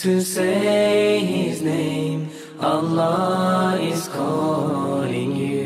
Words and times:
to 0.00 0.22
say 0.22 1.20
His 1.20 1.60
name. 1.60 2.32
Allah 2.58 3.76
is 3.76 4.08
calling 4.08 5.36
you. 5.36 5.60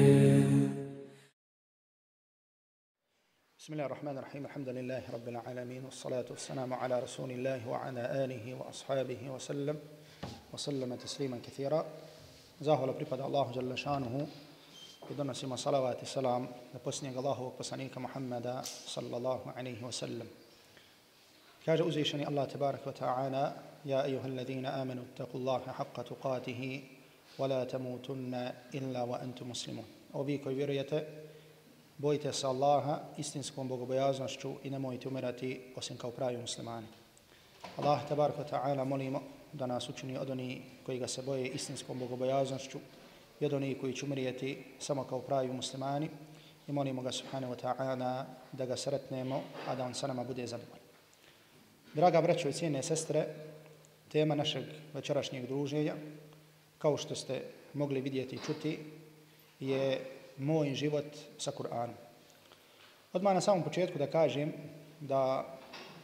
بسم 3.59 3.73
الله 3.73 3.87
الرحمن 3.87 4.19
الرحيم 4.19 4.45
الحمد 4.45 4.69
لله 4.69 5.03
رب 5.13 5.29
العالمين 5.29 5.85
والصلاة 5.85 6.25
والسلام 6.31 6.75
على 6.75 7.01
رسول 7.01 7.31
الله 7.31 7.69
وعلى 7.69 8.25
آله 8.25 8.55
وأصحابه 8.55 9.31
وسلم 9.31 9.77
وسلم 10.53 10.95
تسليما 10.95 11.39
كثيرا 11.47 11.85
Zahvala 12.61 12.95
pripada 12.95 13.23
Allahu 13.27 13.55
Đalla 13.55 13.75
Šanuhu 13.75 14.27
i 15.11 15.15
donosimo 15.15 15.57
salavat 15.57 16.03
i 16.03 16.07
salam 16.07 16.47
na 16.73 16.79
posljednjeg 16.79 17.17
Allahovog 17.19 17.55
poslanika 17.59 18.01
Muhammeda 18.01 18.63
sallallahu 18.65 19.51
alaihi 19.57 19.83
wa 19.83 19.93
sallam. 19.93 20.27
Kaže 21.67 21.83
uzvišeni 21.83 22.27
Allah 22.27 22.47
tabarak 22.47 22.87
wa 22.87 22.93
ta'ala 22.93 23.74
يا 23.86 24.04
أيها 24.04 24.26
الذين 24.26 24.66
آمنوا 24.66 25.04
اتقوا 25.14 25.40
الله 25.40 25.60
حق 25.60 26.02
تقاته 26.02 26.82
ولا 27.40 27.64
تموتن 27.64 28.52
إلا 28.74 29.02
وأنتم 29.04 29.50
مسلمون 29.50 29.86
وبيكو 30.14 30.50
vjerujete 30.50 31.06
bojite 32.00 32.34
se 32.34 32.48
Allaha 32.48 33.00
istinskom 33.18 33.68
bogobojaznošću 33.68 34.54
i 34.64 34.70
nemojte 34.70 35.08
umirati 35.08 35.62
osim 35.76 35.98
kao 35.98 36.12
pravi 36.12 36.38
muslimani. 36.38 36.88
Allah 37.78 38.00
tabaraka 38.10 38.44
wa 38.44 38.50
ta'ala 38.50 38.84
molimo 38.84 39.22
da 39.54 39.66
nas 39.66 39.90
učini 39.90 40.18
od 40.18 40.30
onih 40.30 40.62
koji 40.86 41.00
ga 41.00 41.08
se 41.08 41.22
boje 41.22 41.48
istinskom 41.48 42.00
bogobojaznošću 42.00 42.80
i 43.40 43.46
od 43.46 43.54
onih 43.54 43.78
koji 43.82 43.94
će 43.94 44.06
umrijeti 44.06 44.64
samo 44.80 45.04
kao 45.04 45.20
pravi 45.22 45.48
muslimani 45.48 46.10
i 46.68 46.72
molimo 46.72 47.02
ga 47.02 47.12
subhanahu 47.12 47.54
wa 47.54 47.60
ta'ala 47.62 48.26
da 48.52 48.66
ga 48.66 48.78
sretnemo, 48.78 49.42
a 49.68 49.76
da 49.76 49.86
on 49.86 49.94
sa 49.94 50.08
nama 50.08 50.24
bude 50.24 50.48
zadovoljan. 50.48 50.86
Draga 51.94 52.22
braćo 52.22 52.50
i 52.50 52.54
cijene 52.54 52.84
sestre, 52.84 53.28
tema 54.15 54.35
našeg 54.35 54.63
večerašnjeg 54.95 55.47
druženja, 55.47 55.95
kao 56.79 56.97
što 56.97 57.15
ste 57.15 57.41
mogli 57.73 58.01
vidjeti 58.01 58.37
i 58.37 58.45
čuti, 58.47 58.79
je 59.61 60.01
moj 60.39 60.75
život 60.75 61.05
sa 61.39 61.51
Kur'anom. 61.51 61.99
Odmah 63.13 63.35
na 63.35 63.41
samom 63.41 63.65
početku 63.65 63.99
da 63.99 64.07
kažem 64.07 64.53
da 65.01 65.47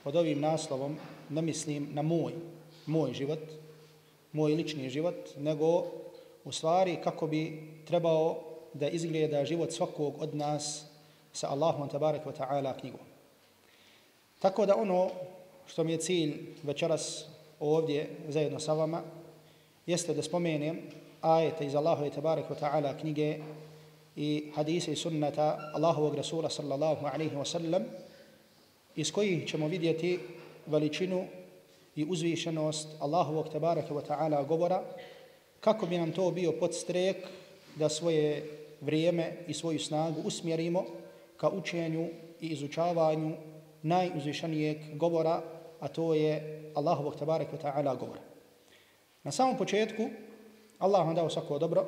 pod 0.05 0.17
ovim 0.17 0.41
naslovom 0.41 0.99
ne 1.29 1.43
mislim 1.43 1.89
na 1.93 2.03
moj, 2.03 2.35
moj 2.87 3.15
život, 3.15 3.47
moj 4.33 4.55
lični 4.55 4.91
život, 4.91 5.31
nego 5.39 5.87
u 6.45 6.53
stvari 6.53 6.99
kako 7.05 7.27
bi 7.27 7.63
trebao 7.87 8.43
da 8.75 8.89
izgleda 8.89 9.45
život 9.45 9.73
svakog 9.73 10.23
od 10.23 10.35
nas 10.35 10.85
sa 11.33 11.51
Allahom 11.51 11.89
tabarak 11.89 12.27
wa 12.27 12.35
ta'ala 12.35 12.75
knjigom. 12.81 13.07
Tako 14.39 14.67
da 14.67 14.77
ono 14.77 15.11
što 15.67 15.85
mi 15.85 15.93
je 15.93 15.99
cilj 15.99 16.39
večeras 16.63 17.31
ovdje 17.61 18.09
zajedno 18.29 18.61
sa 18.61 18.73
vama 18.73 19.03
jeste 19.87 20.15
da 20.15 20.23
spomenem 20.23 20.79
ajete 21.21 21.67
iz 21.67 21.75
Allahove 21.75 22.11
tabarek 22.11 22.45
wa 22.51 22.57
ta'ala 22.61 23.01
knjige 23.01 23.39
i 24.17 24.53
hadise 24.55 24.93
i 24.93 24.97
sunnata 24.97 25.59
Allahovog 25.75 26.15
Rasula 26.15 26.51
sallallahu 26.51 27.07
alaihi 27.07 27.37
wa 27.37 27.45
sallam 27.45 27.85
iz 28.97 29.13
kojih 29.13 29.49
ćemo 29.49 29.69
vidjeti 29.69 30.19
veličinu 30.67 31.25
i 31.97 32.07
uzvišenost 32.11 32.89
Allahovog 33.01 33.49
tabaraka 33.49 33.95
wa 33.95 34.03
ta'ala 34.09 34.47
govora 34.47 34.83
kako 35.61 35.87
bi 35.87 35.99
nam 35.99 36.13
to 36.13 36.31
bio 36.31 36.53
podstrek 36.53 37.17
da 37.77 37.89
svoje 37.89 38.45
vrijeme 38.81 39.33
i 39.49 39.55
svoju 39.55 39.79
snagu 39.79 40.21
usmjerimo 40.25 40.85
ka 41.37 41.49
učenju 41.49 42.09
i 42.41 42.47
izučavanju 42.47 43.33
najuzvišenijeg 43.83 44.97
govora, 44.97 45.43
a 45.81 45.89
to 45.89 46.15
je 46.15 46.63
Allahovog 46.75 47.17
tabareka 47.17 47.57
ta'ala 47.57 47.95
govor. 47.95 48.19
Na 49.23 49.31
samom 49.31 49.57
početku, 49.59 50.11
Allah 50.79 51.07
vam 51.07 51.15
dao 51.15 51.31
svako 51.31 51.59
dobro, 51.59 51.87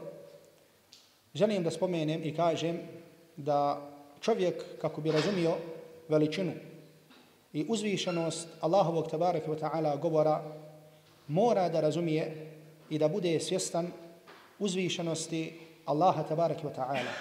želim 1.34 1.62
da 1.62 1.70
spomenem 1.70 2.20
i 2.24 2.34
kažem 2.36 2.80
da 3.36 3.80
čovjek 4.20 4.80
kako 4.80 5.00
bi 5.00 5.12
razumio 5.12 5.54
veličinu 6.08 6.52
i 7.52 7.66
uzvišenost 7.68 8.48
Allahovog 8.60 9.10
tabareka 9.10 9.50
ta'ala 9.50 9.96
govora 9.96 10.42
mora 11.28 11.68
da 11.68 11.80
razumije 11.80 12.50
i 12.90 12.98
da 12.98 13.08
bude 13.08 13.40
svjestan 13.40 13.92
uzvišenosti 14.58 15.60
Allaha 15.86 16.22
tabaraka 16.22 16.62
wa 16.62 16.74
ta'ala. 16.74 17.12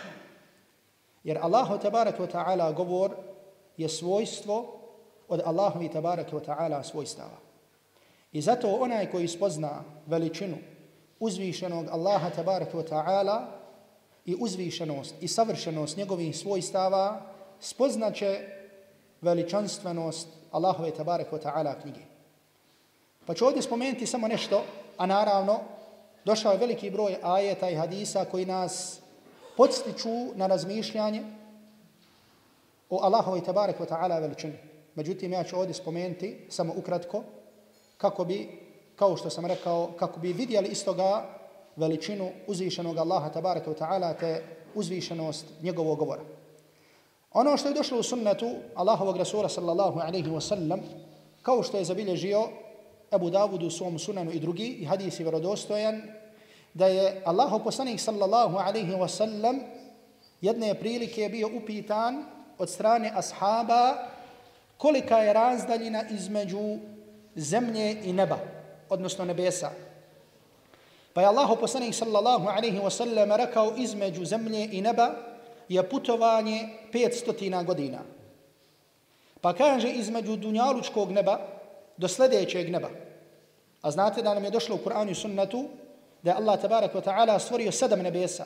Jer 1.24 1.38
Allahu 1.42 1.78
tabaraka 1.78 2.24
wa 2.24 2.32
ta'ala 2.32 2.72
govor 2.72 3.12
je 3.78 3.90
svojstvo 3.90 4.81
od 5.32 5.42
Allahovi 5.46 5.88
tabaraka 5.90 6.36
wa 6.36 6.44
ta'ala 6.44 6.84
svojstava. 6.84 7.40
I 8.32 8.42
zato 8.42 8.68
onaj 8.68 9.12
koji 9.12 9.28
spozna 9.28 9.84
veličinu 10.08 10.58
uzvišenog 11.20 11.88
Allaha 11.92 12.30
tabaraka 12.30 12.78
wa 12.78 12.84
ta'ala 12.84 13.46
i 14.26 14.36
uzvišenost 14.40 15.16
i 15.22 15.28
savršenost 15.28 15.98
njegovih 15.98 16.38
svojstava 16.38 17.22
spoznaće 17.60 18.40
veličanstvenost 19.22 20.28
Allahove 20.52 20.92
tabaraka 20.92 21.36
wa 21.36 21.42
ta'ala 21.44 21.82
knjige. 21.82 22.02
Pa 23.26 23.34
ću 23.34 23.46
ovdje 23.46 23.62
spomenuti 23.62 24.08
samo 24.08 24.28
nešto, 24.28 24.64
a 24.98 25.06
naravno 25.06 25.60
došao 26.26 26.52
je 26.52 26.58
veliki 26.58 26.90
broj 26.90 27.18
ajeta 27.24 27.70
i 27.70 27.76
hadisa 27.76 28.26
koji 28.26 28.46
nas 28.46 29.00
podstiču 29.58 30.36
na 30.36 30.48
razmišljanje 30.48 31.24
o 32.90 33.00
Allahove 33.04 33.42
tabaraka 33.42 33.84
wa 33.84 33.90
ta'ala 33.90 34.22
veličini. 34.22 34.71
Međutim, 34.96 35.34
ja 35.34 35.44
ću 35.44 35.58
ovdje 35.58 35.74
spomenuti 35.74 36.46
samo 36.50 36.74
ukratko 36.78 37.24
kako 37.98 38.26
bi, 38.26 38.50
kao 38.96 39.18
što 39.18 39.30
sam 39.30 39.46
rekao, 39.46 39.92
kako 40.00 40.20
bi 40.20 40.34
vidjeli 40.34 40.68
istoga 40.68 41.26
veličinu 41.76 42.30
uzvišenog 42.48 42.98
Allaha 42.98 43.30
tabaraka 43.30 43.72
wa 43.72 43.78
ta'ala 43.78 44.20
te 44.20 44.44
uzvišenost 44.76 45.46
njegovog 45.62 46.00
govora. 46.00 46.22
Ono 47.34 47.58
što 47.58 47.68
je 47.68 47.74
došlo 47.74 48.00
u 48.00 48.04
sunnetu 48.04 48.50
Allahovog 48.76 49.18
Rasula 49.18 49.50
sallallahu 49.50 50.00
alaihi 50.00 50.30
wa 50.30 50.42
sallam, 50.42 50.80
kao 51.42 51.64
što 51.64 51.78
je 51.78 51.86
zabilježio 51.86 52.48
Abu 53.12 53.30
Davud 53.30 53.64
u 53.64 53.70
svom 53.70 54.00
sunanu 54.00 54.32
i 54.32 54.40
drugi, 54.40 54.68
i 54.68 54.86
hadis 54.86 55.20
je 55.20 55.26
verodostojan, 55.26 56.02
da 56.74 56.88
je 56.88 57.22
Allahov 57.26 57.64
poslanik 57.64 58.00
sallallahu 58.00 58.58
alaihi 58.58 58.92
wa 58.92 59.08
sallam 59.08 59.60
jedne 60.42 60.74
prilike 60.74 61.30
bio 61.30 61.50
upitan 61.64 62.26
od 62.58 62.70
strane 62.70 63.12
ashaba 63.16 63.96
kolika 64.82 65.18
je 65.18 65.34
razdaljina 65.34 66.04
između 66.10 66.78
zemlje 67.36 67.98
i 68.04 68.14
neba, 68.14 68.38
odnosno 68.90 69.26
nebesa. 69.26 69.70
Pa 71.14 71.22
je 71.22 71.28
Allahu 71.28 71.56
poslanik 71.56 71.94
sallallahu 71.96 72.48
alaihi 72.48 72.80
wa 72.80 72.90
sallam 72.90 73.32
rekao 73.32 73.74
između 73.78 74.26
zemlje 74.26 74.70
i 74.72 74.82
neba 74.82 75.12
je 75.70 75.90
putovanje 75.90 76.70
500 76.94 77.66
godina. 77.66 78.00
Pa 79.42 79.54
kaže 79.54 79.90
između 79.90 80.36
dunjalučkog 80.36 81.12
neba 81.12 81.40
do 81.98 82.08
sljedećeg 82.08 82.70
neba. 82.70 82.90
A 83.82 83.92
znate 83.92 84.22
da 84.22 84.34
nam 84.34 84.44
je 84.44 84.52
došlo 84.52 84.76
u 84.76 84.80
Kur'anu 84.88 85.12
i 85.12 85.16
sunnatu 85.16 85.66
da 86.22 86.32
je 86.32 86.38
Allah 86.38 86.62
tabarak 86.62 86.94
wa 86.94 87.04
ta'ala 87.04 87.40
stvorio 87.40 87.72
sedam 87.72 88.02
nebesa. 88.02 88.46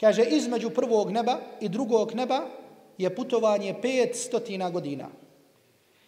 Kaže 0.00 0.22
između 0.22 0.70
prvog 0.70 1.10
neba 1.10 1.38
i 1.60 1.68
drugog 1.68 2.14
neba 2.14 2.40
je 2.98 3.16
putovanje 3.16 3.74
500 3.82 4.70
godina. 4.72 5.08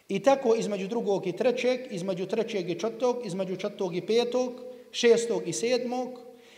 I 0.10 0.24
tako 0.24 0.56
između 0.56 0.88
drugog 0.88 1.28
i 1.28 1.32
trećeg, 1.32 1.80
između 1.92 2.26
trećeg 2.26 2.70
i 2.70 2.80
četvrtog, 2.80 3.26
između 3.26 3.56
četvrtog 3.56 3.96
i 3.96 4.06
petog, 4.06 4.52
šestog 4.92 5.48
i 5.48 5.54
sedmog. 5.54 6.10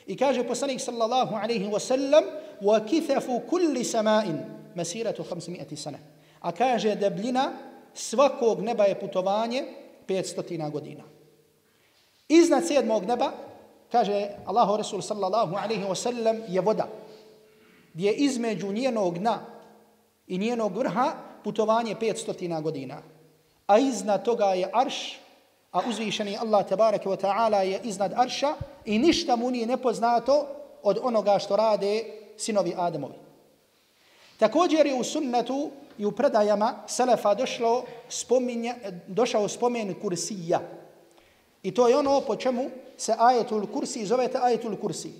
I 0.08 0.18
kaže 0.18 0.48
poslanik 0.48 0.81
sallallahu 0.81 1.36
alaihi 1.36 1.66
wa 1.66 1.80
sallam 1.80 2.24
وَكِثَفُ 2.62 3.28
كُلِّ 3.50 3.84
سَمَائٍ 3.84 4.28
مَسِيرَةُ 4.76 5.24
500 5.24 5.76
sana. 5.76 5.98
A 6.40 6.52
kaže 6.52 6.96
debljina 6.96 7.52
svakog 7.94 8.62
neba 8.62 8.84
je 8.84 9.00
putovanje 9.00 9.64
500 10.08 10.72
godina. 10.72 11.04
Iznad 12.28 12.68
sedmog 12.68 13.06
neba, 13.06 13.31
kaže 13.92 14.30
Allahu 14.46 14.78
Resul 14.78 15.02
sallallahu 15.02 15.56
alaihi 15.56 15.84
wa 15.84 15.96
sallam, 15.96 16.38
je 16.48 16.62
voda. 16.62 16.88
Gdje 17.94 18.14
između 18.14 18.72
njenog 18.72 19.20
dna 19.20 19.46
i 20.28 20.38
njenog 20.38 20.78
vrha 20.78 21.14
putovanje 21.44 21.96
500 21.96 22.62
godina. 22.62 23.02
A 23.67 23.79
iznad 23.79 24.25
toga 24.25 24.45
je 24.45 24.71
arš, 24.73 25.19
a 25.73 25.81
uzvišeni 25.89 26.39
Allah 26.39 26.69
tabaraka 26.69 27.11
wa 27.11 27.17
ta'ala 27.17 27.63
je 27.63 27.81
iznad 27.85 28.13
arša 28.17 28.55
i 28.85 28.99
ništa 28.99 29.37
mu 29.37 29.51
nije 29.51 29.67
nepoznato 29.67 30.47
od 30.83 30.99
onoga 31.03 31.39
što 31.39 31.57
rade 31.57 32.05
sinovi 32.37 32.75
Ademovi. 32.77 33.15
Također 34.39 34.87
je 34.87 34.95
u 34.95 35.05
sunnetu 35.05 35.71
i 35.99 36.05
u 36.05 36.13
predajama 36.13 36.75
Selefa 36.87 37.35
došlo 37.35 37.85
spominje, 38.09 38.75
došao 39.07 39.49
spomen 39.49 39.95
kursija. 40.01 40.61
I 41.63 41.75
to 41.75 41.89
je 41.89 41.97
ono 41.97 42.21
po 42.21 42.37
čemu 42.37 42.71
se 42.97 43.15
ajetul 43.19 43.67
kursi 43.67 44.07
zovete 44.07 44.39
ajetul 44.43 44.77
kursi. 44.77 45.13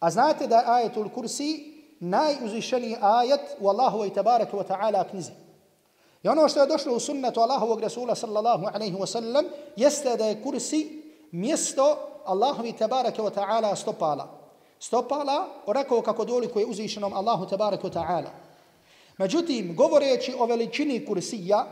A 0.00 0.10
znate 0.10 0.46
da 0.46 0.56
je 0.56 0.64
ajetul 0.66 1.08
kursi 1.08 1.72
najuzvišeniji 2.00 2.96
ajet 3.00 3.40
u 3.60 3.68
Allahu 3.68 4.04
i 4.04 4.10
tabaraka 4.10 4.56
wa 4.56 4.64
ta'ala 4.64 5.10
knjizi. 5.10 5.32
I 6.26 6.28
ono 6.28 6.48
što 6.48 6.60
je 6.60 6.66
došlo 6.66 6.94
u 6.94 7.00
sunnetu 7.00 7.40
Allahovog 7.40 7.80
Rasula 7.80 8.14
sallallahu 8.14 8.66
alaihi 8.74 8.96
wa 8.96 9.06
sallam 9.06 9.44
jeste 9.76 10.16
da 10.16 10.26
je 10.26 10.42
kursi 10.42 11.02
mjesto 11.30 11.98
Allahovi 12.24 12.72
tabaraka 12.72 13.22
wa 13.22 13.30
ta'ala 13.30 13.76
stopala. 13.76 14.28
Stopala 14.80 15.48
onako 15.66 16.02
kako 16.02 16.24
doliko 16.24 16.58
je 16.58 16.66
uzvišenom 16.66 17.12
Allahu 17.12 17.46
tabaraka 17.46 17.88
wa 17.88 17.92
ta'ala. 17.92 18.30
Međutim, 19.18 19.76
govoreći 19.76 20.34
o 20.38 20.46
veličini 20.46 21.06
kursija, 21.06 21.66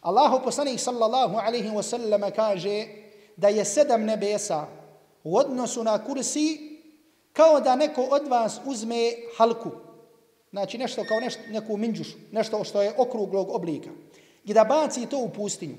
Allahu 0.00 0.44
poslanik 0.44 0.80
sallallahu 0.80 1.36
alaihi 1.36 1.68
wa 1.68 1.82
sallam 1.82 2.20
kaže 2.36 2.86
da 3.36 3.48
je 3.48 3.64
sedam 3.64 4.04
nebesa 4.04 4.66
u 5.24 5.36
odnosu 5.36 5.84
na 5.84 6.04
kursi 6.04 6.78
kao 7.32 7.60
da 7.60 7.76
neko 7.76 8.02
od 8.10 8.28
vas 8.28 8.60
uzme 8.66 9.12
halku. 9.36 9.70
Znači 10.50 10.78
nešto 10.78 11.04
kao 11.08 11.20
nešto, 11.20 11.42
neku 11.48 11.76
minđušu, 11.76 12.18
nešto 12.32 12.64
što 12.64 12.82
je 12.82 12.94
okruglog 12.98 13.50
oblika. 13.50 13.90
I 14.44 14.54
da 14.54 14.64
baci 14.64 15.06
to 15.06 15.18
u 15.18 15.28
pustinju. 15.28 15.76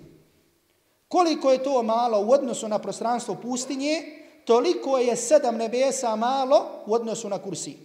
Koliko 1.08 1.52
je 1.52 1.64
to 1.64 1.84
malo 1.84 2.26
u 2.26 2.32
odnosu 2.32 2.68
na 2.68 2.80
prostranstvo 2.80 3.36
pustinje, 3.36 4.02
toliko 4.46 4.98
je 4.98 5.16
sedam 5.16 5.58
nebesa 5.58 6.16
malo 6.16 6.66
u 6.86 6.94
odnosu 6.94 7.30
na 7.30 7.38
kursi. 7.38 7.78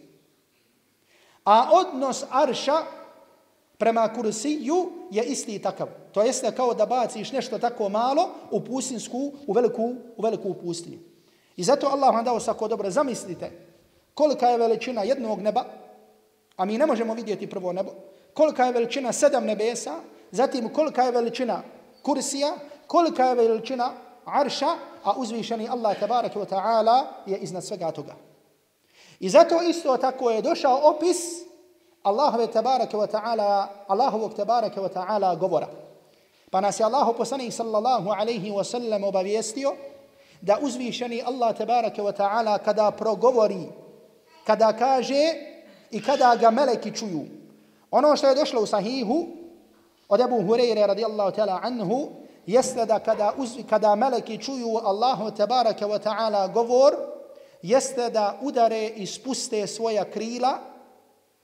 A 1.45 1.71
odnos 1.73 2.25
arša 2.31 2.83
prema 3.79 4.15
kursiju 4.15 4.93
je 5.11 5.25
isti 5.25 5.59
takav. 5.59 5.89
To 6.13 6.23
jeste 6.23 6.55
kao 6.57 6.75
da 6.75 6.87
baciš 6.87 7.33
nešto 7.33 7.59
tako 7.59 7.89
malo 7.89 8.29
u 8.51 8.61
pustinsku, 8.61 9.33
u 9.47 9.53
veliku, 9.53 9.95
u 10.17 10.23
veliku 10.23 10.55
pustinju. 10.55 10.99
I 11.57 11.63
zato 11.63 11.87
Allah 11.87 12.15
vam 12.15 12.25
dao 12.25 12.41
sako 12.41 12.69
dobro. 12.69 12.91
Zamislite 12.91 13.51
kolika 14.15 14.49
je 14.49 14.59
veličina 14.59 15.03
jednog 15.03 15.41
neba, 15.41 15.65
a 16.57 16.65
mi 16.65 16.79
ne 16.79 16.87
možemo 16.87 17.15
vidjeti 17.15 17.51
prvo 17.51 17.73
nebo, 17.73 17.91
kolika 18.35 18.65
je 18.65 18.73
veličina 18.73 19.13
sedam 19.13 19.45
nebesa, 19.45 19.95
zatim 20.31 20.69
kolika 20.73 21.03
je 21.03 21.13
veličina 21.13 21.63
kursija, 22.03 22.55
kolika 22.87 23.25
je 23.25 23.35
veličina 23.35 23.93
arša, 24.25 24.77
a 25.07 25.15
uzvišeni 25.17 25.69
Allah 25.69 25.95
tabaraka 26.01 26.39
wa 26.39 26.47
ta'ala 26.47 27.07
je 27.27 27.39
iznad 27.39 27.65
svega 27.65 27.91
toga. 27.91 28.15
I 29.21 29.29
zato 29.29 29.63
isto 29.63 29.97
tako 29.97 30.31
je 30.31 30.43
došao 30.43 30.81
opis 30.83 31.17
Allahove 32.03 32.47
tabaraka 32.47 32.99
wa 32.99 33.07
ta'ala, 33.07 33.69
Allahovog 33.89 34.35
tabaraka 34.35 34.81
wa 34.81 34.89
ta'ala 34.89 35.35
govora. 35.35 35.69
Pa 36.51 36.61
nas 36.61 36.81
je 36.81 36.85
Allahu 36.85 37.15
poslanih 37.15 37.55
sallallahu 37.55 38.11
alaihi 38.11 38.51
wa 38.51 38.65
sallam 38.65 39.05
obavijestio 39.05 39.73
da 40.41 40.59
uzvišeni 40.63 41.23
Allah 41.23 41.57
tabaraka 41.57 42.03
wa 42.03 42.13
ta'ala 42.13 42.59
kada 42.59 42.91
progovori, 42.91 43.69
kada 44.45 44.73
kaže 44.73 45.35
i 45.91 46.03
kada 46.03 46.37
ga 46.41 46.51
meleki 46.51 46.95
čuju. 46.95 47.25
Ono 47.91 48.17
što 48.17 48.29
je 48.29 48.35
došlo 48.35 48.63
u 48.63 48.67
sahihu 48.67 49.27
od 50.09 50.21
Ebu 50.21 50.37
Hureyre 50.37 50.87
radijallahu 50.87 51.37
ta'ala 51.37 51.61
anhu 51.63 52.09
jeste 52.47 52.87
da 52.87 52.99
kada, 52.99 53.33
uzvi, 53.37 53.63
kada 53.63 53.95
meleki 53.95 54.39
čuju 54.39 54.77
Allahu 54.85 55.31
tabaraka 55.31 55.87
wa 55.87 55.99
ta'ala 55.99 56.53
govor 56.53 56.95
jeste 57.63 58.11
da 58.11 58.39
udare 58.43 58.87
i 58.87 59.07
spuste 59.07 59.67
svoja 59.67 60.05
krila 60.05 60.59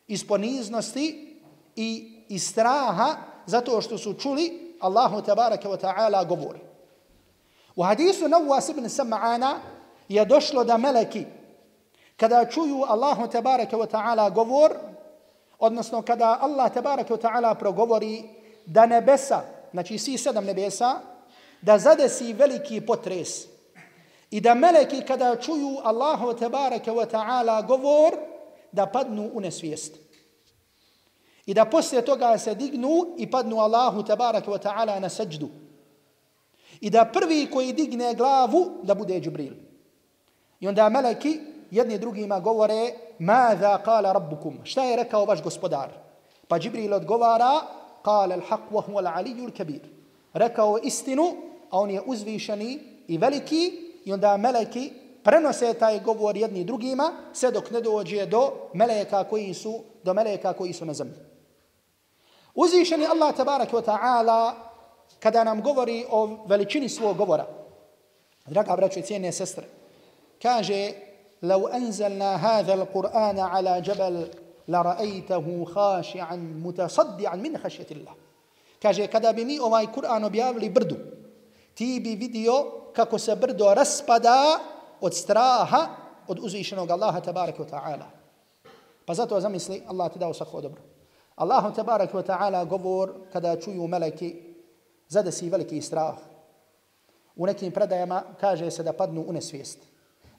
iz 0.06 0.28
poniznosti 0.28 1.36
i 1.76 2.18
iz 2.28 2.48
straha 2.48 3.16
zato 3.46 3.80
što 3.80 3.98
su 3.98 4.14
čuli 4.14 4.76
Allahu 4.80 5.22
tabaraka 5.22 5.68
wa 5.68 5.80
ta'ala 5.80 6.28
govor. 6.28 6.58
U 7.76 7.82
hadisu 7.82 8.28
Nawas 8.28 8.70
ibn 8.70 8.84
Sam'ana 8.84 9.54
je 10.08 10.24
došlo 10.24 10.64
da 10.64 10.76
meleki 10.76 11.24
kada 12.22 12.46
čuju 12.46 12.86
Allahu 12.86 13.26
tabaraka 13.26 13.74
wa 13.74 13.86
ta'ala 13.86 14.30
govor, 14.30 14.70
odnosno 15.58 16.02
kada 16.06 16.38
Allah 16.38 16.70
tabaraka 16.70 17.10
wa 17.10 17.18
ta'ala 17.18 17.54
progovori 17.58 18.22
da 18.66 18.86
nebesa, 18.86 19.42
znači 19.72 19.98
svi 19.98 20.18
sedam 20.18 20.44
nebesa, 20.44 21.00
da 21.62 21.78
zadesi 21.78 22.32
veliki 22.32 22.80
potres 22.80 23.46
i 24.30 24.40
da 24.40 24.54
meleki 24.54 25.02
kada 25.02 25.36
čuju 25.36 25.82
Allahu 25.82 26.34
tabaraka 26.38 26.92
wa 26.92 27.06
ta'ala 27.10 27.66
govor, 27.66 28.14
da 28.72 28.86
padnu 28.86 29.30
u 29.34 29.40
nesvijest. 29.40 29.98
I 31.46 31.54
da 31.54 31.64
poslije 31.64 32.04
toga 32.04 32.38
se 32.38 32.54
dignu 32.54 33.14
i 33.18 33.30
padnu 33.30 33.58
Allahu 33.58 34.02
tabaraka 34.02 34.50
wa 34.50 34.62
ta'ala 34.62 35.00
na 35.00 35.08
seđdu. 35.08 35.48
I 36.80 36.90
da 36.90 37.04
prvi 37.04 37.50
koji 37.50 37.72
digne 37.72 38.14
glavu 38.14 38.78
da 38.82 38.94
bude 38.94 39.20
Džibril. 39.20 39.54
I 40.60 40.68
onda 40.68 40.88
meleki 40.88 41.51
jedni 41.72 41.98
drugima 41.98 42.40
govore 42.40 42.92
Mada 43.18 43.78
kala 43.84 44.12
rabbukum? 44.12 44.58
Šta 44.64 44.84
je 44.84 44.96
rekao 44.96 45.24
vaš 45.24 45.42
gospodar? 45.42 45.88
Pa 46.48 46.58
Džibril 46.58 46.94
odgovara 46.94 47.60
Kala 48.02 48.36
al-haq 48.36 48.70
wa 48.70 48.82
huwa 48.86 49.00
al-aliju 49.02 49.46
al-kabir. 49.46 49.80
Rekao 50.34 50.78
istinu, 50.82 51.22
a 51.70 51.78
on 51.78 51.90
je 51.90 52.02
uzvišeni 52.06 52.78
i 53.08 53.18
veliki 53.18 53.72
i 54.04 54.12
onda 54.12 54.36
meleki 54.36 54.92
prenose 55.22 55.74
taj 55.74 56.00
govor 56.00 56.36
jedni 56.36 56.64
drugima 56.64 57.12
sve 57.32 57.50
dok 57.50 57.70
ne 57.70 57.80
dođe 57.80 58.26
do 58.26 58.52
meleka 58.74 59.24
koji 59.24 59.54
su 59.54 59.80
do 60.04 60.14
meleka 60.14 60.52
koji 60.52 60.72
su 60.72 60.84
na 60.84 60.92
zemlji. 60.92 61.14
Uzvišeni 62.54 63.06
Allah 63.06 63.36
tabaraka 63.36 63.76
wa 63.76 63.84
ta'ala 63.84 64.52
kada 65.20 65.44
nam 65.44 65.62
govori 65.62 66.04
o 66.10 66.44
veličini 66.46 66.88
svog 66.88 67.16
govora, 67.16 67.46
draga 68.46 68.76
braćo 68.76 69.00
i 69.00 69.02
cijene 69.02 69.32
sestre, 69.32 69.64
kaže 70.42 70.92
لو 71.42 71.66
أنزلنا 71.66 72.36
هذا 72.36 72.74
القرآن 72.74 73.38
على 73.38 73.80
جبل 73.80 74.30
لرأيته 74.68 75.64
خاشعا 75.64 76.36
متصدعا 76.36 77.36
من 77.36 77.58
خشية 77.58 77.86
الله 77.90 78.14
kaže 78.82 79.06
kada 79.06 79.30
bi 79.32 79.44
mi 79.44 79.62
ovaj 79.62 79.86
Kur'an 79.94 80.24
objavili 80.24 80.70
brdu 80.70 80.96
ti 81.74 82.00
bi 82.00 82.14
vidio 82.14 82.52
kako 82.92 83.18
se 83.18 83.36
brdo 83.36 83.74
raspada 83.74 84.58
od 85.00 85.14
straha 85.14 85.86
od 86.26 86.38
uzvišenog 86.42 86.90
Allaha 86.90 87.20
tabaraka 87.20 87.62
wa 87.62 87.68
ta'ala 87.70 88.06
pa 89.06 89.14
zato 89.14 89.40
zamisli 89.40 89.82
Allah 89.86 90.12
ti 90.12 90.18
dao 90.18 90.34
svako 90.34 90.60
dobro 90.60 90.82
Allahu 91.36 91.74
tabaraka 91.74 92.18
wa 92.18 92.26
ta'ala 92.26 92.64
govor 92.64 93.12
kada 93.32 93.56
čuju 93.56 93.86
meleki 93.86 94.34
zadesi 95.08 95.50
veliki 95.50 95.82
strah 95.82 96.18
u 97.36 97.46
nekim 97.46 97.72
predajama 97.72 98.22
kaže 98.40 98.70
se 98.70 98.82
da 98.82 98.92
padnu 98.92 99.24
u 99.28 99.32
nesvijest 99.32 99.91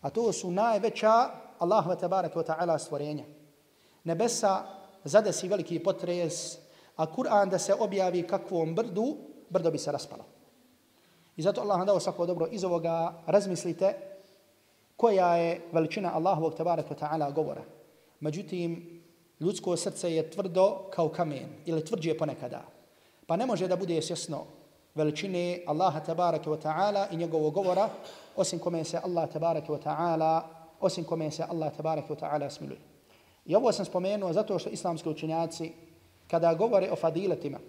A 0.04 0.10
to 0.10 0.32
su 0.32 0.52
najveća 0.52 1.30
Allahova 1.60 1.96
tabaraka 1.96 2.40
wa 2.40 2.46
ta'ala 2.46 2.78
stvorenja. 2.80 3.24
Nebesa 4.04 4.64
zadesi 5.04 5.48
veliki 5.48 5.80
potres, 5.80 6.58
a 6.96 7.06
Kur'an 7.06 7.50
da 7.50 7.60
se 7.60 7.74
objavi 7.74 8.28
kakvom 8.28 8.76
brdu, 8.76 9.16
brdo 9.50 9.72
bi 9.72 9.78
se 9.78 9.92
raspalo. 9.92 10.26
I 11.36 11.42
zato 11.42 11.62
Allah 11.62 11.78
nam 11.78 11.88
dao 11.88 12.00
svako 12.00 12.26
dobro 12.26 12.48
iz 12.52 12.64
ovoga 12.64 13.14
razmislite 13.26 13.96
koja 14.98 15.36
je 15.36 15.62
veličina 15.72 16.12
Allahovog 16.16 16.56
tabaraka 16.56 16.96
wa 16.96 17.00
ta'ala 17.00 17.34
govora. 17.34 17.64
Međutim, 18.20 19.02
ljudsko 19.40 19.78
srce 19.78 20.16
je 20.16 20.32
tvrdo 20.32 20.90
kao 20.94 21.10
kamen 21.10 21.48
ili 21.66 21.86
tvrđe 21.86 22.18
ponekada. 22.18 22.62
Pa 23.28 23.36
ne 23.36 23.46
može 23.46 23.68
da 23.68 23.76
bude 23.76 24.02
svjesno 24.02 24.46
veličine 24.96 25.64
Allaha 25.68 26.00
tabaraka 26.00 26.50
wa 26.50 26.62
ta'ala 26.62 27.08
i 27.12 27.18
njegovog 27.18 27.54
govora 27.54 27.90
osim 28.36 28.60
kome 28.60 28.84
se 28.84 29.00
Allah 29.04 29.30
tabaraka 29.30 29.74
wa 29.74 29.80
ta'ala 29.84 30.42
osim 30.80 31.04
kome 31.04 31.32
se 31.32 31.44
Allah 31.44 31.74
tabaraka 31.76 32.14
wa 32.14 32.20
ta'ala 32.20 32.50
smiluje. 32.50 32.80
I 33.46 33.56
ovo 33.56 33.72
sam 33.72 33.86
spomenuo 33.86 34.34
zato 34.34 34.60
što 34.60 34.70
islamski 34.70 35.10
učenjaci 35.10 35.72
kada 36.28 36.54
govore 36.54 36.92
o 36.92 36.96
fadiletima, 36.96 37.60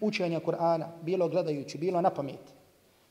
učenja 0.00 0.40
Kur'ana, 0.40 0.86
bilo 1.02 1.28
gledajući, 1.28 1.78
bilo 1.78 2.00
na 2.00 2.10
pamet, 2.10 2.54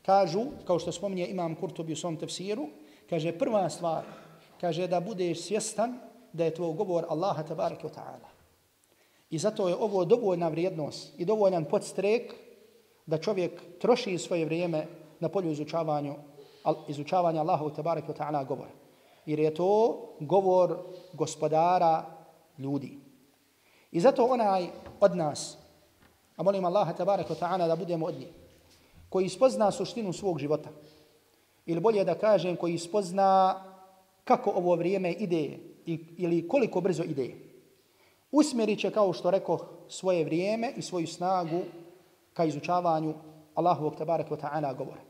kažu, 0.01 0.45
kao 0.65 0.79
što 0.79 0.91
spominje 0.91 1.27
Imam 1.27 1.55
Kurtobi 1.55 1.93
u 1.93 1.95
svom 1.95 2.17
tefsiru, 2.17 2.67
kaže 3.09 3.37
prva 3.37 3.69
stvar, 3.69 4.03
kaže 4.61 4.87
da 4.87 4.99
budeš 4.99 5.41
svjestan 5.41 5.99
da 6.33 6.45
je 6.45 6.53
tvoj 6.53 6.73
govor 6.73 7.05
Allaha 7.09 7.43
tabaraka 7.43 7.87
wa 7.87 7.93
ta'ala. 7.93 8.29
I 9.29 9.37
zato 9.37 9.67
je 9.67 9.75
ovo 9.75 10.05
dovoljna 10.05 10.47
vrijednost 10.47 11.19
i 11.19 11.25
dovoljan 11.25 11.65
podstrek 11.65 12.33
da 13.05 13.17
čovjek 13.17 13.61
troši 13.79 14.17
svoje 14.17 14.45
vrijeme 14.45 14.87
na 15.19 15.29
polju 15.29 15.51
izučavanju, 15.51 16.15
izučavanja 16.87 17.41
Allahu 17.41 17.69
tabaraka 17.69 18.13
wa 18.13 18.17
ta'ala 18.17 18.47
govora. 18.47 18.71
Jer 19.25 19.39
je 19.39 19.53
to 19.53 20.01
govor 20.19 20.77
gospodara 21.13 22.05
ljudi. 22.57 22.97
I 23.91 23.99
zato 23.99 24.25
onaj 24.25 24.67
od 24.99 25.15
nas, 25.15 25.57
a 26.35 26.43
molim 26.43 26.65
Allaha 26.65 26.93
tabaraka 26.93 27.33
wa 27.33 27.39
ta'ala 27.39 27.67
da 27.67 27.75
budemo 27.75 28.05
od 28.05 28.15
njih, 28.19 28.27
koji 29.09 29.29
spozna 29.29 29.71
suštinu 29.71 30.13
svog 30.13 30.39
života, 30.39 30.69
ili 31.65 31.79
bolje 31.79 32.03
da 32.03 32.15
kažem, 32.15 32.55
koji 32.55 32.77
spozna 32.77 33.61
kako 34.23 34.49
ovo 34.49 34.75
vrijeme 34.75 35.11
ide 35.11 35.59
ili 36.17 36.47
koliko 36.47 36.81
brzo 36.81 37.03
ide, 37.03 37.35
usmjerit 38.31 38.79
će, 38.79 38.91
kao 38.91 39.13
što 39.13 39.31
rekoh, 39.31 39.65
svoje 39.87 40.25
vrijeme 40.25 40.73
i 40.77 40.81
svoju 40.81 41.07
snagu 41.07 41.61
ka 42.33 42.45
izučavanju 42.45 43.13
Allahovog 43.55 43.95
tabaraka 43.95 44.29
wa 44.29 44.41
ta'ala 44.41 44.73
govora. 44.73 45.01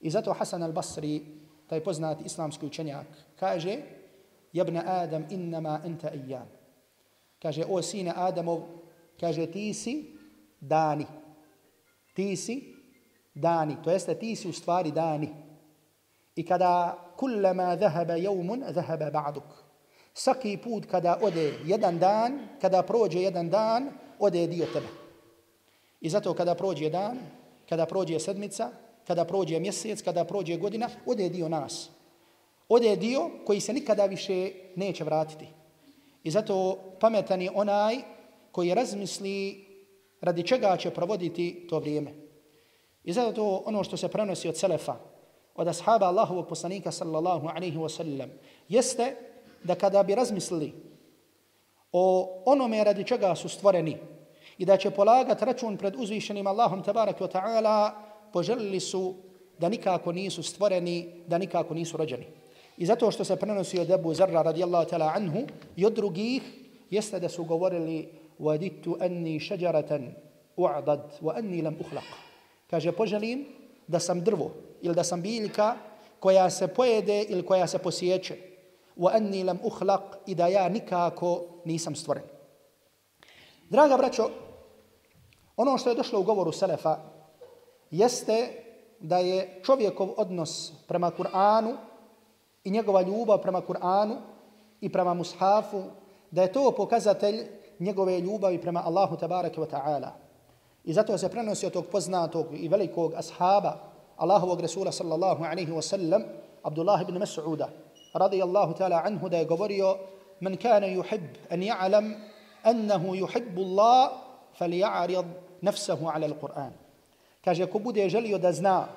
I 0.00 0.10
zato 0.10 0.32
Hasan 0.32 0.62
al-Basri, 0.62 1.22
taj 1.66 1.80
poznati 1.84 2.24
islamski 2.24 2.66
učenjak, 2.66 3.06
kaže, 3.40 3.78
Jebna 4.52 4.82
Adam, 4.86 5.24
innama 5.30 5.80
enta 5.84 6.10
ijam. 6.10 6.46
Kaže, 7.42 7.64
o 7.68 7.82
sine 7.82 8.12
Adamov, 8.16 8.60
kaže, 9.20 9.46
ti 9.46 9.74
si 9.74 10.16
dani. 10.60 11.06
Ti 12.14 12.36
si 12.36 12.74
dani. 13.34 13.76
To 13.84 13.90
jeste, 13.90 14.14
ti 14.14 14.36
si 14.36 14.48
u 14.48 14.52
stvari 14.52 14.92
dani. 14.92 15.28
I 16.36 16.46
kada 16.46 16.98
kullama 17.16 17.76
zahaba 17.76 18.14
jevmun, 18.14 18.64
zahaba 18.74 19.10
ba'duk. 19.10 19.50
Svaki 20.14 20.56
put 20.56 20.86
kada 20.86 21.18
ode 21.22 21.58
jedan 21.64 21.98
dan, 21.98 22.38
kada 22.60 22.82
prođe 22.82 23.22
jedan 23.22 23.50
dan, 23.50 23.90
ode 24.18 24.46
dio 24.46 24.66
tebe. 24.72 25.03
I 26.04 26.08
zato 26.08 26.34
kada 26.34 26.54
prođe 26.54 26.90
dan, 26.90 27.16
kada 27.68 27.86
prođe 27.86 28.18
sedmica, 28.20 28.68
kada 29.06 29.24
prođe 29.24 29.60
mjesec, 29.60 30.02
kada 30.02 30.24
prođe 30.24 30.56
godina, 30.56 30.88
ode 31.06 31.28
dio 31.28 31.48
nas. 31.48 31.90
Ode 32.68 32.96
dio 32.96 33.30
koji 33.46 33.60
se 33.60 33.72
nikada 33.72 34.06
više 34.06 34.52
neće 34.76 35.04
vratiti. 35.04 35.48
I 36.22 36.30
zato 36.30 36.76
pametan 37.00 37.42
je 37.42 37.50
onaj 37.54 37.96
koji 38.52 38.74
razmisli 38.74 39.64
radi 40.20 40.42
čega 40.42 40.76
će 40.76 40.90
provoditi 40.90 41.66
to 41.70 41.78
vrijeme. 41.78 42.12
I 43.04 43.12
zato 43.12 43.32
to 43.32 43.62
ono 43.66 43.84
što 43.84 43.96
se 43.96 44.08
prenosi 44.08 44.48
od 44.48 44.56
Selefa, 44.56 44.96
od 45.54 45.68
ashaba 45.68 46.06
Allahovog 46.06 46.48
poslanika 46.48 46.92
sallallahu 46.92 47.48
alaihi 47.48 47.78
wa 47.78 47.88
sallam, 47.88 48.30
jeste 48.68 49.16
da 49.62 49.74
kada 49.74 50.02
bi 50.02 50.14
razmislili 50.14 50.72
o 51.92 52.28
onome 52.44 52.84
radi 52.84 53.04
čega 53.04 53.34
su 53.34 53.48
stvoreni 53.48 53.96
i 54.57 54.65
da 54.65 54.77
će 54.77 54.91
polagati 54.91 55.45
račun 55.45 55.77
pred 55.77 55.95
uzvišenim 55.95 56.47
Allahom 56.47 56.83
tabarak 56.83 57.19
wa 57.19 57.31
ta'ala, 57.31 57.91
poželili 58.33 58.79
su 58.79 59.15
da 59.59 59.69
nikako 59.69 60.11
nisu 60.11 60.43
stvoreni, 60.43 61.23
da 61.27 61.37
nikako 61.37 61.73
nisu 61.73 61.97
rođeni. 61.97 62.25
I 62.77 62.85
zato 62.85 63.11
što 63.11 63.23
se 63.23 63.35
prenosi 63.35 63.79
od 63.79 63.89
Ebu 63.91 64.13
Zarra 64.13 64.41
radijallahu 64.41 64.89
ta'ala 64.89 65.11
anhu 65.15 65.47
i 65.75 65.85
od 65.85 65.93
drugih, 65.93 66.41
jeste 66.89 67.19
da 67.19 67.29
su 67.29 67.43
govorili 67.43 68.09
وَدِتُّ 68.39 68.87
أَنِّي 69.01 69.39
شَجَرَةً 69.39 70.11
u'dad 70.57 71.19
wa 71.21 71.37
anni 71.37 71.61
lam 71.61 71.75
ukhlaq. 71.79 72.07
Kaže, 72.69 72.91
poželim 72.91 73.45
da 73.87 73.99
sam 73.99 74.23
drvo 74.23 74.51
ili 74.81 74.95
da 74.95 75.03
sam 75.03 75.21
biljka 75.21 75.75
koja 76.19 76.49
se 76.49 76.67
pojede 76.67 77.23
ili 77.29 77.45
koja 77.45 77.67
se 77.67 77.77
posjeće. 77.77 78.35
Wa 78.97 79.15
anni 79.15 79.43
lam 79.43 79.59
ukhlaq 79.63 80.01
i 80.27 80.35
da 80.35 80.47
ja 80.47 80.69
nikako 80.69 81.43
nisam 81.65 81.95
stvoren. 81.95 82.23
Draga 83.73 83.97
braćo, 83.97 84.29
ono 85.57 85.77
što 85.77 85.89
je 85.89 85.95
došlo 85.95 86.19
u 86.19 86.23
govoru 86.23 86.51
Selefa 86.51 86.97
jeste 87.91 88.49
da 88.99 89.17
je 89.17 89.61
čovjekov 89.65 90.09
odnos 90.17 90.71
prema 90.87 91.11
Kur'anu 91.11 91.75
i 92.63 92.71
njegova 92.71 93.01
ljubav 93.01 93.41
prema 93.41 93.61
Kur'anu 93.61 94.15
i 94.81 94.91
prema 94.91 95.13
mushafu, 95.13 95.83
da 96.31 96.41
je 96.41 96.51
to 96.51 96.71
pokazatelj 96.71 97.47
njegove 97.79 98.19
ljubavi 98.19 98.61
prema 98.61 98.83
Allahu 98.85 99.17
tabaraka 99.17 99.61
wa 99.61 99.67
ta'ala. 99.67 100.09
I 100.83 100.93
zato 100.93 101.17
se 101.17 101.29
prenosi 101.29 101.65
od 101.65 101.73
tog 101.73 101.85
poznatog 101.85 102.45
i 102.53 102.67
velikog 102.67 103.13
ashaba 103.13 103.77
Allahovog 104.17 104.61
Rasula 104.61 104.91
sallallahu 104.91 105.43
alaihi 105.43 105.71
wa 105.71 105.81
sallam 105.81 106.23
Abdullah 106.63 107.01
ibn 107.01 107.17
Mas'uda 107.17 107.67
radijallahu 108.13 108.73
ta'ala 108.73 109.01
anhu 109.05 109.29
da 109.29 109.37
je 109.37 109.45
govorio 109.45 109.97
من 110.41 110.55
كان 110.55 110.83
يحب 110.83 111.29
أن 111.51 111.63
يعلم 111.63 112.15
أنه 112.65 113.17
يحب 113.17 113.59
الله 113.59 114.11
فليعرض 114.53 115.25
نفسه 115.63 116.11
على 116.11 116.25
القرآن 116.25 116.71
kaže 117.45 117.65
ko 117.71 117.79
bude 117.79 118.09
želio 118.09 118.37
da 118.37 118.51
zna 118.51 118.87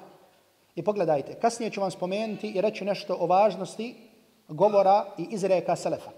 i 0.75 0.83
pogledajte 0.83 1.35
kasnije 1.35 1.71
ću 1.71 1.81
vam 1.81 1.91
spomenuti 1.91 2.51
i 2.51 2.61
reći 2.61 2.85
nešto 2.85 3.17
o 3.21 3.27
važnosti 3.27 3.95
govora 4.49 5.07
i 5.19 5.27
izreka 5.31 5.77
selefa 5.77 6.11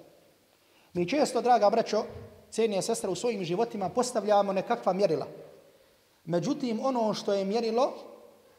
mi 0.93 1.09
često 1.09 1.41
draga 1.41 1.71
braćo 1.71 2.05
cijenije 2.51 2.83
sestre 2.83 3.11
u 3.11 3.15
svojim 3.15 3.45
životima 3.45 3.89
postavljamo 3.89 4.53
nekakva 4.53 4.93
mjerila 4.93 5.27
Međutim, 6.25 6.81
ono 6.85 7.15
što 7.15 7.33
je 7.33 7.45
mjerilo, 7.45 7.93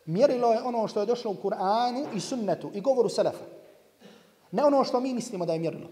mjerilo 0.05 0.51
je 0.51 0.61
ono 0.61 0.87
što 0.87 0.99
je 0.99 1.05
došlo 1.05 1.31
u 1.31 1.35
Kur'anu 1.35 2.05
i 2.15 2.19
sunnetu 2.19 2.71
i 2.73 2.81
govoru 2.81 3.09
Selefa. 3.09 3.43
Ne 4.51 4.63
ono 4.63 4.83
što 4.83 4.99
mi 4.99 5.13
mislimo 5.13 5.45
da 5.45 5.53
je 5.53 5.59
mjerilo. 5.59 5.87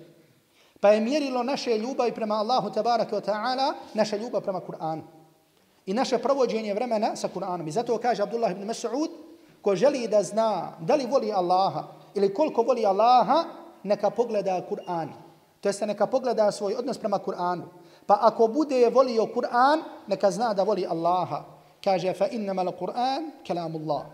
Pa 0.81 0.89
je 0.89 1.01
mjerilo 1.01 1.43
naše 1.43 1.79
ljubavi 1.79 2.13
prema 2.13 2.35
Allahu 2.35 2.71
tabaraka 2.71 3.17
wa 3.17 3.25
ta'ala, 3.25 3.75
naša 3.95 4.17
ljubav 4.17 4.43
prema 4.43 4.61
Kur'anu. 4.61 5.03
I 5.87 5.95
naše 5.95 6.19
provođenje 6.19 6.75
vremena 6.75 7.17
sa 7.17 7.29
Kur'anom. 7.35 7.69
I 7.69 7.71
zato 7.71 7.99
kaže 7.99 8.23
Abdullah 8.23 8.51
ibn 8.51 8.65
Mas'ud, 8.65 9.11
ko 9.63 9.77
želi 9.77 10.09
da 10.09 10.23
zna 10.23 10.73
da 10.81 10.95
li 10.95 11.07
voli 11.07 11.33
Allaha 11.33 11.85
ili 12.15 12.35
koliko 12.35 12.63
voli 12.63 12.87
Allaha, 12.87 13.45
neka 13.83 14.11
pogleda 14.11 14.61
Kur'an. 14.69 15.09
To 15.61 15.69
jeste 15.69 15.87
neka 15.87 16.07
pogleda 16.07 16.53
svoj 16.53 16.75
odnos 16.75 16.99
prema 16.99 17.19
Kur'anu. 17.19 17.63
Pa 18.07 18.19
ako 18.21 18.47
bude 18.47 18.91
volio 18.91 19.27
Kur'an, 19.27 19.83
neka 20.07 20.31
zna 20.31 20.55
da 20.55 20.63
voli 20.63 20.87
Allaha 20.87 21.59
kaže 21.85 22.15
fa 22.15 22.27
innama 22.31 22.63
al-Qur'an 22.63 23.33
kalamullah. 23.47 24.07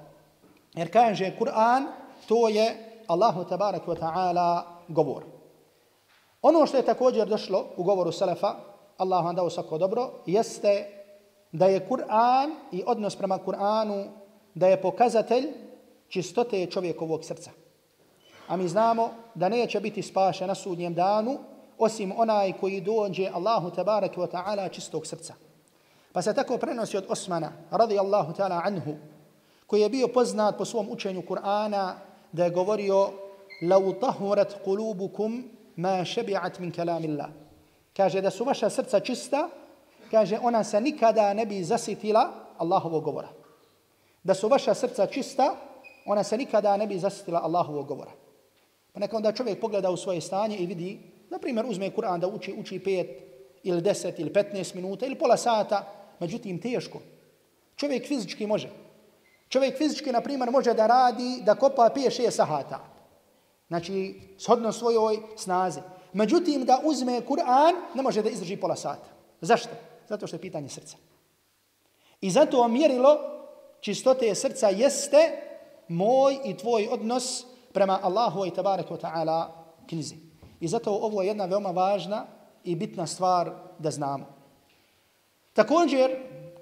Jer 0.75 0.90
kaže 0.90 1.37
Kur'an 1.38 1.88
to 2.28 2.49
je 2.49 2.66
Allahu 3.09 3.44
tabaraka 3.44 3.87
wa 3.87 3.99
ta'ala 3.99 4.49
govor. 4.88 5.34
Ono 6.44 6.65
što 6.65 6.77
je 6.77 6.86
također 6.86 7.27
došlo 7.27 7.65
u 7.77 7.84
govoru 7.84 8.12
Selefa, 8.12 8.56
Allah 8.98 9.25
vam 9.25 9.36
dao 9.36 9.50
svako 9.50 9.77
dobro, 9.77 10.12
jeste 10.25 10.88
da 11.51 11.65
je 11.65 11.88
Kur'an 11.89 12.56
i 12.72 12.84
odnos 12.88 13.15
prema 13.15 13.39
Kur'anu 13.46 14.08
da 14.56 14.68
je 14.68 14.82
pokazatelj 14.82 15.48
čistote 16.10 16.65
čovjekovog 16.65 17.25
srca. 17.25 17.51
A 18.48 18.58
mi 18.58 18.68
znamo 18.68 19.10
da 19.36 19.50
neće 19.50 19.79
biti 19.79 20.01
spašen 20.01 20.48
na 20.48 20.56
sudnjem 20.56 20.94
danu 20.94 21.38
osim 21.77 22.13
onaj 22.18 22.53
koji 22.60 22.82
dođe 22.82 23.29
Allahu 23.34 23.72
tabarak 23.72 24.15
wa 24.15 24.27
ta'ala 24.27 24.72
čistog 24.72 25.08
srca. 25.08 25.34
Pa 26.13 26.22
se 26.22 26.34
tako 26.34 26.58
prenosi 26.58 26.98
od 26.98 27.06
Osmana, 27.10 27.51
radijallahu 27.72 28.34
ta'ala 28.34 28.62
anhu, 28.63 28.96
koji 29.68 29.82
je 29.82 29.89
bio 29.89 30.08
poznat 30.08 30.58
po 30.58 30.65
svom 30.65 30.89
učenju 30.89 31.22
Kur'ana, 31.22 31.94
da 32.32 32.44
je 32.44 32.50
govorio 32.50 33.10
لو 33.62 33.91
طهرت 33.91 34.53
قلوبكم 34.65 35.44
ma 35.76 36.04
šebi'at 36.04 36.61
min 36.61 36.73
kalamillah. 36.73 37.28
Kaže 37.97 38.21
da 38.21 38.31
su 38.31 38.45
vaša 38.45 38.71
srca 38.71 39.00
čista, 39.00 39.49
kaže 40.11 40.38
ona 40.43 40.64
se 40.64 40.81
nikada 40.81 41.35
ne 41.35 41.47
bi 41.47 41.64
zasitila 41.64 42.31
Allahovog 42.59 43.04
govora. 43.04 43.28
Da 44.23 44.35
su 44.35 44.49
vaša 44.49 44.75
srca 44.75 45.07
čista, 45.07 45.57
ona 46.07 46.25
se 46.25 46.37
nikada 46.37 46.76
ne 46.76 46.87
bi 46.87 46.99
zasitila 46.99 47.40
Allahovog 47.43 47.87
govora. 47.87 48.11
Pa 48.93 49.00
neka 49.00 49.16
onda 49.16 49.33
čovjek 49.33 49.61
pogleda 49.61 49.90
u 49.90 49.97
svoje 49.97 50.21
stanje 50.21 50.57
i 50.57 50.66
vidi, 50.66 50.99
na 51.31 51.38
primjer 51.38 51.66
uzme 51.66 51.90
Kur'an 51.90 52.21
da 52.21 52.28
uči, 52.28 52.54
uči 52.59 52.78
pet 52.78 53.09
ili 53.62 53.83
deset 53.83 54.19
ili 54.19 54.33
petnaest 54.33 54.75
minuta 54.75 55.07
ili 55.07 55.19
pola 55.19 55.37
sata, 55.37 55.85
međutim 56.21 56.61
teško. 56.61 56.99
Čovjek 57.76 58.07
fizički 58.07 58.47
može. 58.47 58.71
Čovjek 59.49 59.78
fizički, 59.78 60.12
na 60.12 60.21
primjer, 60.21 60.50
može 60.50 60.75
da 60.75 60.87
radi, 60.87 61.43
da 61.43 61.54
kopa 61.54 61.90
pije 61.95 62.11
šest 62.11 62.37
sahata. 62.37 62.94
Znači, 63.68 64.21
shodno 64.38 64.73
svojoj 64.73 65.18
snazi. 65.37 65.80
Međutim, 66.12 66.64
da 66.64 66.80
uzme 66.85 67.21
Kur'an, 67.21 67.75
ne 67.94 68.02
može 68.02 68.23
da 68.23 68.30
izdrži 68.30 68.56
pola 68.56 68.76
sata. 68.76 69.09
Zašto? 69.40 69.71
Zato 70.09 70.26
što 70.26 70.37
je 70.37 70.40
pitanje 70.40 70.68
srca. 70.68 70.97
I 72.21 72.30
zato 72.30 72.68
mjerilo 72.68 73.18
čistote 73.80 74.35
srca 74.35 74.68
jeste 74.68 75.18
moj 75.88 76.38
i 76.44 76.56
tvoj 76.56 76.88
odnos 76.90 77.44
prema 77.73 77.99
Allahu 78.02 78.47
i 78.47 78.50
tabarak 78.50 78.90
wa 78.90 79.00
ta'ala 79.00 79.47
knjizi. 79.88 80.16
I 80.61 80.68
zato 80.68 80.90
ovo 80.90 81.23
je 81.23 81.28
jedna 81.28 81.44
veoma 81.44 81.71
važna 81.71 82.26
i 82.64 82.76
bitna 82.76 83.06
stvar 83.06 83.50
da 83.78 83.90
znamo. 83.90 84.26
Također, 85.52 86.11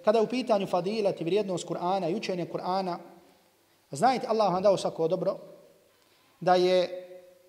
kada 0.04 0.18
je 0.18 0.24
u 0.24 0.28
pitanju 0.28 0.66
fadilat 0.66 1.20
i 1.20 1.24
vrijednost 1.24 1.68
Kur'ana 1.68 2.10
i 2.10 2.14
učenje 2.14 2.46
Kur'ana, 2.52 2.96
znajte 3.90 4.26
Allah 4.26 4.52
vam 4.52 4.62
dao 4.62 4.76
svako 4.76 5.08
dobro, 5.08 5.36
da 6.42 6.54
je 6.54 6.88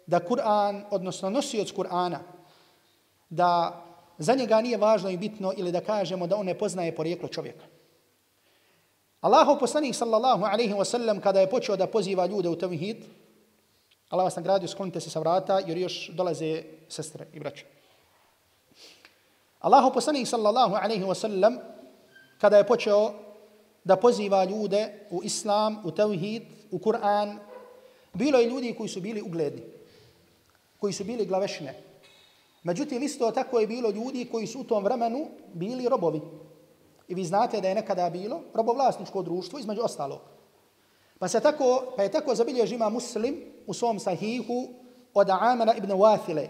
da 0.05 0.19
Kur'an, 0.19 0.85
odnosno 0.91 1.29
nosioc 1.29 1.71
Kur'ana, 1.71 2.19
da 3.29 3.81
za 4.17 4.35
njega 4.35 4.61
nije 4.61 4.77
važno 4.77 5.09
i 5.09 5.17
bitno 5.17 5.53
ili 5.57 5.71
da 5.71 5.81
kažemo 5.81 6.27
da 6.27 6.37
on 6.37 6.45
ne 6.45 6.57
poznaje 6.57 6.95
porijeklo 6.95 7.27
čovjeka. 7.27 7.65
Allahov 9.21 9.59
poslanik 9.59 9.95
sallallahu 9.95 10.45
alaihi 10.45 10.73
wa 10.73 10.85
sallam 10.85 11.21
kada 11.21 11.39
je 11.39 11.49
počeo 11.49 11.75
da 11.75 11.87
poziva 11.87 12.25
ljude 12.25 12.49
u 12.49 12.57
tevhid, 12.57 13.05
Allah 14.09 14.23
vas 14.23 14.35
nagradio, 14.35 14.67
sklonite 14.67 14.99
se 14.99 15.09
sa 15.09 15.19
vrata 15.19 15.59
jer 15.59 15.77
još 15.77 16.09
dolaze 16.13 16.63
sestre 16.89 17.25
i 17.33 17.39
braće. 17.39 17.65
Allahov 19.59 19.93
poslanik 19.93 20.27
sallallahu 20.27 20.75
alaihi 20.75 21.03
wa 21.03 21.15
sallam 21.15 21.57
kada 22.37 22.57
je 22.57 22.67
počeo 22.67 23.13
da 23.83 23.95
poziva 23.95 24.45
ljude 24.45 25.07
u 25.09 25.23
islam, 25.23 25.81
u 25.85 25.91
tevhid, 25.91 26.43
u 26.71 26.79
Kur'an, 26.79 27.39
bilo 28.13 28.39
je 28.39 28.49
ljudi 28.49 28.75
koji 28.77 28.89
su 28.89 29.01
bili 29.01 29.21
ugledni, 29.21 29.61
koji 30.79 30.93
su 30.93 31.03
bili 31.03 31.25
glavešne. 31.25 31.83
Međutim, 32.63 33.03
isto 33.03 33.31
tako 33.31 33.59
je 33.59 33.67
bilo 33.67 33.89
ljudi 33.89 34.27
koji 34.31 34.47
su 34.47 34.59
u 34.59 34.63
tom 34.63 34.83
vremenu 34.83 35.27
bili 35.53 35.89
robovi. 35.89 36.21
I 37.07 37.15
vi 37.15 37.25
znate 37.25 37.61
da 37.61 37.67
je 37.67 37.75
nekada 37.75 38.09
bilo 38.09 38.41
robovlasničko 38.53 39.21
društvo 39.21 39.59
između 39.59 39.81
ostalog. 39.81 40.19
Pa, 41.19 41.27
se 41.27 41.39
tako, 41.39 41.93
pa 41.95 42.03
je 42.03 42.11
tako 42.11 42.35
zabilježi 42.35 42.75
ima 42.75 42.89
muslim 42.89 43.35
u 43.67 43.73
svom 43.73 43.99
sahihu 43.99 44.67
od 45.13 45.29
Amara 45.29 45.73
ibn 45.73 45.91
Wathile, 45.91 46.47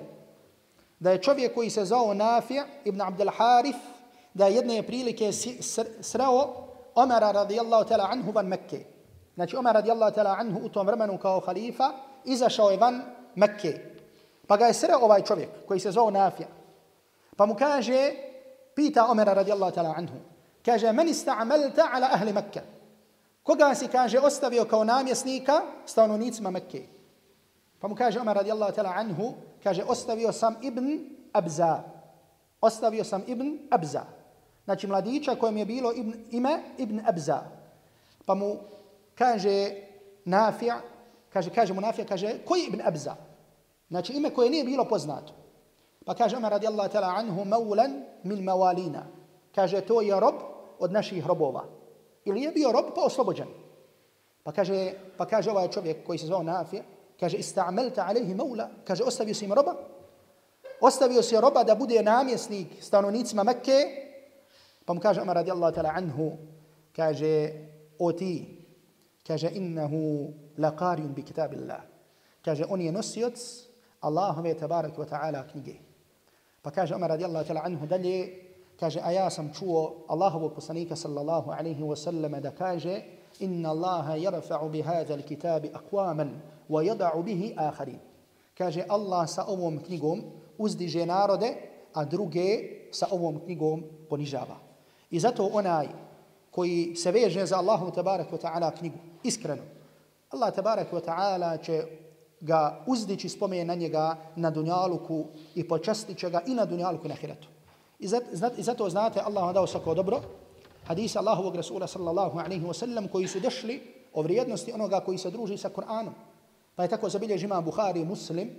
da 1.00 1.12
je 1.12 1.22
čovjek 1.22 1.54
koji 1.54 1.70
se 1.70 1.86
zvao 1.86 2.14
Nafija 2.14 2.66
ibn 2.86 3.02
Abdel 3.02 3.30
Harif, 3.38 3.76
da 4.34 4.48
je 4.48 4.56
jedne 4.56 4.84
prilike 4.84 5.32
sreo 6.02 6.54
Omara 6.96 7.32
radijallahu 7.32 7.90
tala 7.90 8.08
anhu 8.12 8.32
van 8.32 8.48
Mekke. 8.48 8.93
Znači 9.36 9.56
Omar 9.56 9.74
radijallahu 9.74 10.16
tala 10.16 10.36
anhu 10.40 10.60
u 10.66 10.70
tom 10.70 10.88
vremenu 10.88 11.18
kao 11.18 11.40
halifa 11.40 11.92
izašao 12.26 12.70
je 12.70 12.78
van 12.78 13.02
Mekke. 13.36 13.94
Pa 14.48 14.58
ga 14.58 14.66
je 14.66 14.74
sreo 14.74 15.00
ovaj 15.02 15.24
čovjek 15.24 15.50
koji 15.68 15.80
se 15.80 15.92
zove 15.92 16.12
Nafija. 16.12 16.48
Pa 17.38 17.46
mu 17.46 17.56
kaže, 17.56 18.12
pita 18.76 19.08
Omara 19.10 19.34
radijallahu 19.34 19.76
tala 19.76 19.94
anhu, 19.98 20.16
kaže, 20.66 20.92
meni 20.92 21.14
sta'amalta 21.14 21.90
ala 21.94 22.10
ahli 22.12 22.34
Mekke. 22.34 22.62
Koga 23.44 23.76
si, 23.76 23.88
kaže, 23.88 24.20
ostavio 24.20 24.66
kao 24.66 24.84
namjesnika 24.84 25.62
stanovnicima 25.86 26.52
Mekke? 26.52 26.84
Pa 27.80 27.88
mu 27.88 27.96
kaže 27.96 28.20
Omar 28.20 28.36
radijallahu 28.36 28.74
tala 28.74 28.94
anhu, 28.96 29.34
kaže, 29.64 29.84
ostavio 29.84 30.32
sam 30.32 30.56
Ibn 30.62 31.00
Abza. 31.34 31.84
Ostavio 32.62 33.04
sam 33.04 33.24
Ibn 33.28 33.58
Abza. 33.72 34.04
Znači 34.66 34.88
mladića 34.88 35.36
kojem 35.36 35.58
je 35.58 35.66
bilo 35.66 35.94
ibn, 35.94 36.14
ime 36.32 36.60
Ibn 36.78 37.00
Abza. 37.08 37.42
Pa 38.26 38.36
mu 38.36 38.58
kaže 39.18 39.72
Nafija, 40.26 40.82
kaže, 41.34 41.50
kaže 41.50 41.74
mu 41.74 41.82
Nafija, 41.82 42.06
kaže, 42.06 42.38
koji 42.46 42.62
Ibn 42.68 42.82
Abza? 42.86 43.16
Znači 43.90 44.14
ime 44.14 44.30
koje 44.30 44.50
nije 44.50 44.64
bilo 44.64 44.86
poznato. 44.86 45.34
Pa 46.06 46.14
kaže 46.14 46.38
Omar 46.38 46.52
radijallahu 46.52 46.92
tala 46.92 47.08
anhu, 47.08 47.46
maulan 47.46 48.04
min 48.24 48.44
mawalina. 48.44 49.04
Kaže, 49.56 49.82
to 49.82 50.02
je 50.02 50.20
rob 50.20 50.36
od 50.80 50.92
naših 50.92 51.28
robova. 51.28 51.64
Ili 52.26 52.42
je 52.42 52.52
bio 52.52 52.72
rob 52.72 52.86
pa 52.96 53.02
oslobođen. 53.02 53.48
Pa 54.44 54.52
kaže, 54.52 54.94
pa 55.18 55.26
kaže 55.26 55.52
ovaj 55.52 55.68
čovjek 55.68 56.06
koji 56.06 56.20
se 56.20 56.26
zvao 56.26 56.44
Nafija, 56.44 56.84
kaže, 57.20 57.38
ista'amelta 57.38 58.06
alaihi 58.08 58.36
maula, 58.36 58.70
kaže, 58.88 59.04
ostavio 59.04 59.36
si 59.36 59.46
im 59.46 59.54
roba, 59.54 59.76
ostavio 60.82 61.22
si 61.22 61.38
roba 61.42 61.64
da 61.64 61.76
bude 61.76 62.04
namjesnik 62.04 62.68
stanovnicima 62.82 63.44
Mekke, 63.44 63.80
pa 64.86 64.94
mu 64.94 65.00
kaže 65.00 65.22
Umar 65.22 65.36
radijallahu 65.36 65.76
ta'ala 65.76 65.94
anhu, 65.96 66.32
kaže, 66.96 67.52
o 68.00 68.12
ti, 68.12 68.63
kaže, 69.28 69.50
innahu 69.50 70.34
laqarijun 70.58 71.14
bi 71.14 71.24
kitabillah. 71.24 71.82
Kaže, 72.46 72.66
on 72.70 72.82
je 72.82 72.92
nosioc 72.92 73.40
Allahove 74.02 74.54
tabarak 74.60 74.98
wa 74.98 75.06
ta'ala 75.06 75.48
knjige. 75.48 75.80
Pa 76.62 76.72
kaže 76.72 76.96
Umar 76.96 77.10
radijallahu 77.10 77.48
ta'ala 77.48 77.64
anhu 77.64 77.88
dalje, 77.88 78.40
kaže, 78.80 79.00
a 79.04 79.12
ja 79.12 79.30
sam 79.30 79.54
čuo 79.54 80.06
Allahovog 80.08 80.56
poslanika 80.56 80.96
sallallahu 80.96 81.52
alaihi 81.52 81.84
wa 81.84 81.96
sallam 81.96 82.42
da 82.42 82.52
kaže, 82.52 83.02
inna 83.40 83.70
Allaha 83.70 84.16
yarfa'u 84.16 84.70
bi 84.70 84.82
hadha 84.82 85.14
al-kitabi 85.14 85.72
aqwaman 85.72 86.40
wa 86.70 86.84
yada'u 86.84 87.24
bihi 87.24 87.56
akharin. 87.58 88.00
Kaže 88.58 88.86
Allah 88.90 89.28
sa 89.28 89.46
ovom 89.48 89.80
knjigom 89.80 90.24
uzdiže 90.58 91.06
narode, 91.06 91.56
a 91.94 92.06
druge 92.06 92.90
sa 92.92 93.08
ovom 93.12 93.40
knjigom 93.40 93.84
ponižava. 94.10 94.58
I 95.12 95.20
zato 95.20 95.46
onaj 95.54 95.88
koji 96.54 96.96
se 96.96 97.12
veže 97.12 97.46
za 97.46 97.58
Allahom 97.58 97.92
tabarak 97.92 98.32
wa 98.32 98.38
ta'ala 98.38 98.72
knjigu, 98.78 98.98
iskreno, 99.24 99.62
Allah 100.30 100.54
tabarak 100.54 100.94
wa 100.94 101.02
ta'ala 101.02 101.58
će 101.64 101.84
ga 102.42 102.84
uzdići 102.88 103.30
spomen 103.30 103.68
na 103.68 103.76
njega 103.76 104.18
na 104.36 104.52
dunjaluku 104.52 105.26
i 105.56 105.68
počastit 105.68 106.18
će 106.18 106.30
ga 106.30 106.42
i 106.48 106.54
na 106.54 106.66
dunjaluku 106.66 107.08
na 107.08 107.16
hiratu. 107.16 107.48
I 108.00 108.08
zato, 108.08 108.56
I 108.58 108.64
zato 108.64 108.90
znate, 108.90 109.20
Allah 109.20 109.44
vam 109.44 109.54
dao 109.54 109.68
svako 109.68 109.94
dobro, 109.94 110.22
hadisa 110.84 111.20
Allahovog 111.20 111.56
Rasula 111.56 111.88
sallallahu 111.88 112.40
alaihi 112.40 112.66
wa 112.66 112.74
sallam 112.74 113.08
koji 113.08 113.28
su 113.28 113.40
došli 113.40 113.82
o 114.14 114.22
vrijednosti 114.22 114.74
onoga 114.74 115.00
koji 115.00 115.18
se 115.18 115.32
druži 115.32 115.58
sa 115.58 115.70
Kur'anom. 115.70 116.14
Pa 116.76 116.84
je 116.84 116.90
tako 116.90 117.10
zabilježi 117.10 117.46
ima 117.46 117.62
Bukhari 117.62 118.06
muslim 118.06 118.50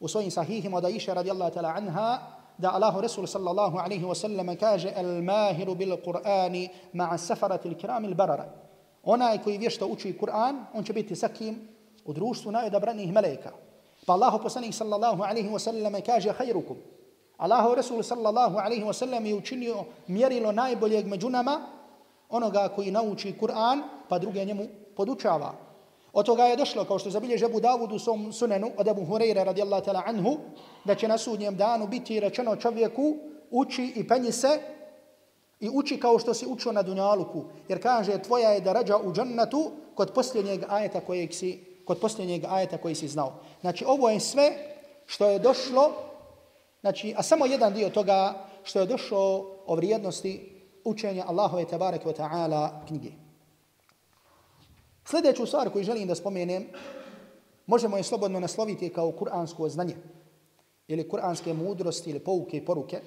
u 0.00 0.08
svojim 0.08 0.30
sahihima 0.30 0.80
da 0.80 0.88
Aisha 0.88 1.14
radijallahu 1.14 1.54
ta'ala 1.54 1.76
anha 1.76 2.18
da 2.58 2.70
Allahu 2.70 3.00
Rasul 3.00 3.26
sallallahu 3.26 3.78
alaihi 3.78 4.04
wa 4.04 4.14
sallam 4.14 4.56
kaže 4.56 4.92
al 4.96 5.22
mahiru 5.22 5.74
bil 5.74 5.96
Qur'ani 5.96 6.68
ma'a 6.92 7.18
safarati 7.18 7.68
il 7.68 7.76
kiram 7.76 8.04
il 8.04 8.14
barara. 8.14 8.46
Onaj 9.04 9.38
koji 9.38 9.58
vješta 9.58 9.86
uči 9.86 10.18
Kur'an, 10.18 10.66
on 10.74 10.84
će 10.84 10.92
biti 10.92 11.16
sa 11.16 11.28
kim 11.28 11.68
u 12.04 12.12
društvu 12.12 12.52
najodabranih 12.52 13.12
meleka. 13.12 13.50
Pa 14.06 14.12
Allahu 14.12 14.38
poslanik 14.42 14.74
sallallahu 14.74 15.22
alaihi 15.22 15.48
wa 15.48 15.58
sallam 15.58 15.94
kaže 16.06 16.32
hajrukum. 16.32 16.76
Allahu 17.36 17.74
Rasul 17.74 18.02
sallallahu 18.02 18.58
alaihi 18.58 18.84
wa 18.84 18.92
sallam 18.92 19.26
je 19.26 19.34
učinio 19.34 19.84
mjerilo 20.06 20.52
najboljeg 20.52 21.06
među 21.06 21.30
nama 21.30 21.60
onoga 22.28 22.68
koji 22.68 22.90
nauči 22.90 23.34
Kur'an 23.40 23.82
pa 24.08 24.18
druge 24.18 24.44
njemu 24.44 24.66
podučava. 24.96 25.54
Od 26.14 26.26
toga 26.26 26.44
je 26.44 26.56
došlo, 26.56 26.84
kao 26.84 26.98
što 26.98 27.10
zabilježe 27.10 27.44
Abu 27.44 27.60
Dawud 27.60 27.92
u 27.92 27.98
svom 27.98 28.32
sunenu 28.32 28.70
od 28.76 28.88
Abu 28.88 29.02
Hureyre 29.02 29.44
radijallahu 29.44 29.84
ta'la 29.84 30.02
anhu, 30.06 30.36
da 30.84 30.94
će 30.94 31.08
na 31.08 31.18
sudnjem 31.18 31.56
danu 31.56 31.86
biti 31.86 32.20
rečeno 32.20 32.56
čovjeku 32.56 33.16
uči 33.50 33.92
i 33.96 34.08
penji 34.08 34.32
se 34.32 34.60
i 35.60 35.70
uči 35.72 36.00
kao 36.00 36.18
što 36.18 36.34
si 36.34 36.46
učio 36.46 36.72
na 36.72 36.82
dunjaluku. 36.82 37.44
Jer 37.68 37.82
kaže 37.82 38.22
tvoja 38.22 38.50
je 38.50 38.60
da 38.60 38.72
rađa 38.72 38.96
u 38.96 39.12
džennetu 39.12 39.70
kod 39.94 40.12
posljednjeg 40.14 40.64
ajeta 40.68 41.00
kojeg 41.00 41.34
si, 41.34 41.64
kod 41.84 41.98
posljednjeg 41.98 42.44
ajeta 42.48 42.78
koji 42.78 42.94
si 42.94 43.08
znao. 43.08 43.32
Znači 43.60 43.84
ovo 43.84 44.10
je 44.10 44.20
sve 44.20 44.52
što 45.06 45.26
je 45.26 45.38
došlo, 45.38 45.92
znači, 46.80 47.14
a 47.16 47.22
samo 47.22 47.46
jedan 47.46 47.74
dio 47.74 47.90
toga 47.90 48.46
što 48.62 48.80
je 48.80 48.86
došlo 48.86 49.50
o 49.66 49.74
vrijednosti 49.74 50.62
učenja 50.84 51.24
Allahove 51.26 51.64
tabareke 51.64 52.04
wa 52.04 52.16
ta'ala 52.16 52.86
knjige. 52.86 53.23
Sljedeću 55.04 55.46
stvar 55.46 55.70
koju 55.70 55.84
želim 55.84 56.08
da 56.08 56.14
spomenem, 56.14 56.66
možemo 57.66 57.96
je 57.96 58.02
slobodno 58.02 58.40
nasloviti 58.40 58.92
kao 58.92 59.12
kuransko 59.12 59.68
znanje 59.68 59.96
ili 60.88 61.08
kuranske 61.08 61.54
mudrosti 61.54 62.10
ili 62.10 62.18
pouke 62.18 62.56
i 62.56 62.64
poruke. 62.64 63.00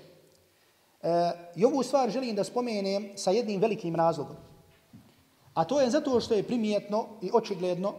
E, 1.02 1.32
I 1.56 1.66
ovu 1.66 1.84
stvar 1.84 2.10
želim 2.10 2.36
da 2.36 2.44
spomenem 2.44 3.10
sa 3.16 3.32
jednim 3.32 3.62
velikim 3.62 3.96
razlogom. 3.96 4.36
A 5.54 5.64
to 5.64 5.82
je 5.82 5.90
zato 5.90 6.20
što 6.20 6.34
je 6.34 6.44
primijetno 6.44 7.06
i 7.22 7.30
očigledno 7.34 7.94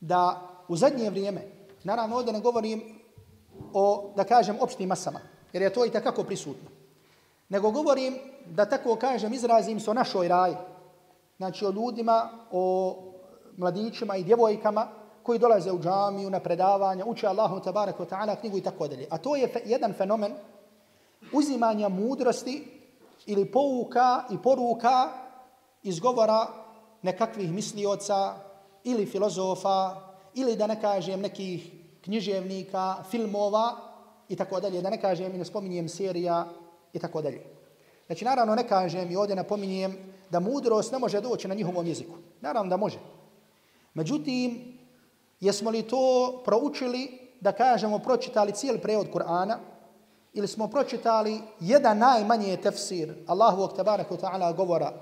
da 0.00 0.48
u 0.68 0.76
zadnje 0.76 1.10
vrijeme, 1.10 1.42
naravno 1.84 2.16
ovdje 2.16 2.32
ne 2.32 2.40
govorim 2.40 2.82
o, 3.72 4.12
da 4.16 4.24
kažem, 4.24 4.56
opštim 4.60 4.88
masama, 4.88 5.20
jer 5.52 5.62
je 5.62 5.72
to 5.72 5.86
i 5.86 5.90
takako 5.90 6.24
prisutno, 6.24 6.70
nego 7.48 7.70
govorim, 7.70 8.18
da 8.46 8.64
tako 8.64 8.96
kažem, 8.96 9.32
izrazim 9.32 9.80
se 9.80 9.90
o 9.90 9.94
našoj 9.94 10.28
raji, 10.28 10.54
znači 11.38 11.66
o 11.66 11.70
ljudima, 11.70 12.30
o 12.50 12.96
mladićima 13.56 14.16
i 14.16 14.24
djevojkama 14.24 14.88
koji 15.22 15.38
dolaze 15.38 15.72
u 15.72 15.78
džamiju 15.78 16.30
na 16.30 16.40
predavanja, 16.40 17.04
uče 17.06 17.26
Allahu 17.26 17.60
tabaraka 17.60 18.04
wa 18.04 18.08
ta'ala 18.08 18.36
knjigu 18.40 18.58
i 18.58 18.62
tako 18.62 18.88
dalje. 18.88 19.06
A 19.10 19.18
to 19.18 19.36
je 19.36 19.62
jedan 19.64 19.92
fenomen 19.92 20.32
uzimanja 21.32 21.88
mudrosti 21.88 22.64
ili 23.26 23.52
pouka 23.52 24.24
i 24.30 24.42
poruka 24.42 25.08
iz 25.82 26.00
govora 26.00 26.46
nekakvih 27.02 27.52
mislioca 27.52 28.34
ili 28.84 29.06
filozofa 29.06 29.96
ili 30.34 30.56
da 30.56 30.66
ne 30.66 30.80
kažem 30.80 31.20
nekih 31.20 31.72
književnika, 32.04 33.04
filmova 33.10 33.76
i 34.28 34.36
tako 34.36 34.60
dalje, 34.60 34.82
da 34.82 34.90
ne 34.90 35.00
kažem 35.00 35.34
i 35.34 35.38
ne 35.38 35.44
spominjem 35.44 35.88
serija 35.88 36.46
i 36.92 36.98
tako 36.98 37.22
dalje. 37.22 37.42
Znači, 38.06 38.24
naravno 38.24 38.54
ne 38.54 38.68
kažem 38.68 39.10
i 39.10 39.16
ovdje 39.16 39.36
napominjem 39.36 40.17
da 40.30 40.40
mudrost 40.40 40.92
ne 40.92 40.98
može 40.98 41.20
doći 41.20 41.48
na 41.48 41.54
njihovom 41.54 41.86
jeziku. 41.86 42.14
Naravno 42.40 42.70
da 42.70 42.76
može. 42.76 42.98
Međutim, 43.94 44.78
jesmo 45.40 45.70
li 45.70 45.82
to 45.82 46.32
proučili, 46.44 47.18
da 47.40 47.52
kažemo, 47.52 47.98
pročitali 47.98 48.52
cijeli 48.52 48.78
prevod 48.78 49.06
Kur'ana 49.12 49.56
ili 50.32 50.48
smo 50.48 50.68
pročitali 50.68 51.40
jedan 51.60 51.98
najmanje 51.98 52.56
tefsir 52.56 53.14
Allahovog 53.26 53.76
tabaraka 53.76 54.14
ta'ala 54.14 54.56
govora 54.56 54.92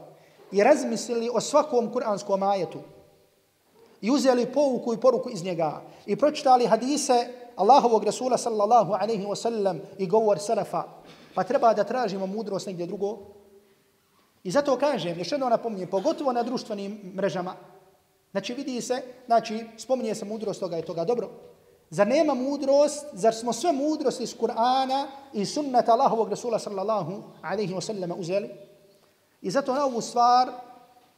i 0.52 0.62
razmislili 0.64 1.30
o 1.32 1.40
svakom 1.40 1.92
kuranskom 1.92 2.42
ajetu 2.42 2.78
i 4.00 4.10
uzeli 4.10 4.46
pouku 4.46 4.94
i 4.94 5.00
poruku 5.00 5.30
iz 5.30 5.44
njega 5.44 5.82
i 6.06 6.16
pročitali 6.16 6.66
hadise 6.66 7.28
Allahovog 7.56 8.04
Rasula 8.04 8.38
sallallahu 8.38 8.92
alaihi 8.92 9.24
wa 9.24 9.36
sallam 9.36 9.80
i 9.98 10.06
govor 10.06 10.38
salafa, 10.38 10.82
pa 11.34 11.44
treba 11.44 11.74
da 11.74 11.84
tražimo 11.84 12.26
mudrost 12.26 12.66
negdje 12.66 12.86
drugo. 12.86 13.18
I 14.46 14.50
zato 14.50 14.78
kažem, 14.78 15.18
još 15.18 15.32
jedno 15.32 15.48
napominjem, 15.48 15.88
pogotovo 15.90 16.32
na 16.32 16.42
društvenim 16.42 17.12
mrežama, 17.16 17.54
znači 18.30 18.54
vidi 18.54 18.80
se, 18.80 19.02
znači 19.26 19.66
spominje 19.76 20.14
se 20.14 20.24
mudrost 20.24 20.60
toga 20.60 20.78
i 20.78 20.82
toga 20.82 21.04
dobro. 21.04 21.30
Zar 21.90 22.06
nema 22.06 22.34
mudrost, 22.34 23.06
zar 23.12 23.34
smo 23.34 23.52
sve 23.52 23.72
mudrost 23.72 24.20
iz 24.20 24.36
Kur'ana 24.38 25.06
i 25.32 25.46
sunnata 25.46 25.92
Allahovog 25.92 26.28
Rasula 26.30 26.58
sallallahu 26.58 27.22
alaihi 27.42 27.74
wa 27.74 27.80
sallam 27.80 28.12
uzeli? 28.18 28.50
I 29.42 29.50
zato 29.50 29.74
na 29.74 29.84
ovu 29.84 30.00
stvar 30.00 30.48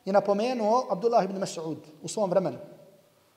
je 0.04 0.12
napomenuo 0.12 0.86
Abdullah 0.90 1.24
ibn 1.24 1.40
Mas'ud 1.40 1.76
u 2.02 2.08
svom 2.08 2.30
vremenu. 2.30 2.58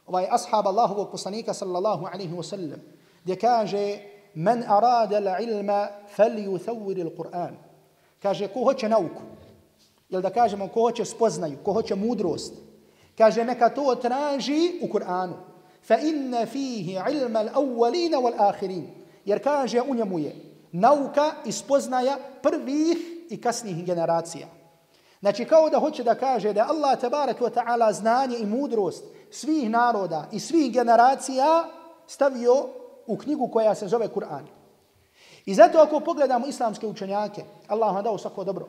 Ovaj 0.07 0.27
ashab 0.31 0.67
Allahovog 0.67 1.11
poslanika 1.11 1.53
sallallahu 1.53 2.05
alaihi 2.13 2.33
wa 2.33 2.43
sallam 2.43 2.79
gdje 3.23 3.39
kaže 3.39 3.97
men 4.33 4.63
arada 4.67 5.19
la 5.19 5.39
ilma 5.39 5.87
fal 6.15 6.31
yuthawwir 6.31 7.01
al-Qur'an. 7.01 7.53
Kaže 8.21 8.47
ko 8.47 8.63
hoće 8.63 8.89
nauku. 8.89 9.21
Jel 10.11 10.21
da 10.21 10.29
kažemo 10.29 10.67
ko 10.67 10.81
hoće 10.81 11.05
spoznaju, 11.05 11.57
ko 11.63 11.73
hoće 11.73 11.95
mudrost. 11.95 12.53
Kaže 13.17 13.45
neka 13.45 13.69
to 13.69 13.95
traži 13.95 14.79
u 14.81 14.87
Kur'anu. 14.87 15.33
Fa 15.87 15.97
inna 15.97 16.45
fihi 16.45 16.99
ilma 17.11 17.39
al-awwalina 17.39 18.17
wal-akhirin. 18.17 18.83
Jer 19.25 19.43
kaže 19.43 19.81
u 19.81 19.95
njemu 19.95 20.19
je 20.19 20.35
nauka 20.71 21.31
i 21.45 21.51
spoznaja 21.51 22.17
prvih 22.41 22.97
i 23.29 23.41
kasnih 23.41 23.85
generacija. 23.85 24.47
Znači 25.19 25.45
kao 25.45 25.69
da 25.69 25.79
hoće 25.79 26.03
da 26.03 26.15
kaže 26.15 26.53
da 26.53 26.67
Allah 26.69 26.99
tabarak 26.99 27.39
wa 27.39 27.49
ta'ala 27.49 27.93
znanje 27.93 28.37
i 28.37 28.45
mudrost 28.45 29.03
svih 29.31 29.69
naroda 29.69 30.27
i 30.31 30.39
svih 30.39 30.73
generacija 30.73 31.65
stavio 32.07 32.67
u 33.07 33.17
knjigu 33.17 33.47
koja 33.47 33.75
se 33.75 33.87
zove 33.87 34.07
Kur'an. 34.07 34.43
I 35.45 35.53
zato 35.53 35.79
ako 35.79 35.99
pogledamo 35.99 36.47
islamske 36.47 36.87
učenjake, 36.87 37.43
Allah 37.67 37.95
vam 37.95 38.03
dao 38.03 38.17
svako 38.17 38.43
dobro, 38.43 38.67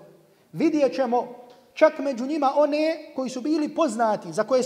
vidjet 0.53 0.95
ćemo 0.95 1.43
čak 1.75 1.99
među 1.99 2.27
njima 2.27 2.53
one 2.57 3.13
koji 3.17 3.31
su 3.31 3.41
bili 3.41 3.75
poznati, 3.75 4.33
za 4.33 4.45
koje, 4.45 4.63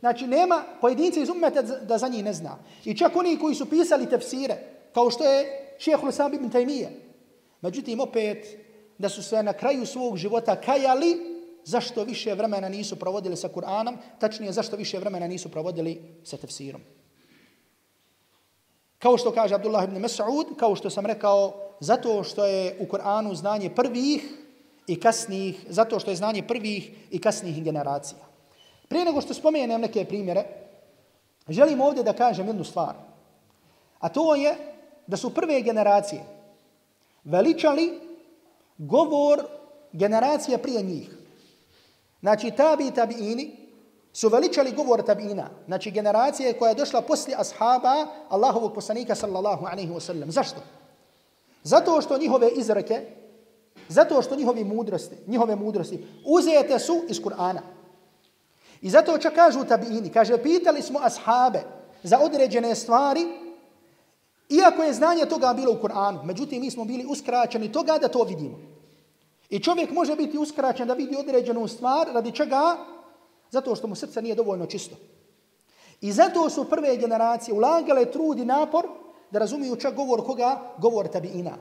znači 0.00 0.26
nema 0.26 0.62
pojedinca 0.80 1.20
iz 1.20 1.28
ummeta 1.28 1.62
da 1.62 1.98
za 1.98 2.08
njih 2.08 2.24
ne 2.24 2.32
zna. 2.32 2.58
I 2.84 2.96
čak 2.96 3.16
oni 3.16 3.38
koji 3.38 3.54
su 3.54 3.70
pisali 3.70 4.10
tefsire, 4.10 4.56
kao 4.94 5.10
što 5.10 5.24
je 5.24 5.74
šeheh 5.78 6.04
Lusam 6.04 6.34
ibn 6.34 6.50
Taymiye. 6.50 6.88
Međutim, 7.60 8.00
opet, 8.00 8.46
da 8.98 9.08
su 9.08 9.22
se 9.22 9.42
na 9.42 9.52
kraju 9.52 9.86
svog 9.86 10.16
života 10.16 10.60
kajali 10.60 11.36
zašto 11.64 12.04
više 12.04 12.34
vremena 12.34 12.68
nisu 12.68 12.96
provodili 12.96 13.36
sa 13.36 13.48
Kur'anom, 13.48 13.96
tačnije 14.18 14.52
zašto 14.52 14.76
više 14.76 14.98
vremena 14.98 15.26
nisu 15.26 15.48
provodili 15.48 16.20
sa 16.24 16.36
tefsirom. 16.36 16.80
Kao 18.98 19.18
što 19.18 19.32
kaže 19.32 19.54
Abdullah 19.54 19.84
ibn 19.84 19.96
Mas'ud, 19.96 20.56
kao 20.56 20.76
što 20.76 20.90
sam 20.90 21.06
rekao, 21.06 21.54
zato 21.80 22.24
što 22.24 22.44
je 22.46 22.76
u 22.80 22.86
Kur'anu 22.86 23.34
znanje 23.34 23.70
prvih 23.74 24.45
i 24.86 25.00
kasnih, 25.00 25.66
zato 25.68 26.00
što 26.00 26.10
je 26.10 26.16
znanje 26.16 26.42
prvih 26.42 26.90
i 27.10 27.18
kasnih 27.18 27.64
generacija. 27.64 28.20
Prije 28.88 29.04
nego 29.04 29.20
što 29.20 29.34
spomenem 29.34 29.80
neke 29.80 30.04
primjere, 30.04 30.44
želim 31.48 31.80
ovdje 31.80 32.02
da 32.02 32.12
kažem 32.12 32.46
jednu 32.46 32.64
stvar. 32.64 32.94
A 33.98 34.08
to 34.08 34.34
je 34.34 34.56
da 35.06 35.16
su 35.16 35.34
prve 35.34 35.62
generacije 35.62 36.22
veličali 37.24 38.00
govor 38.78 39.42
generacije 39.92 40.58
prije 40.58 40.82
njih. 40.82 41.10
Znači, 42.20 42.50
tabi 42.50 42.86
i 42.86 42.94
tabiini 42.94 43.56
su 44.12 44.28
veličali 44.28 44.72
govor 44.72 45.02
tabiina. 45.02 45.50
Znači, 45.66 45.90
generacije 45.90 46.52
koja 46.52 46.68
je 46.68 46.74
došla 46.74 47.00
poslije 47.00 47.36
ashaba 47.38 48.06
Allahovog 48.28 48.74
poslanika 48.74 49.14
sallallahu 49.14 49.66
alaihi 49.66 49.92
wa 49.92 50.00
sallam. 50.00 50.30
Zašto? 50.30 50.60
Zato 51.62 52.00
što 52.00 52.18
njihove 52.18 52.50
izreke, 52.50 53.06
zato 53.88 54.22
što 54.22 54.36
njihovi 54.36 54.64
mudrosti, 54.64 55.16
njihove 55.26 55.56
mudrosti 55.56 56.04
uzete 56.24 56.78
su 56.78 57.02
iz 57.08 57.20
Kur'ana. 57.20 57.60
I 58.82 58.90
zato 58.90 59.18
čak 59.18 59.34
kažu 59.34 59.64
tabiini, 59.64 60.10
kaže, 60.10 60.42
pitali 60.42 60.82
smo 60.82 60.98
ashabe 61.02 61.62
za 62.02 62.18
određene 62.18 62.74
stvari, 62.74 63.26
iako 64.48 64.82
je 64.82 64.92
znanje 64.92 65.24
toga 65.24 65.52
bilo 65.52 65.72
u 65.72 65.82
Kur'anu, 65.82 66.24
međutim, 66.24 66.60
mi 66.60 66.70
smo 66.70 66.84
bili 66.84 67.06
uskraćeni 67.08 67.72
toga 67.72 67.98
da 67.98 68.08
to 68.08 68.22
vidimo. 68.22 68.58
I 69.50 69.60
čovjek 69.60 69.90
može 69.90 70.16
biti 70.16 70.38
uskraćen 70.38 70.88
da 70.88 70.94
vidi 70.94 71.16
određenu 71.16 71.68
stvar 71.68 72.08
radi 72.14 72.32
čega? 72.32 72.76
Zato 73.50 73.76
što 73.76 73.86
mu 73.86 73.94
srce 73.94 74.22
nije 74.22 74.34
dovoljno 74.34 74.66
čisto. 74.66 74.96
I 76.00 76.12
zato 76.12 76.50
su 76.50 76.64
prve 76.70 76.96
generacije 76.96 77.54
ulagale 77.54 78.04
trud 78.04 78.38
i 78.38 78.44
napor 78.44 78.86
da 79.30 79.38
razumiju 79.38 79.76
čak 79.76 79.94
govor 79.94 80.24
koga? 80.26 80.74
Govor 80.78 81.08
tabiina. 81.08 81.56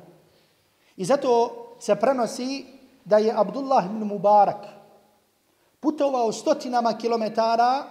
I 0.97 1.05
zato 1.05 1.64
se 1.79 1.95
prenosi 1.95 2.65
da 3.05 3.17
je 3.17 3.33
Abdullah 3.35 3.85
ibn 3.85 4.03
Mubarak 4.03 4.65
putovao 5.79 6.31
stotinama 6.31 6.97
kilometara 6.97 7.83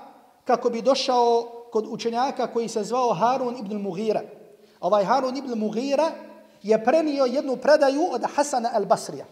kako 0.45 0.71
bi 0.71 0.83
došao 0.83 1.51
kod 1.73 1.87
učenjaka 1.89 2.47
koji 2.47 2.69
se 2.69 2.85
zvao 2.85 3.15
Harun 3.15 3.57
ibn 3.59 3.77
Mughira. 3.77 4.21
Ovaj 4.81 5.05
Harun 5.05 5.37
ibn 5.37 5.59
Mughira 5.59 6.11
je 6.63 6.85
prenio 6.85 7.25
jednu 7.25 7.57
predaju 7.57 8.09
od 8.13 8.23
Hasana 8.35 8.71
al-Basrija. 8.75 9.25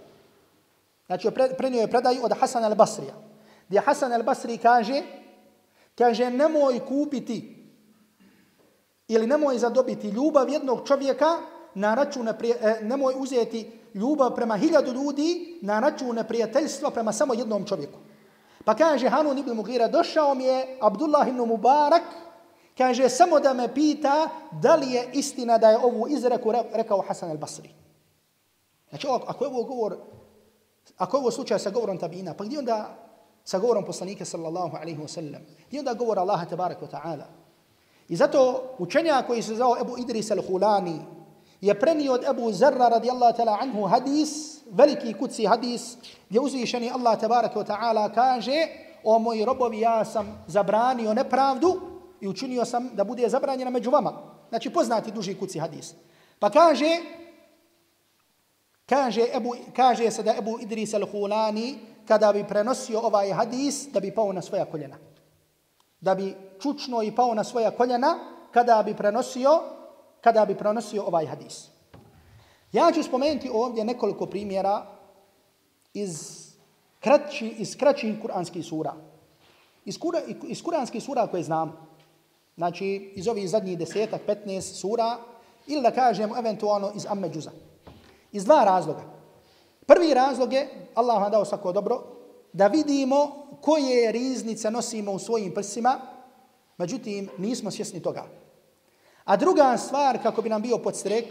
Znači, 1.06 1.30
prenio 1.58 1.80
je 1.80 1.90
predaju 1.90 2.24
od 2.24 2.32
Hasana 2.40 2.70
al-Basrija. 2.70 3.14
Gdje 3.68 3.80
Hasan 3.80 4.12
al-Basri 4.12 4.58
kaže, 4.58 5.02
kaže, 5.94 6.30
nemoj 6.30 6.80
kupiti 6.88 7.66
ili 9.08 9.26
nemoj 9.26 9.58
zadobiti 9.58 10.08
ljubav 10.08 10.48
jednog 10.48 10.88
čovjeka 10.88 11.38
na 11.74 11.94
račun, 11.94 12.28
e, 12.28 12.34
nemoj 12.82 13.14
uzeti 13.18 13.81
ljubav 13.94 14.34
prema 14.34 14.56
hiljadu 14.56 14.92
ljudi 14.92 15.58
na 15.62 15.80
račun 15.80 16.16
neprijateljstva 16.16 16.90
prema 16.90 17.12
samo 17.12 17.34
jednom 17.34 17.64
čovjeku. 17.64 17.98
Pa 18.64 18.74
kaže 18.74 19.08
Hanun 19.08 19.38
ibn 19.38 19.52
Mughira, 19.52 19.88
došao 19.88 20.34
mi 20.34 20.44
je 20.44 20.78
Abdullah 20.80 21.28
ibn 21.28 21.38
Mubarak, 21.38 22.02
kaže, 22.78 23.08
samo 23.08 23.40
da 23.40 23.54
me 23.54 23.74
pita 23.74 24.28
da 24.52 24.76
li 24.76 24.92
je 24.92 25.10
istina 25.12 25.58
da 25.58 25.70
je 25.70 25.78
ovu 25.78 26.08
izreku 26.08 26.52
rekao 26.72 27.00
Hasan 27.08 27.30
al-Basri. 27.30 27.68
Znači, 28.88 29.06
ako 29.26 29.44
je 29.44 29.48
ovo 29.48 29.64
govor 29.64 29.96
Ako 30.98 31.16
je 31.16 31.20
ovo 31.20 31.30
slučaj 31.30 31.58
sa 31.58 31.70
govorom 31.70 31.98
tabina, 31.98 32.34
pa 32.34 32.44
gdje 32.44 32.58
onda 32.58 32.98
sa 33.44 33.58
govorom 33.58 33.84
poslanika 33.84 34.24
sallallahu 34.24 34.76
alaihi 34.76 35.00
wa 35.00 35.08
sallam? 35.08 35.42
Gdje 35.68 35.78
onda 35.78 35.94
govor 35.94 36.18
Allaha 36.18 36.46
tabaraka 36.46 36.86
wa 36.86 36.90
ta'ala? 36.90 37.26
I 38.08 38.16
zato 38.16 38.62
učenja 38.78 39.22
koji 39.26 39.42
se 39.42 39.54
zvao 39.54 39.76
Ebu 39.80 39.98
Idris 39.98 40.30
al-Hulani 40.30 41.00
je 41.62 41.80
prenio 41.80 42.12
od 42.12 42.24
Ebu 42.30 42.52
Zarra 42.52 42.88
radijallahu 42.88 43.36
ta'ala 43.36 43.58
anhu 43.60 43.86
hadis, 43.86 44.58
veliki 44.70 45.14
kuci 45.14 45.46
hadis, 45.46 45.96
gdje 46.28 46.40
uzvišeni 46.40 46.90
Allah 46.90 47.20
tabaraka 47.20 47.60
wa 47.60 47.66
ta'ala 47.66 48.14
kaže 48.14 48.66
o 49.04 49.18
moji 49.18 49.44
robovi 49.44 49.80
ja 49.80 50.04
sam 50.04 50.44
zabranio 50.46 51.14
nepravdu 51.14 51.80
i 52.20 52.28
učinio 52.28 52.64
sam 52.64 52.90
da 52.94 53.04
bude 53.04 53.28
zabranjena 53.28 53.70
među 53.70 53.90
vama. 53.90 54.12
Znači 54.48 54.70
poznati 54.70 55.10
duži 55.10 55.34
kuci 55.34 55.58
hadis. 55.58 55.94
Pa 56.38 56.50
kaže 56.50 57.00
Kaže, 58.86 59.24
Ebu, 59.34 59.54
kaže 59.76 60.10
se 60.10 60.22
da 60.22 60.34
Ebu 60.38 60.58
Idris 60.60 60.92
al-Hulani, 60.94 61.78
kada 62.08 62.32
bi 62.32 62.44
prenosio 62.44 63.00
ovaj 63.00 63.32
hadis, 63.32 63.88
da 63.92 64.00
bi 64.00 64.14
pao 64.14 64.32
na 64.32 64.42
svoja 64.42 64.64
koljena. 64.64 64.96
Da 66.00 66.14
bi 66.14 66.34
čučno 66.60 67.02
i 67.02 67.14
pao 67.14 67.34
na 67.34 67.44
svoja 67.44 67.70
koljena, 67.70 68.18
kada 68.50 68.82
bi 68.82 68.94
prenosio, 68.94 69.62
kada 70.22 70.46
bi 70.46 70.54
prenosio 70.54 71.04
ovaj 71.06 71.26
hadis. 71.26 71.68
Ja 72.72 72.92
ću 72.94 73.02
spomenuti 73.02 73.50
ovdje 73.52 73.84
nekoliko 73.84 74.26
primjera 74.26 74.86
iz, 75.94 76.42
kraći, 77.00 77.48
iz 77.48 77.76
kraćih 77.76 78.14
kuranskih 78.22 78.64
sura. 78.64 78.94
Iz, 79.84 79.98
kura, 79.98 80.20
iz 80.46 80.62
kuranskih 80.62 81.02
sura 81.02 81.26
koje 81.26 81.42
znam, 81.42 81.76
znači 82.56 83.12
iz 83.14 83.28
ovih 83.28 83.50
zadnjih 83.50 83.78
desetak, 83.78 84.20
15 84.26 84.60
sura, 84.60 85.18
ili 85.66 85.82
da 85.82 85.90
kažem 85.90 86.30
eventualno 86.38 86.92
iz 86.96 87.06
Amme 87.08 87.30
Iz 88.32 88.44
dva 88.44 88.64
razloga. 88.64 89.02
Prvi 89.86 90.14
razlog 90.14 90.52
je, 90.52 90.68
Allah 90.94 91.22
vam 91.22 91.30
dao 91.30 91.44
svako 91.44 91.72
dobro, 91.72 92.02
da 92.52 92.66
vidimo 92.66 93.46
koje 93.60 94.12
riznice 94.12 94.70
nosimo 94.70 95.12
u 95.12 95.18
svojim 95.18 95.54
prsima, 95.54 96.00
međutim 96.78 97.28
nismo 97.38 97.70
svjesni 97.70 98.02
toga. 98.02 98.41
A 99.24 99.36
druga 99.36 99.76
stvar, 99.78 100.22
kako 100.22 100.42
bi 100.42 100.48
nam 100.48 100.62
bio 100.62 100.78
podstrek, 100.78 101.24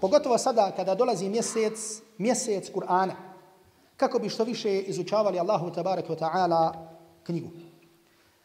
pogotovo 0.00 0.38
sada 0.38 0.72
kada 0.76 0.94
dolazi 0.94 1.28
mjesec, 1.28 2.02
mjesec 2.18 2.70
Kur'ana, 2.72 3.12
kako 3.96 4.18
bi 4.18 4.28
što 4.28 4.44
više 4.44 4.80
izučavali 4.80 5.38
Allahu 5.38 5.70
tabaraka 5.70 6.08
wa 6.08 6.18
ta'ala 6.18 6.72
knjigu. 7.22 7.48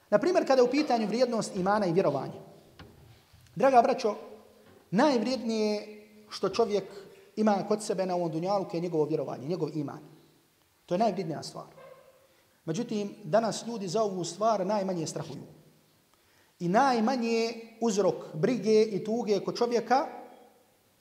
Naprimjer, 0.09 0.47
kada 0.47 0.61
je 0.61 0.67
u 0.67 0.71
pitanju 0.71 1.07
vrijednost 1.07 1.55
imana 1.55 1.85
i 1.85 1.93
vjerovanja. 1.93 2.41
Draga 3.55 3.81
braćo, 3.81 4.15
najvrijednije 4.91 5.87
što 6.29 6.49
čovjek 6.49 6.83
ima 7.35 7.63
kod 7.67 7.83
sebe 7.83 8.05
na 8.05 8.15
ovom 8.15 8.31
dunjalu 8.31 8.65
je 8.73 8.79
njegovo 8.79 9.05
vjerovanje, 9.05 9.47
njegov 9.47 9.69
iman. 9.73 9.99
To 10.85 10.95
je 10.95 10.99
najvrijednija 10.99 11.43
stvar. 11.43 11.65
Međutim, 12.65 13.15
danas 13.23 13.67
ljudi 13.67 13.87
za 13.87 14.03
ovu 14.03 14.23
stvar 14.23 14.65
najmanje 14.65 15.07
strahuju. 15.07 15.54
I 16.59 16.67
najmanje 16.69 17.53
uzrok 17.81 18.15
brige 18.33 18.83
i 18.83 19.03
tuge 19.03 19.39
kod 19.39 19.57
čovjeka 19.57 20.05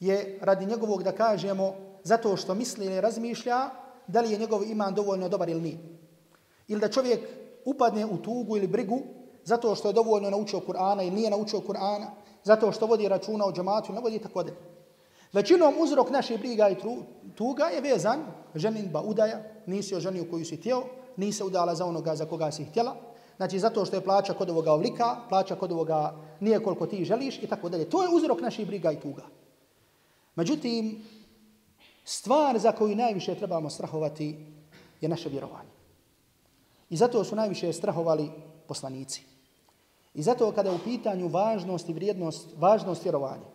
je 0.00 0.38
radi 0.42 0.66
njegovog, 0.66 1.02
da 1.02 1.12
kažemo, 1.12 1.74
zato 2.02 2.36
što 2.36 2.54
misli 2.54 2.86
ili 2.86 3.00
razmišlja 3.00 3.70
da 4.06 4.20
li 4.20 4.32
je 4.32 4.38
njegov 4.38 4.64
iman 4.64 4.94
dovoljno 4.94 5.28
dobar 5.28 5.48
ili 5.48 5.60
nije. 5.60 5.78
Ili 6.68 6.80
da 6.80 6.88
čovjek 6.88 7.20
upadne 7.64 8.06
u 8.06 8.16
tugu 8.16 8.56
ili 8.56 8.66
brigu 8.66 9.00
zato 9.44 9.74
što 9.74 9.88
je 9.88 9.92
dovoljno 9.92 10.30
naučio 10.30 10.60
Kur'ana 10.60 11.02
ili 11.02 11.10
nije 11.10 11.30
naučio 11.30 11.60
Kur'ana, 11.60 12.06
zato 12.42 12.72
što 12.72 12.86
vodi 12.86 13.08
računa 13.08 13.46
o 13.46 13.52
džamatu 13.52 13.86
ili 13.88 13.94
ne 13.94 14.00
vodi 14.00 14.18
tako 14.18 14.42
dalje. 14.42 14.56
Većinom 15.32 15.74
uzrok 15.80 16.10
naše 16.10 16.38
briga 16.38 16.68
i 16.68 16.76
tuga 17.34 17.64
je 17.64 17.80
vezan 17.80 18.20
ženinba 18.54 19.00
udaja, 19.00 19.42
nisi 19.66 19.94
oženio 19.94 20.24
koju 20.30 20.44
si 20.44 20.56
htio, 20.56 20.82
nisi 21.16 21.44
udala 21.44 21.74
za 21.74 21.86
onoga 21.86 22.16
za 22.16 22.26
koga 22.26 22.52
si 22.52 22.64
htjela, 22.64 22.96
znači 23.36 23.58
zato 23.58 23.84
što 23.84 23.96
je 23.96 24.04
plaća 24.04 24.34
kod 24.34 24.50
ovoga 24.50 24.72
ovlika, 24.72 25.16
plaća 25.28 25.56
kod 25.56 25.72
ovoga 25.72 26.14
nije 26.40 26.62
koliko 26.62 26.86
ti 26.86 27.04
želiš 27.04 27.42
i 27.42 27.46
tako 27.46 27.68
dalje. 27.68 27.90
To 27.90 28.02
je 28.02 28.08
uzrok 28.08 28.40
naših 28.40 28.66
briga 28.66 28.92
i 28.92 29.00
tuga. 29.00 29.22
Međutim, 30.34 31.04
stvar 32.04 32.58
za 32.58 32.72
koju 32.72 32.96
najviše 32.96 33.34
trebamo 33.34 33.70
strahovati 33.70 34.46
je 35.00 35.08
naše 35.08 35.28
vjerovanje. 35.28 35.70
I 36.90 36.96
zato 36.96 37.24
su 37.24 37.36
najviše 37.36 37.72
strahovali 37.72 38.30
poslanici. 38.68 39.22
I 40.14 40.22
zato 40.22 40.52
kada 40.52 40.70
je 40.70 40.76
u 40.76 40.84
pitanju 40.84 41.28
važnost 41.28 41.88
i 41.88 41.92
vrijednost, 41.92 42.48
važnost 42.56 43.04
vjerovanja, 43.04 43.46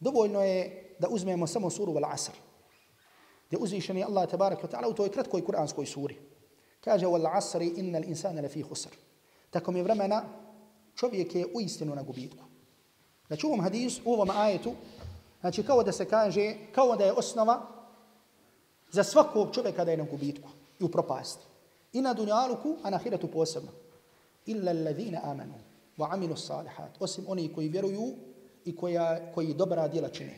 dovoljno 0.00 0.44
je 0.44 0.84
da 0.98 1.08
uzmemo 1.08 1.46
samo 1.46 1.70
suru 1.70 1.92
Val 1.92 2.04
Asr, 2.04 2.32
gdje 3.46 3.58
uzvišeni 3.58 4.04
Allah 4.04 4.30
tabarak 4.30 4.62
wa 4.62 4.68
ta'ala 4.68 4.90
u 4.90 4.94
toj 4.94 5.10
kratkoj 5.10 5.44
kuranskoj 5.44 5.86
suri. 5.86 6.16
Kaže 6.84 7.06
Val 7.06 7.26
Asri 7.26 7.72
inna 7.76 7.98
l'insana 7.98 8.42
lafi 8.42 8.62
khusr. 8.62 8.92
Tako 9.50 9.72
mi 9.72 9.82
vremena 9.82 10.24
čovjek 10.94 11.34
je 11.34 11.46
u 11.54 11.60
istinu 11.60 11.94
na 11.94 12.02
gubitku. 12.02 12.44
Znači 13.26 13.46
u 13.46 13.48
ovom 13.48 13.60
hadisu, 13.60 14.02
u 14.04 14.12
ovom 14.12 14.30
ajetu, 14.30 14.72
znači 15.40 15.62
kao 15.62 15.82
da 15.82 15.92
se 15.92 16.04
kaže, 16.04 16.54
kao 16.72 16.96
da 16.96 17.04
je 17.04 17.12
osnova 17.12 17.60
za 18.90 19.04
svakog 19.04 19.54
čovjeka 19.54 19.84
da 19.84 19.90
je 19.90 19.96
na 19.96 20.04
gubitku 20.04 20.48
i 20.80 20.84
u 20.84 20.88
propasti. 20.88 21.46
I 21.92 22.02
na 22.02 22.14
dunjaluku, 22.14 22.76
a 22.82 22.90
na 22.90 22.98
hiratu 22.98 23.30
posebno. 23.30 23.70
Illa 24.46 24.70
alladhina 24.70 25.20
amanu 25.22 25.54
wa 25.98 26.12
amilu 26.12 26.36
salihat. 26.36 26.90
Osim 27.00 27.24
oni 27.28 27.52
koji 27.52 27.68
vjeruju 27.68 28.14
i 28.64 28.76
koja, 28.76 29.32
koji 29.32 29.54
dobra 29.54 29.88
djela 29.88 30.08
čine. 30.08 30.34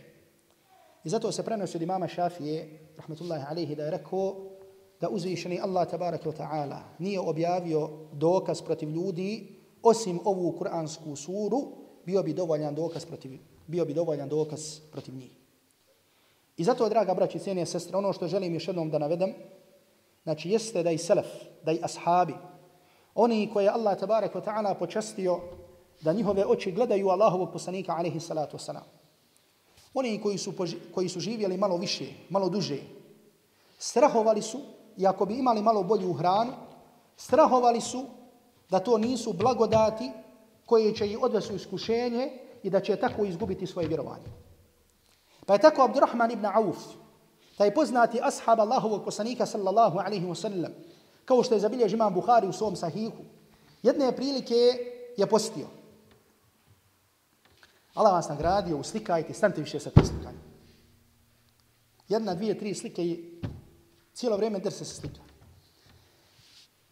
I 1.05 1.09
zato 1.09 1.33
se 1.33 1.43
prenosi 1.43 1.77
od 1.77 1.83
imama 1.83 2.09
Šafije, 2.09 2.79
rahmetullahi 2.97 3.45
alaihi, 3.51 3.75
da 3.75 3.85
je 3.85 3.91
rekao 3.91 4.56
da 5.01 5.09
uzvišeni 5.09 5.61
Allah 5.61 5.89
tabaraka 5.91 6.31
wa 6.31 6.37
ta'ala 6.37 6.81
nije 6.99 7.21
objavio 7.21 7.91
dokaz 8.13 8.63
protiv 8.63 8.91
ljudi 8.91 9.57
osim 9.83 10.21
ovu 10.25 10.53
kuransku 10.59 11.17
suru, 11.17 11.63
bio 12.05 12.23
bi 12.23 12.33
dovoljan 12.33 12.75
dokaz 12.75 13.05
protiv, 13.05 13.39
bio 13.67 13.85
bi 13.85 13.95
dovoljan 13.95 14.29
dokaz 14.29 14.79
protiv 14.93 15.15
njih. 15.15 15.31
I 16.57 16.65
zato, 16.65 16.89
draga 16.89 17.15
braći, 17.15 17.39
cijene 17.39 17.67
sestre, 17.67 17.97
ono 17.97 18.13
što 18.13 18.29
želim 18.29 18.55
još 18.55 18.69
jednom 18.69 18.91
da 18.91 18.99
navedem, 18.99 19.35
znači 20.23 20.51
jeste 20.51 20.83
da 20.83 20.91
i 20.91 20.99
selef, 20.99 21.27
da 21.65 21.73
i 21.73 21.81
ashabi, 21.83 22.35
oni 23.15 23.51
koje 23.53 23.69
Allah 23.69 23.99
tabarak 23.99 24.35
wa 24.35 24.45
ta'ala 24.45 24.75
počastio 24.79 25.41
da 26.01 26.13
njihove 26.13 26.47
oči 26.47 26.73
gledaju 26.73 27.09
Allahovog 27.09 27.53
poslanika 27.53 27.93
alaihi 27.93 28.21
salatu 28.21 28.57
wasalam. 28.57 28.85
Oni 29.95 30.21
koji 30.23 30.39
su, 30.39 30.53
koji 30.95 31.09
su 31.09 31.21
živjeli 31.21 31.57
malo 31.57 31.77
više, 31.77 32.05
malo 32.29 32.49
duže, 32.49 32.79
strahovali 33.79 34.43
su, 34.43 34.61
i 34.97 35.07
ako 35.07 35.27
bi 35.27 35.35
imali 35.35 35.63
malo 35.63 35.83
bolju 35.83 36.13
hranu, 36.13 36.53
strahovali 37.17 37.81
su 37.81 38.05
da 38.71 38.79
to 38.79 38.99
nisu 38.99 39.33
blagodati 39.33 40.11
koje 40.67 40.95
će 40.95 41.07
ih 41.07 41.23
odvesu 41.23 41.55
iskušenje 41.55 42.31
i 42.63 42.71
da 42.71 42.81
će 42.81 42.97
tako 42.97 43.25
izgubiti 43.25 43.67
svoje 43.67 43.89
vjerovanje. 43.89 44.27
Pa 45.47 45.53
je 45.53 45.61
tako 45.61 45.83
Abdurrahman 45.83 46.31
ibn 46.31 46.47
Auf, 46.47 46.79
taj 47.59 47.75
poznati 47.75 48.21
ashab 48.23 48.61
Allahovog 48.61 49.05
poslanika 49.05 49.47
sallallahu 49.47 49.99
alaihi 49.99 50.27
wasallam, 50.27 50.71
kao 51.25 51.43
što 51.43 51.55
je 51.55 51.61
zabiljež 51.61 51.93
imam 51.93 52.15
Buhari 52.15 52.49
u 52.49 52.53
svom 52.53 52.77
sahihu, 52.77 53.23
jedne 53.83 54.17
prilike 54.17 54.55
je 55.17 55.27
postio. 55.27 55.67
Allah 57.95 58.13
vas 58.13 58.29
nagradio, 58.29 58.77
uslikajte, 58.77 59.35
stante 59.35 59.61
više 59.61 59.81
sa 59.81 59.91
tim 59.91 60.05
slikanjem. 60.05 60.41
Jedna, 62.09 62.35
dvije, 62.35 62.59
tri 62.59 62.75
slike 62.75 63.05
i 63.05 63.41
cijelo 64.17 64.37
vrijeme 64.37 64.59
drse 64.59 64.85
se 64.85 64.95
slika. 64.95 65.21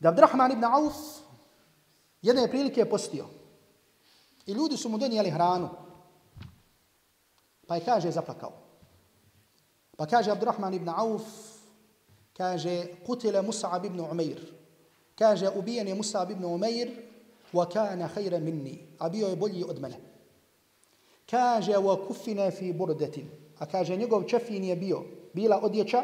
Da 0.00 0.08
Abdurrahman 0.08 0.52
ibn 0.52 0.64
Auf 0.64 0.96
jedne 2.22 2.50
prilike 2.50 2.80
je 2.80 2.90
postio. 2.90 3.26
I 4.46 4.52
ljudi 4.52 4.76
su 4.76 4.88
mu 4.88 4.98
donijeli 4.98 5.30
hranu. 5.30 5.68
Pa 7.66 7.74
je 7.74 7.84
kaže 7.84 8.10
zaplakao. 8.10 8.52
Pa 9.96 10.06
kaže 10.06 10.30
Abdurrahman 10.30 10.74
ibn 10.74 10.88
Auf, 10.88 11.22
kaže, 12.36 12.86
kutile 13.06 13.42
Musa'ab 13.42 13.84
ibn 13.86 14.00
Umair. 14.00 14.40
Kaže, 15.14 15.48
ubijen 15.48 15.88
je 15.88 15.94
Musa'ab 15.94 16.30
ibn 16.30 16.44
Umair, 16.44 16.90
wa 17.52 17.72
kana 17.72 18.08
khayra 18.08 18.40
minni. 18.40 18.96
A 18.98 19.08
bio 19.08 19.28
je 19.28 19.36
bolji 19.36 19.64
od 19.64 19.80
mene. 19.80 19.96
Kaže, 21.30 21.72
wa 21.72 22.06
kufina 22.06 22.50
fi 22.50 22.72
burdetin. 22.72 23.30
A 23.58 23.66
kaže, 23.66 23.96
njegov 23.96 24.24
čefin 24.24 24.64
je 24.64 24.76
bio, 24.76 25.04
bila 25.32 25.60
odjeća, 25.62 26.02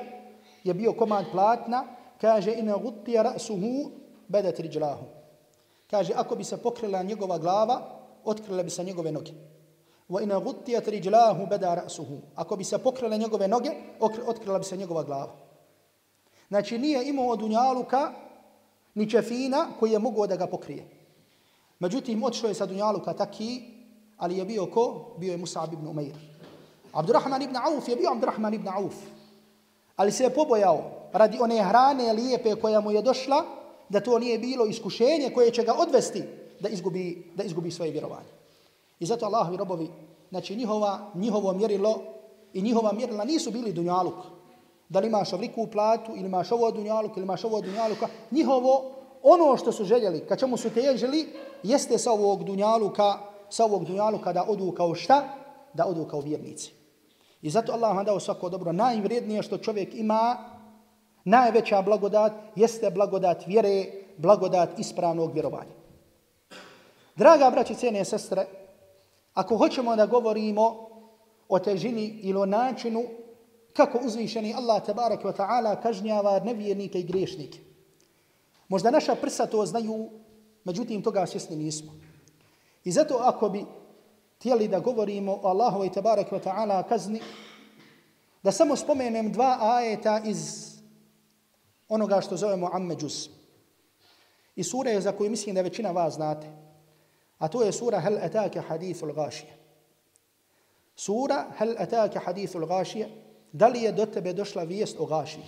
je 0.65 0.75
bio 0.75 0.93
komad 0.93 1.25
platna, 1.33 1.85
kaže, 2.21 2.53
ina 2.53 2.77
guttija 2.77 3.23
ra'suhu, 3.23 3.91
bedat 4.29 4.59
riđlahu. 4.59 5.05
Kaže, 5.91 6.13
ako 6.17 6.37
bi 6.37 6.45
se 6.45 6.57
pokrila 6.57 7.03
njegova 7.03 7.39
glava, 7.39 7.81
otkrila 8.25 8.63
bi 8.63 8.71
se 8.71 8.85
njegove 8.85 9.13
noge. 9.13 9.33
Wa 10.09 10.23
ina 10.23 10.39
guttija 10.39 10.81
riđlahu, 10.87 11.47
beda 11.47 11.83
ra'suhu. 11.85 12.19
Ako 12.35 12.57
bi 12.57 12.65
se 12.65 12.79
pokrila 12.79 13.17
njegove 13.17 13.49
noge, 13.49 13.71
otkrila 14.27 14.59
bi 14.59 14.65
se 14.65 14.77
njegova 14.77 15.03
glava. 15.03 15.33
Znači 16.49 16.79
nije 16.79 17.09
imao 17.09 17.27
od 17.27 17.39
Dunjaluka 17.39 18.13
ni 18.95 19.11
čefina 19.11 19.67
koji 19.81 19.93
je 19.93 19.99
mogao 19.99 20.27
da 20.27 20.37
ga 20.37 20.47
pokrije. 20.47 20.89
Međutim, 21.79 22.25
otišao 22.25 22.49
je 22.49 22.55
sa 22.55 22.67
Dunjaluka 22.67 23.13
taki, 23.13 23.63
ali 24.17 24.37
je 24.37 24.45
bio 24.45 24.67
ko? 24.67 25.15
Bio 25.19 25.33
je 25.33 25.39
Musa'ab 25.39 25.73
ibn 25.73 25.87
Umair. 25.87 26.15
Abdurrahman 26.93 27.43
ibn 27.43 27.57
Auf 27.57 27.89
je 27.89 27.97
bio 27.97 28.11
Abdurrahman 28.11 28.55
ibn 28.55 28.69
Auf. 28.69 28.95
Ali 30.01 30.13
se 30.13 30.25
je 30.25 30.35
pobojao 30.35 30.83
radi 31.13 31.39
one 31.41 31.63
hrane 31.63 32.13
lijepe 32.13 32.55
koja 32.55 32.81
mu 32.81 32.91
je 32.91 33.03
došla, 33.03 33.45
da 33.89 34.01
to 34.01 34.19
nije 34.19 34.39
bilo 34.39 34.67
iskušenje 34.67 35.31
koje 35.35 35.51
će 35.51 35.63
ga 35.63 35.75
odvesti 35.79 36.23
da 36.61 36.69
izgubi, 36.69 37.33
da 37.35 37.45
izgubi 37.45 37.71
svoje 37.71 37.91
vjerovanje. 37.91 38.33
I 39.01 39.07
zato 39.07 39.27
Allahovi 39.27 39.57
robovi, 39.57 39.89
znači 40.31 40.57
njihova, 40.57 41.11
njihovo 41.15 41.53
mjerilo 41.53 42.01
i 42.53 42.63
njihova 42.63 42.93
mjerila 42.93 43.25
nisu 43.25 43.51
bili 43.51 43.73
Dunjaluk 43.73 44.15
da 44.89 45.01
li 45.01 45.07
imaš 45.07 45.33
ovliku 45.33 45.67
platu, 45.67 46.13
ili 46.17 46.27
imaš 46.27 46.53
ovo 46.53 46.71
dunjaluk, 46.71 47.17
ili 47.17 47.25
imaš 47.25 47.45
ovo 47.45 47.61
dunjaluka, 47.61 48.09
njihovo, 48.31 48.93
ono 49.23 49.57
što 49.57 49.73
su 49.73 49.85
željeli, 49.85 50.27
ka 50.27 50.37
čemu 50.37 50.57
su 50.57 50.71
težili, 50.71 51.29
jeste 51.63 51.99
sa 51.99 52.13
ovog 52.13 52.45
dunjaluka, 52.45 53.19
sa 53.51 53.65
ovog 53.65 53.85
dunjaluka 53.85 54.33
da 54.33 54.45
odu 54.49 54.73
kao 54.73 54.95
šta? 54.95 55.29
Da 55.75 55.87
odu 55.87 56.05
kao 56.05 56.21
vjernici. 56.21 56.80
I 57.43 57.51
zato 57.51 57.73
Allah 57.73 57.97
vam 57.97 58.05
dao 58.05 58.21
svako 58.21 58.49
dobro. 58.49 58.73
Najvrednije 58.73 59.43
što 59.43 59.59
čovjek 59.59 59.95
ima, 59.95 60.37
najveća 61.25 61.83
blagodat, 61.83 62.33
jeste 62.57 62.91
blagodat 62.91 63.47
vjere, 63.47 63.87
blagodat 64.17 64.79
ispravnog 64.79 65.33
vjerovanja. 65.33 65.75
Draga 67.17 67.51
braći, 67.51 67.75
cijene 67.75 68.05
sestre, 68.05 68.47
ako 69.35 69.57
hoćemo 69.57 69.97
da 69.97 70.07
govorimo 70.07 70.89
o 71.49 71.59
težini 71.59 72.19
ili 72.23 72.39
o 72.39 72.47
načinu 72.47 73.05
kako 73.73 73.99
uzvišeni 74.05 74.55
Allah 74.55 74.87
tabarak 74.87 75.23
wa 75.23 75.33
ta'ala 75.37 75.83
kažnjava 75.83 76.41
nevjernike 76.41 77.01
i 77.01 77.07
griješnike. 77.07 77.59
Možda 78.69 78.91
naša 78.91 79.15
prsa 79.15 79.47
to 79.47 79.67
znaju, 79.67 80.09
međutim 80.65 81.03
toga 81.03 81.27
svjesni 81.27 81.57
nismo. 81.57 81.93
I 82.85 82.93
zato 82.93 83.15
ako 83.23 83.49
bi 83.49 83.65
htjeli 84.41 84.69
da 84.69 84.81
govorimo 84.81 85.41
o 85.43 85.49
Allahu 85.49 85.85
i 85.85 85.93
tabarak 85.93 86.33
wa 86.33 86.41
ta'ala 86.41 86.89
kazni, 86.89 87.21
da 88.43 88.53
samo 88.53 88.77
spomenem 88.77 89.33
dva 89.33 89.59
ajeta 89.61 90.21
iz 90.25 90.71
onoga 91.89 92.21
što 92.21 92.37
zovemo 92.37 92.71
Amme 92.73 92.97
I 94.57 94.65
sura 94.65 94.91
je 94.91 95.01
za 95.01 95.13
koju 95.13 95.31
mislim 95.31 95.55
da 95.55 95.63
većina 95.63 95.91
vas 95.91 96.15
znate. 96.15 96.47
A 97.39 97.49
to 97.49 97.63
je 97.63 97.73
sura 97.73 98.01
Hel 98.01 98.19
etake 98.19 98.61
hadithul 98.61 99.13
gašije. 99.13 99.53
Sura 100.97 101.45
Hel 101.59 101.75
etake 101.79 102.19
hadithul 102.19 102.67
gašije 102.67 103.09
Da 103.53 103.69
li 103.69 103.83
je 103.83 103.93
do 103.93 104.07
tebe 104.07 104.33
došla 104.33 104.63
vijest 104.63 104.97
o 105.01 105.07
gašiji? 105.07 105.45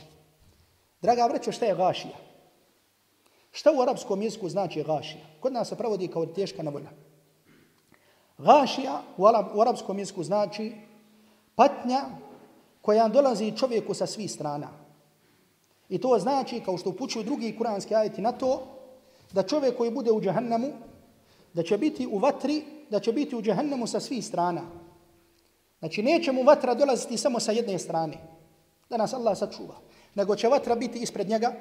Draga 1.03 1.27
vrećo, 1.27 1.53
šta 1.53 1.67
je 1.67 1.75
gašija? 1.75 2.17
Šta 3.51 3.73
u 3.73 3.83
arapskom 3.83 4.23
jeziku 4.23 4.49
znači 4.49 4.83
gašija? 4.83 5.25
Kod 5.41 5.53
nas 5.53 5.69
se 5.69 5.77
pravodi 5.77 6.09
kao 6.09 6.27
teška 6.27 6.63
nevolja. 6.63 6.91
Gašija 8.39 9.03
u, 9.17 9.27
arab, 9.27 9.47
u 9.55 9.61
arapskom 9.61 9.99
jeziku 9.99 10.23
znači 10.23 10.73
patnja 11.55 12.01
koja 12.81 13.09
dolazi 13.09 13.57
čovjeku 13.57 13.95
sa 13.95 14.07
svih 14.07 14.33
strana. 14.33 14.69
I 15.89 16.01
to 16.01 16.19
znači, 16.19 16.61
kao 16.65 16.79
što 16.79 16.91
upućuju 16.91 17.25
drugi 17.25 17.57
kuranski 17.59 17.95
ajeti 17.95 18.23
na 18.23 18.33
to, 18.33 18.63
da 19.33 19.43
čovjek 19.43 19.77
koji 19.77 19.91
bude 19.91 20.13
u 20.13 20.21
džahannamu, 20.21 20.69
da 21.55 21.63
će 21.63 21.79
biti 21.79 22.07
u 22.07 22.19
vatri, 22.19 22.63
da 22.91 23.01
će 23.01 23.13
biti 23.13 23.37
u 23.37 23.43
džahannamu 23.43 23.87
sa 23.87 24.01
svih 24.01 24.27
strana. 24.27 24.63
Znači, 25.79 26.03
neće 26.03 26.33
mu 26.33 26.43
vatra 26.43 26.75
dolaziti 26.75 27.17
samo 27.17 27.41
sa 27.41 27.53
jedne 27.53 27.79
strane, 27.79 28.19
da 28.91 28.97
nas 28.97 29.15
Allah 29.15 29.39
sačuva, 29.39 29.75
nego 30.15 30.37
će 30.37 30.49
vatra 30.49 30.75
biti 30.75 30.99
ispred 30.99 31.29
njega, 31.29 31.53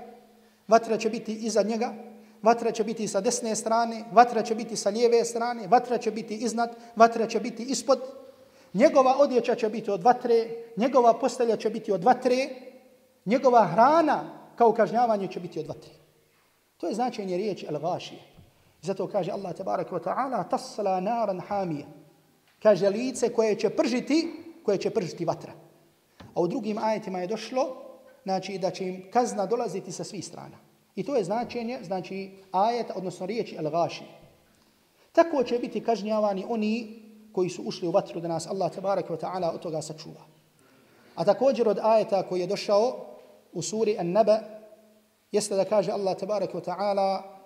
vatra 0.67 0.97
će 0.97 1.09
biti 1.09 1.33
iza 1.33 1.63
njega, 1.63 1.93
vatra 2.41 2.71
će 2.71 2.83
biti 2.83 3.07
sa 3.07 3.21
desne 3.21 3.55
strane, 3.55 4.03
vatra 4.11 4.43
će 4.43 4.55
biti 4.55 4.75
sa 4.75 4.89
lijeve 4.89 5.25
strane, 5.25 5.67
vatra 5.67 5.97
će 5.97 6.11
biti 6.11 6.35
iznad, 6.35 6.75
vatra 6.95 7.27
će 7.27 7.39
biti 7.39 7.63
ispod, 7.63 7.99
njegova 8.73 9.15
odjeća 9.19 9.55
će 9.55 9.69
biti 9.69 9.91
od 9.91 10.03
vatre, 10.03 10.47
njegova 10.77 11.13
postelja 11.13 11.57
će 11.57 11.69
biti 11.69 11.91
od 11.91 12.03
vatre, 12.03 12.49
njegova 13.25 13.65
hrana 13.67 14.23
kao 14.55 14.73
kažnjavanje 14.73 15.27
će 15.27 15.39
biti 15.39 15.59
od 15.59 15.67
vatre. 15.67 15.93
To 16.77 16.87
je 16.87 16.93
značenje 16.93 17.37
riječi 17.37 17.67
al-gašije. 17.67 18.19
Zato 18.81 19.07
kaže 19.07 19.31
Allah 19.31 19.55
tabarak 19.55 19.91
wa 19.91 19.99
ta'ala 20.03 20.49
tasla 20.49 20.99
naran 20.99 21.39
hamija. 21.39 21.85
Kaže 22.63 22.89
lice 22.89 23.33
koje 23.33 23.55
će 23.55 23.69
pržiti, 23.69 24.33
koje 24.65 24.77
će 24.77 24.89
pržiti 24.89 25.25
vatra. 25.25 25.53
A 26.33 26.41
u 26.41 26.47
drugim 26.47 26.77
ajetima 26.77 27.19
je 27.19 27.27
došlo 27.27 27.75
znači 28.23 28.57
da 28.57 28.71
će 28.71 28.87
im 28.87 29.11
kazna 29.11 29.45
dolaziti 29.45 29.91
sa 29.91 30.03
svih 30.03 30.25
strana. 30.25 30.57
I 30.96 31.04
to 31.04 31.16
je 31.16 31.24
značenje, 31.24 31.78
znači 31.82 32.30
ajet, 32.52 32.86
odnosno 32.94 33.26
riječi 33.26 33.56
al-ghaši. 33.58 34.04
Tako 35.12 35.42
će 35.42 35.58
biti 35.58 35.84
kažnjavani 35.84 36.44
oni 36.48 37.02
koji 37.32 37.48
su 37.50 37.62
ušli 37.62 37.88
u 37.88 37.90
vatru 37.90 38.20
da 38.20 38.28
nas 38.28 38.46
Allah 38.46 38.72
tabarak 38.72 39.10
wa 39.10 39.20
ta'ala 39.20 39.54
od 39.54 39.60
toga 39.60 39.82
sačuva. 39.82 40.20
A 41.14 41.24
također 41.24 41.68
od 41.68 41.78
ajeta 41.82 42.22
koji 42.28 42.40
je 42.40 42.46
došao 42.46 43.06
u 43.52 43.62
suri 43.62 43.96
An-Naba 43.98 44.38
jeste 45.32 45.56
da 45.56 45.64
kaže 45.64 45.92
Allah 45.92 46.16
tabarak 46.16 46.54
wa 46.54 46.64
ta'ala 46.64 47.36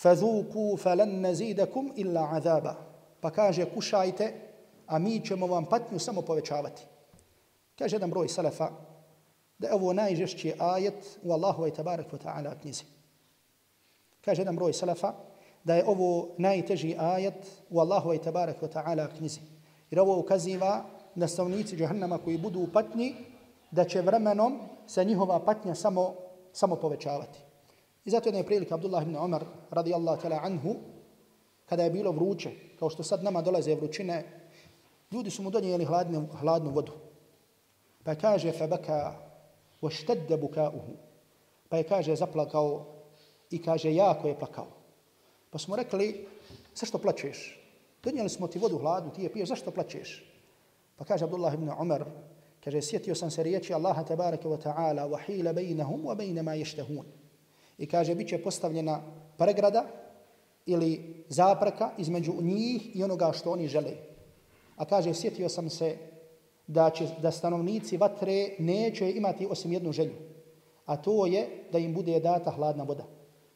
فَذُوكُوا 0.00 0.76
فَلَنْ 0.76 1.26
نَزِيدَكُمْ 1.26 1.92
إِلَّا 1.96 2.20
عَذَابًا 2.20 2.74
Pa 3.20 3.30
kaže 3.30 3.64
kušajte, 3.74 4.34
a 4.86 4.98
mi 4.98 5.20
ćemo 5.20 5.46
vam 5.46 5.64
patnju 5.64 5.98
samo 5.98 6.22
povećavati. 6.22 6.82
Kaže 7.78 7.96
jedan 7.96 8.10
broj 8.10 8.28
salafa 8.28 8.70
da 9.57 9.67
je 9.67 9.73
ovo 9.73 9.93
najžešći 9.93 10.53
ajet 10.59 11.19
u 11.23 11.31
Allahovoj 11.31 11.73
tabarak 11.73 12.11
wa 12.11 12.17
ta'ala 12.17 12.59
knjizi. 12.61 12.83
Kaže 14.21 14.41
jedan 14.41 14.55
broj 14.55 14.73
salafa 14.73 15.13
da 15.63 15.75
je 15.75 15.85
ovo 15.87 16.35
najteži 16.37 16.95
ajet 16.99 17.63
u 17.69 17.79
Allahovoj 17.79 18.21
tabarak 18.21 18.61
wa 18.61 18.69
ta'ala 18.73 19.07
knjizi. 19.17 19.39
Jer 19.91 19.99
ovo 19.99 20.19
ukaziva 20.19 20.85
na 21.15 21.27
stavnici 21.27 21.77
džahannama 21.77 22.17
koji 22.17 22.37
budu 22.37 22.59
u 22.59 22.67
patnji 22.67 23.15
da 23.71 23.85
će 23.85 24.01
vremenom 24.01 24.59
se 24.87 25.05
njihova 25.05 25.39
patnja 25.39 25.75
samo, 25.75 26.13
samo 26.53 26.75
povećavati. 26.75 27.39
I 28.05 28.09
zato 28.09 28.29
jedna 28.29 28.39
je 28.39 28.45
prilika 28.45 28.75
Abdullah 28.75 29.03
ibn 29.03 29.15
Umar 29.15 29.45
radijallahu 29.71 30.21
ta'ala 30.21 30.39
anhu 30.43 30.75
kada 31.65 31.83
je 31.83 31.91
bilo 31.91 32.11
vruće, 32.11 32.51
kao 32.79 32.89
što 32.89 33.03
sad 33.03 33.23
nama 33.23 33.41
dolaze 33.41 33.75
vrućine, 33.75 34.23
ljudi 35.11 35.29
su 35.29 35.43
mu 35.43 35.49
donijeli 35.49 35.85
hladnu, 35.85 36.27
hladnu 36.39 36.71
vodu. 36.71 36.91
Pa 38.03 38.15
kaže 38.15 38.51
fabaka 38.51 39.24
washtadda 39.85 40.37
bukauhu. 40.37 40.97
Pa 41.69 41.77
je 41.77 41.83
kaže 41.83 42.15
zaplakao 42.15 42.85
i 43.49 43.61
kaže 43.61 43.93
jako 43.93 44.27
je 44.27 44.39
plakao. 44.39 44.67
Pa 45.49 45.57
smo 45.59 45.75
rekli 45.75 46.27
zašto 46.75 46.97
plačeš? 46.97 47.61
Donijeli 48.03 48.29
smo 48.29 48.47
ti 48.47 48.59
vodu 48.59 48.77
hladnu, 48.77 49.13
ti 49.13 49.23
je 49.23 49.31
piješ, 49.31 49.49
zašto 49.49 49.71
plačeš? 49.71 50.23
Pa 50.95 51.05
kaže 51.05 51.25
Abdullah 51.25 51.53
ibn 51.53 51.69
Umar, 51.79 52.05
kaže 52.63 52.81
sjetio 52.81 53.15
sam 53.15 53.31
se 53.31 53.43
riječi 53.43 53.73
Allaha 53.73 54.03
tabaraka 54.03 54.49
wa 54.49 54.57
ta'ala 54.57 55.09
wa 55.09 55.19
hila 55.25 55.53
bainahum 55.53 56.01
wa 56.03 56.15
bain 56.15 56.43
ma. 56.43 56.55
I 57.77 57.87
kaže 57.87 58.15
biće 58.15 58.43
postavljena 58.43 59.01
pregrada 59.37 59.85
ili 60.65 61.23
zapreka 61.29 61.91
između 61.97 62.33
njih 62.41 62.95
i 62.95 63.03
onoga 63.03 63.31
što 63.33 63.51
oni 63.51 63.67
žele. 63.67 63.91
A 64.75 64.85
kaže 64.85 65.13
sjetio 65.13 65.49
sam 65.49 65.69
se 65.69 65.97
da 66.67 66.89
će 66.89 67.07
da 67.21 67.31
stanovnici 67.31 67.97
vatre 67.97 68.49
neće 68.59 69.11
imati 69.11 69.47
osim 69.49 69.73
jednu 69.73 69.91
želju. 69.91 70.15
A 70.85 70.97
to 70.97 71.25
je 71.25 71.47
da 71.71 71.77
im 71.77 71.93
bude 71.93 72.19
data 72.19 72.51
hladna 72.51 72.83
voda. 72.83 73.03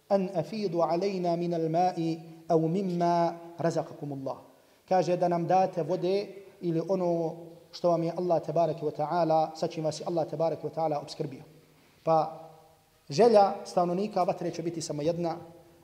An 0.10 0.30
afidu 0.36 0.82
alejna 0.82 1.36
min 1.36 1.54
al 1.54 1.70
ma'i 1.70 2.20
au 2.48 2.68
mimma 2.68 3.34
razakakum 3.58 4.14
Allah. 4.14 4.38
Kaže 4.90 5.18
da 5.18 5.28
nam 5.28 5.48
date 5.48 5.84
vode 5.84 6.28
ili 6.62 6.82
ono 6.88 7.36
što 7.72 7.90
vam 7.90 8.04
je 8.04 8.14
Allah 8.18 8.42
tabaraka 8.46 8.86
wa 8.86 8.92
ta'ala, 8.92 9.56
sa 9.56 9.68
čim 9.68 9.84
vas 9.84 10.00
je 10.00 10.06
Allah 10.08 10.28
tabaraka 10.30 10.68
wa 10.68 10.74
ta'ala 10.74 11.02
obskrbio. 11.02 11.44
Pa 12.04 12.50
želja 13.10 13.54
stanovnika 13.66 14.24
vatre 14.24 14.52
će 14.52 14.62
biti 14.62 14.82
samo 14.82 15.02
jedna, 15.02 15.36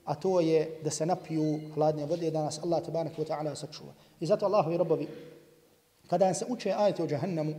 a 0.06 0.16
to 0.16 0.40
je 0.40 0.80
da 0.84 0.90
se 0.90 1.06
napiju 1.06 1.60
hladne 1.74 2.06
vode 2.06 2.32
da 2.32 2.44
nas 2.44 2.60
Allah 2.64 2.84
tabaraka 2.84 3.22
wa 3.22 3.28
ta'ala 3.28 3.56
sačuva. 3.56 3.94
I 4.20 4.26
zato 4.26 4.46
Allahovi 4.46 4.78
robovi 4.78 5.08
Kada 6.08 6.34
se 6.34 6.46
uče 6.50 6.74
ajete 6.78 7.04
o 7.04 7.08
džahannamu, 7.08 7.54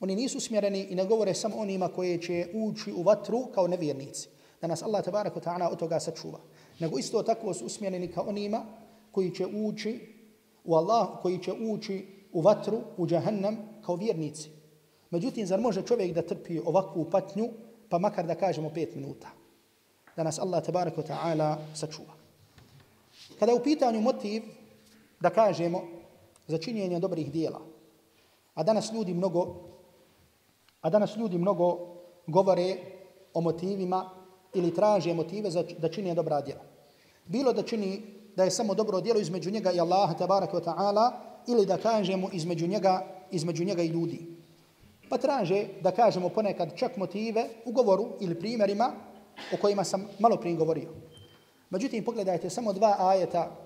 oni 0.00 0.16
nisu 0.16 0.40
smjereni 0.40 0.80
i 0.80 0.94
ne 0.94 1.04
govore 1.04 1.34
samo 1.34 1.56
onima 1.56 1.88
koji 1.88 2.18
će 2.22 2.46
ući 2.54 2.92
u 2.92 3.02
vatru 3.02 3.46
kao 3.54 3.68
nevjernici. 3.68 4.28
Da 4.60 4.66
nas 4.66 4.82
Allah 4.82 5.04
tabaraka 5.04 5.40
ta'ala 5.40 5.68
od 5.72 5.78
toga 5.78 6.00
sačuva. 6.00 6.38
Nego 6.78 6.98
isto 6.98 7.22
tako 7.22 7.54
su 7.54 7.66
usmjereni 7.66 8.08
kao 8.08 8.24
onima 8.28 8.66
koji 9.12 9.30
će 9.30 9.46
ući 9.46 10.00
u 10.64 10.74
Allah, 10.74 11.08
koji 11.22 11.38
će 11.38 11.52
ući 11.52 12.06
u 12.32 12.40
vatru, 12.40 12.80
u 12.96 13.06
džahannam 13.06 13.58
kao 13.86 13.96
vjernici. 13.96 14.50
Međutim, 15.10 15.46
zar 15.46 15.60
može 15.60 15.82
čovjek 15.82 16.14
da 16.14 16.26
trpi 16.26 16.60
ovakvu 16.64 17.10
patnju, 17.10 17.48
pa 17.88 17.98
makar 17.98 18.26
da 18.26 18.34
kažemo 18.34 18.70
pet 18.70 18.94
minuta. 18.94 19.28
Da 20.16 20.22
nas 20.22 20.38
Allah 20.38 20.64
tabaraka 20.64 21.02
ta'ala 21.02 21.56
sačuva. 21.74 22.12
Kada 23.38 23.52
je 23.52 23.58
u 23.58 23.62
pitanju 23.62 24.00
motiv 24.00 24.42
da 25.20 25.30
kažemo 25.30 25.82
za 26.46 26.58
činjenje 26.58 27.00
dobrih 27.00 27.32
dijela. 27.32 27.60
A 28.54 28.62
danas 28.62 28.92
ljudi 28.92 29.14
mnogo 29.14 29.74
a 30.84 30.90
danas 30.90 31.16
ljudi 31.16 31.38
mnogo 31.38 31.96
govore 32.26 32.76
o 33.34 33.40
motivima 33.40 34.10
ili 34.54 34.74
traže 34.74 35.14
motive 35.14 35.50
za 35.50 35.64
da 35.78 35.88
čini 35.88 36.14
dobra 36.14 36.40
djela. 36.40 36.60
Bilo 37.24 37.52
da 37.52 37.62
čini 37.62 38.02
da 38.36 38.44
je 38.44 38.50
samo 38.50 38.74
dobro 38.74 39.00
djelo 39.00 39.20
između 39.20 39.50
njega 39.50 39.72
i 39.72 39.80
Allaha 39.80 40.14
tabaraka 40.14 40.58
wa 40.58 40.64
ta'ala 40.64 41.12
ili 41.48 41.66
da 41.66 41.76
kažemo 41.76 42.28
između 42.32 42.66
njega, 42.66 43.06
između 43.30 43.64
njega 43.64 43.82
i 43.82 43.86
ljudi. 43.86 44.26
Pa 45.08 45.18
traže 45.18 45.66
da 45.80 45.90
kažemo 45.90 46.28
ponekad 46.28 46.76
čak 46.76 46.96
motive 46.96 47.48
u 47.64 47.72
govoru 47.72 48.08
ili 48.20 48.38
primjerima 48.40 48.92
o 49.52 49.56
kojima 49.60 49.84
sam 49.84 50.08
malo 50.18 50.36
prije 50.36 50.56
govorio. 50.56 50.88
Međutim, 51.70 52.04
pogledajte 52.04 52.50
samo 52.50 52.72
dva 52.72 52.96
ajeta 52.98 53.56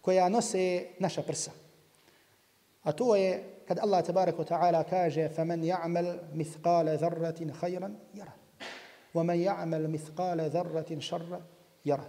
koja 0.00 0.28
nose 0.28 0.86
naša 0.98 1.22
prsa. 1.22 1.50
A 2.87 2.91
to 2.91 3.15
je 3.15 3.43
kad 3.67 3.79
Allah 3.79 4.03
tabaraka 4.03 4.43
ta'ala 4.43 4.83
kaže 4.83 5.29
فَمَنْ 5.29 5.63
يَعْمَلْ 5.63 6.35
مِثْقَالَ 6.35 6.97
ذَرَّةٍ 6.97 7.51
خَيْرًا 7.51 7.89
يَرَ 8.15 8.29
وَمَنْ 9.13 9.37
يَعْمَلْ 9.39 9.87
مِثْقَالَ 9.87 10.39
ذَرَّةٍ 10.49 10.99
شَرًّا 10.99 11.39
يَرَ 11.85 12.01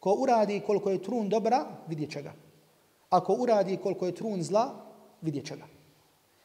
Ko 0.00 0.12
uradi 0.18 0.60
koliko 0.60 0.90
je 0.90 1.02
trun 1.02 1.28
dobra, 1.28 1.66
vidjet 1.88 2.10
će 2.10 2.22
ga. 2.22 2.32
Ako 3.10 3.32
uradi 3.32 3.76
koliko 3.76 4.06
je 4.06 4.14
trun 4.14 4.42
zla, 4.42 4.74
vidjet 5.22 5.46
će 5.46 5.56
ga. 5.56 5.66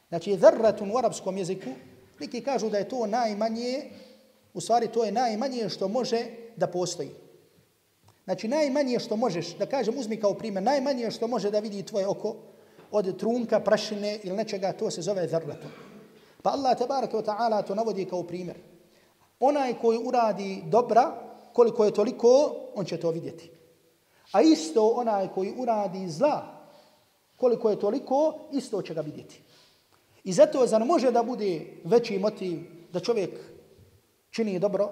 Znači, 0.09 0.37
dharratun 0.37 0.91
u 0.91 0.97
arapskom 0.97 1.37
jeziku, 1.37 1.69
neki 2.19 2.41
kažu 2.41 2.69
da 2.69 2.77
je 2.77 2.89
to 2.89 3.07
najmanje, 3.07 3.89
u 4.53 4.61
stvari 4.61 4.87
to 4.87 5.03
je 5.03 5.11
najmanje 5.11 5.69
što 5.69 5.87
može 5.87 6.25
da 6.55 6.67
postoji. 6.67 7.09
Znači, 8.23 8.47
najmanje 8.47 8.99
što 8.99 9.15
možeš, 9.15 9.55
da 9.57 9.65
kažem, 9.65 9.97
uzmi 9.97 10.19
kao 10.19 10.33
primjer, 10.33 10.63
najmanje 10.63 11.11
što 11.11 11.27
može 11.27 11.51
da 11.51 11.59
vidi 11.59 11.83
tvoje 11.83 12.07
oko, 12.07 12.35
od 12.92 13.16
trunka, 13.18 13.60
prašine 13.60 14.18
ili 14.22 14.36
nečega, 14.36 14.72
to 14.72 14.90
se 14.90 15.02
zove 15.02 15.28
zarratom. 15.28 15.70
Pa 16.42 16.50
Allah 16.50 16.78
tabaraka 16.78 17.16
wa 17.16 17.24
ta'ala 17.24 17.62
to 17.62 17.74
navodi 17.74 18.04
kao 18.04 18.22
primjer. 18.22 18.56
Onaj 19.40 19.74
koji 19.80 19.98
uradi 19.98 20.62
dobra, 20.66 21.14
koliko 21.52 21.84
je 21.84 21.94
toliko, 21.94 22.56
on 22.74 22.84
će 22.84 23.00
to 23.00 23.10
vidjeti. 23.10 23.50
A 24.32 24.42
isto 24.42 24.88
onaj 24.88 25.28
koji 25.28 25.54
uradi 25.58 26.08
zla, 26.08 26.62
koliko 27.36 27.70
je 27.70 27.80
toliko, 27.80 28.34
isto 28.52 28.82
će 28.82 28.94
ga 28.94 29.00
vidjeti. 29.00 29.42
I 30.24 30.32
zato 30.32 30.66
zar 30.66 30.84
može 30.84 31.10
da 31.10 31.22
bude 31.22 31.66
veći 31.84 32.18
motiv 32.18 32.58
da 32.92 33.00
čovjek 33.00 33.30
čini 34.30 34.58
dobro 34.58 34.90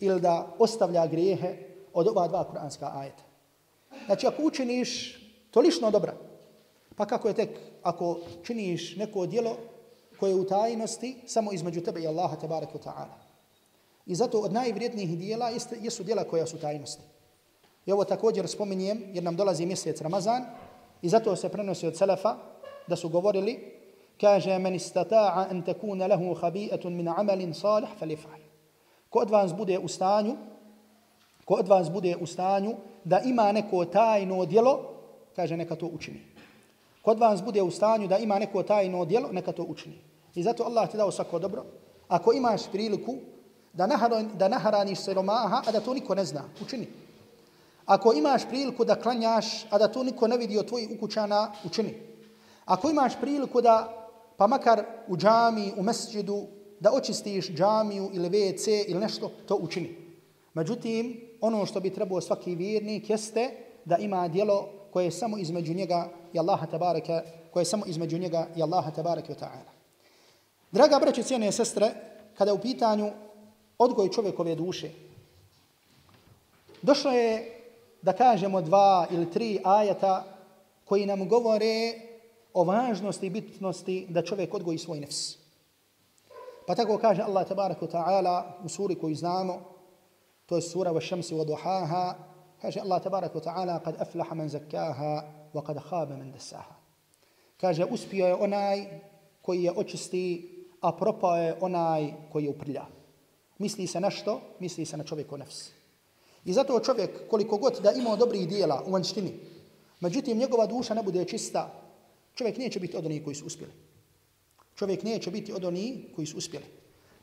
ili 0.00 0.20
da 0.20 0.54
ostavlja 0.58 1.06
grijehe 1.06 1.56
od 1.92 2.08
ova 2.08 2.28
dva 2.28 2.44
kuranska 2.44 2.90
ajeta. 2.94 3.22
Znači 4.06 4.26
ako 4.26 4.42
učiniš 4.42 5.20
tolično 5.50 5.90
dobra, 5.90 6.14
Pa 6.96 7.06
kako 7.06 7.28
je 7.28 7.34
tek 7.34 7.50
ako 7.82 8.18
činiš 8.42 8.96
neko 8.96 9.26
djelo 9.26 9.56
koje 10.20 10.30
je 10.30 10.36
u 10.36 10.46
tajnosti 10.46 11.16
samo 11.26 11.52
između 11.52 11.80
tebe 11.80 12.00
i 12.00 12.06
Allaha 12.06 12.36
tabaraka 12.36 12.78
ta'ala. 12.78 13.16
I 14.06 14.14
zato 14.14 14.40
od 14.40 14.52
najvrijednijih 14.52 15.18
dijela 15.18 15.48
jeste, 15.48 15.76
jesu 15.82 16.04
dijela 16.04 16.24
koja 16.24 16.46
su 16.46 16.58
tajnosti. 16.58 17.02
I 17.86 17.92
ovo 17.92 18.04
također 18.04 18.48
spominjem 18.48 19.02
jer 19.12 19.24
nam 19.24 19.36
dolazi 19.36 19.66
mjesec 19.66 20.00
Ramazan 20.00 20.44
i 21.02 21.08
zato 21.08 21.36
se 21.36 21.48
prenosi 21.48 21.86
od 21.86 21.96
Selefa 21.96 22.36
da 22.86 22.96
su 22.96 23.08
govorili 23.08 23.74
kaže 24.20 24.58
men 24.58 24.74
istata'a 24.74 25.50
an 25.50 25.62
takuna 25.62 26.06
lahu 26.06 26.34
khabi'atun 26.34 26.90
min 26.90 27.08
amalin 27.08 27.54
salih 27.54 27.88
falif'al. 28.00 28.40
Ko 29.10 29.18
od 29.18 29.30
vas 29.30 29.54
bude 29.54 29.78
u 29.78 29.88
stanju, 29.88 30.36
ko 31.44 31.54
od 31.54 31.68
vas 31.68 31.90
bude 31.90 32.16
u 32.20 32.26
stanju 32.26 32.74
da 33.04 33.20
ima 33.20 33.52
neko 33.52 33.84
tajno 33.84 34.44
djelo, 34.46 34.80
kaže 35.36 35.56
neka 35.56 35.76
to 35.76 35.86
učini 35.86 36.33
kod 37.04 37.18
vas 37.20 37.42
bude 37.42 37.62
u 37.62 37.70
stanju 37.70 38.08
da 38.08 38.18
ima 38.18 38.38
neko 38.38 38.62
tajno 38.62 39.04
djelo, 39.04 39.32
neka 39.32 39.52
to 39.52 39.62
učini. 39.62 39.98
I 40.34 40.42
zato 40.42 40.64
Allah 40.64 40.90
ti 40.90 40.96
dao 40.96 41.10
svako 41.10 41.38
dobro. 41.38 41.64
Ako 42.08 42.32
imaš 42.32 42.70
priliku 42.72 43.16
da, 43.72 43.86
naharan, 43.86 44.30
da 44.34 44.48
naharaniš 44.48 45.04
siromaha, 45.04 45.62
a 45.66 45.72
da 45.72 45.80
to 45.80 45.94
niko 45.94 46.14
ne 46.14 46.24
zna, 46.24 46.42
učini. 46.62 46.86
Ako 47.86 48.12
imaš 48.12 48.48
priliku 48.48 48.84
da 48.84 48.94
klanjaš, 48.94 49.66
a 49.70 49.78
da 49.78 49.88
to 49.88 50.02
niko 50.02 50.28
ne 50.28 50.36
vidi 50.36 50.58
od 50.58 50.68
tvojih 50.68 50.90
ukućana, 50.96 51.52
učini. 51.64 51.94
Ako 52.64 52.90
imaš 52.90 53.20
priliku 53.20 53.60
da, 53.60 54.06
pa 54.36 54.46
makar 54.46 54.84
u 55.08 55.16
džami, 55.16 55.72
u 55.76 55.82
mesđidu, 55.82 56.46
da 56.80 56.92
očistiš 56.92 57.50
džamiju 57.50 58.10
ili 58.12 58.28
WC 58.28 58.84
ili 58.88 59.00
nešto, 59.00 59.30
to 59.46 59.56
učini. 59.56 59.96
Međutim, 60.54 61.20
ono 61.40 61.66
što 61.66 61.80
bi 61.80 61.94
trebao 61.94 62.20
svaki 62.20 62.54
vjernik 62.54 63.10
jeste 63.10 63.50
da 63.84 63.96
ima 63.96 64.28
dijelo 64.28 64.68
koje 64.94 65.04
je 65.04 65.10
samo 65.10 65.38
između 65.38 65.74
njega 65.74 66.08
i 66.32 66.38
Allaha 66.38 66.66
tabaraka, 66.66 67.22
koje 67.50 67.60
je 67.60 67.66
samo 67.66 67.86
između 67.86 68.18
njega 68.18 68.46
i 68.56 68.62
Allaha 68.62 68.90
tabaraka 68.90 69.32
wa 69.32 69.38
ta'ala. 69.38 69.72
Draga 70.70 70.98
braće, 70.98 71.22
cijene 71.22 71.52
sestre, 71.52 71.90
kada 72.38 72.50
je 72.50 72.54
u 72.54 72.60
pitanju 72.60 73.10
odgoj 73.78 74.10
čovjekove 74.10 74.54
duše, 74.54 74.90
došlo 76.82 77.10
je 77.10 77.60
da 78.02 78.12
kažemo 78.12 78.60
dva 78.62 79.06
ili 79.10 79.30
tri 79.30 79.58
ajata 79.64 80.24
koji 80.84 81.06
nam 81.06 81.28
govore 81.28 81.94
o 82.52 82.64
važnosti 82.64 83.26
i 83.26 83.30
bitnosti 83.30 84.06
da 84.08 84.22
čovjek 84.22 84.54
odgoji 84.54 84.78
svoj 84.78 85.00
nefs. 85.00 85.36
Pa 86.66 86.74
tako 86.74 86.98
kaže 86.98 87.22
Allah 87.22 87.48
tabaraka 87.48 87.86
ta'ala 87.86 88.42
u 88.64 88.68
suri 88.68 88.94
koju 88.94 89.14
znamo, 89.14 89.58
to 90.46 90.56
je 90.56 90.62
sura 90.62 90.92
wa 90.92 91.00
šamsi 91.00 91.34
wa 91.34 91.46
duhaha, 91.46 92.14
kaže 92.64 92.80
Allah 92.80 92.96
tabaraka 92.96 93.36
ta'ala 93.44 93.76
kad 93.84 94.00
aflaha 94.00 94.32
man 94.32 94.48
zakkaha 94.48 95.12
wa 95.52 95.60
kad 95.60 95.76
khaba 95.76 96.16
man 96.16 96.32
dasaha. 96.32 96.80
Kaže 97.60 97.84
uspio 97.84 98.26
je 98.26 98.34
onaj 98.34 99.00
koji 99.44 99.68
je 99.68 99.72
očisti, 99.76 100.24
a 100.80 100.88
propao 100.96 101.36
je 101.36 101.56
onaj 101.60 102.32
koji 102.32 102.44
je 102.44 102.50
uprlja. 102.50 102.86
Misli 103.58 103.86
se 103.86 104.00
na 104.00 104.10
što? 104.10 104.40
Misli 104.60 104.86
se 104.86 104.96
na 104.96 105.04
čovjeku 105.04 105.36
nefs. 105.36 105.76
I 106.44 106.52
zato 106.52 106.80
čovjek 106.80 107.28
koliko 107.28 107.56
god 107.56 107.80
da 107.82 107.92
ima 107.92 108.16
dobrih 108.16 108.48
dijela 108.48 108.82
u 108.86 108.92
vanštini, 108.92 109.32
međutim 110.00 110.38
njegova 110.38 110.66
duša 110.66 110.94
ne 110.94 111.02
bude 111.02 111.24
čista, 111.24 111.68
čovjek 112.34 112.56
neće 112.56 112.80
biti 112.80 112.96
od 112.96 113.06
onih 113.06 113.24
koji 113.24 113.36
su 113.36 113.46
uspjeli. 113.46 113.72
Čovjek 114.74 115.02
neće 115.02 115.30
biti 115.30 115.52
od 115.52 115.64
onih 115.64 116.16
koji 116.16 116.26
su 116.26 116.36
uspjeli. 116.36 116.66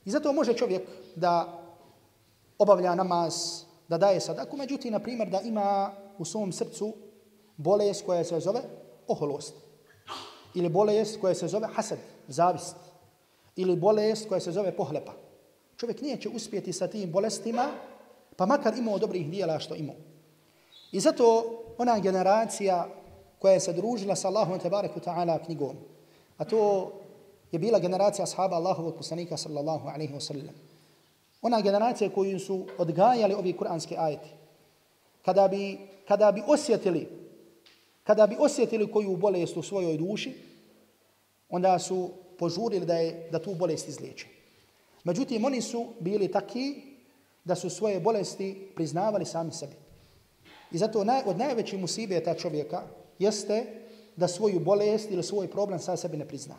I 0.06 0.12
zato 0.12 0.34
može 0.34 0.54
čovjek 0.54 0.86
da 1.16 1.62
obavlja 2.58 2.96
namaz, 2.96 3.66
da 3.92 3.98
daje 3.98 4.20
sadaku, 4.20 4.58
međutim, 4.58 4.94
na 4.94 5.00
primjer, 5.00 5.30
da 5.30 5.42
ima 5.42 5.92
u 6.18 6.26
svom 6.26 6.52
srcu 6.52 6.94
bolest 7.58 8.06
koja 8.06 8.24
se 8.24 8.40
zove 8.40 8.62
oholost. 9.08 9.56
Ili 10.56 10.70
bolest 10.70 11.20
koja 11.22 11.36
se 11.36 11.48
zove 11.48 11.68
hasad, 11.74 11.98
zavist. 12.28 12.76
Ili 13.56 13.76
bolest 13.76 14.30
koja 14.30 14.40
se 14.40 14.52
zove 14.52 14.72
pohlepa. 14.72 15.12
Čovjek 15.78 16.02
neće 16.02 16.30
uspjeti 16.30 16.74
sa 16.74 16.88
tim 16.88 17.12
bolestima, 17.12 17.68
pa 18.36 18.46
makar 18.46 18.78
imao 18.78 18.98
dobrih 18.98 19.30
dijela 19.30 19.60
što 19.60 19.76
imao. 19.76 19.96
I 20.92 21.00
zato 21.00 21.44
ona 21.78 22.00
generacija 22.00 22.88
koja 23.40 23.54
je 23.54 23.60
se 23.60 23.74
družila 23.74 24.16
sa 24.16 24.28
Allahom 24.28 24.60
tebareku 24.60 25.00
ta'ala 25.00 25.46
knjigom, 25.46 25.76
a 26.38 26.46
to 26.46 26.92
je 27.52 27.60
bila 27.60 27.80
generacija 27.80 28.24
ashaba 28.24 28.56
Allahovog 28.56 28.96
poslanika 28.96 29.38
sallallahu 29.38 29.88
alaihi 29.88 30.14
wa 30.14 30.20
sallam. 30.20 30.71
Ona 31.42 31.62
generacija 31.62 32.10
koju 32.10 32.40
su 32.40 32.66
odgajali 32.78 33.34
ovi 33.34 33.54
kuranski 33.54 33.96
ajeti. 33.98 34.30
Kada 35.26 35.48
bi, 35.48 35.78
kada 36.08 36.32
bi 36.32 36.44
osjetili 36.48 37.22
kada 38.04 38.28
bi 38.28 38.36
osjetili 38.40 38.92
koju 38.92 39.18
bolest 39.18 39.58
u 39.58 39.64
svojoj 39.64 39.98
duši, 39.98 40.34
onda 41.50 41.80
su 41.80 42.10
požurili 42.40 42.86
da, 42.86 42.94
je, 42.94 43.30
da 43.32 43.40
tu 43.40 43.54
bolest 43.56 43.88
izliječe. 43.88 44.28
Međutim, 45.04 45.46
oni 45.46 45.62
su 45.62 45.86
bili 46.00 46.32
taki 46.32 46.82
da 47.44 47.56
su 47.56 47.70
svoje 47.70 48.00
bolesti 48.00 48.72
priznavali 48.76 49.26
sami 49.26 49.52
sebi. 49.52 49.76
I 50.72 50.78
zato 50.78 51.04
naj, 51.04 51.22
od 51.26 51.38
najvećih 51.38 51.80
musibeta 51.80 52.36
čovjeka 52.36 52.84
jeste 53.20 53.66
da 54.16 54.28
svoju 54.28 54.60
bolest 54.60 55.12
ili 55.12 55.24
svoj 55.24 55.48
problem 55.48 55.80
sa 55.80 55.98
sebi 55.98 56.18
ne 56.18 56.28
prizna. 56.28 56.56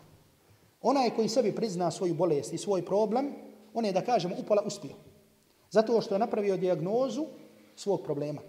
Onaj 0.82 1.10
koji 1.10 1.28
sebi 1.28 1.54
prizna 1.54 1.90
svoju 1.90 2.14
bolest 2.14 2.52
i 2.52 2.58
svoj 2.58 2.84
problem, 2.84 3.32
on 3.74 3.84
je, 3.84 3.92
da 3.92 4.04
kažemo, 4.04 4.36
upola 4.38 4.62
uspio. 4.66 4.94
Zato 5.70 6.00
što 6.00 6.14
je 6.14 6.18
napravio 6.18 6.56
diagnozu 6.56 7.26
svog 7.76 8.02
problema. 8.02 8.40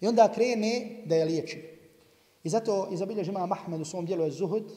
I 0.00 0.06
onda 0.06 0.32
krene 0.32 1.02
da 1.06 1.14
je 1.14 1.24
liječi. 1.24 1.78
I 2.44 2.48
zato 2.48 2.88
izabilježi 2.92 3.30
ima 3.30 3.46
Mahmed 3.46 3.80
u 3.80 3.84
svom 3.84 4.06
dijelu 4.06 4.24
je 4.24 4.30
Zuhud, 4.30 4.72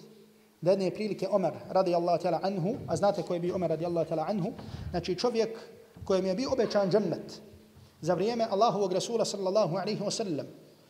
da 0.62 0.72
jedne 0.72 0.92
prilike 0.92 1.28
Omer 1.32 1.52
radijallahu 1.70 2.24
ta'ala 2.24 2.40
anhu, 2.42 2.76
a 2.88 2.96
znate 2.96 3.24
koji 3.24 3.36
je 3.36 3.42
bio 3.42 3.56
Omer 3.56 3.70
radijallahu 3.70 4.10
ta'ala 4.10 4.26
anhu, 4.28 4.52
znači 4.90 5.16
čovjek 5.16 5.60
kojem 6.04 6.26
je 6.26 6.36
bio 6.36 6.52
obećan 6.54 6.92
džennet 6.92 7.42
za 8.02 8.14
vrijeme 8.14 8.48
Allahovog 8.50 8.94
Rasula 8.94 9.26
sallallahu 9.26 9.76
alaihi 9.76 10.04
wa 10.04 10.12
sallam, 10.12 10.48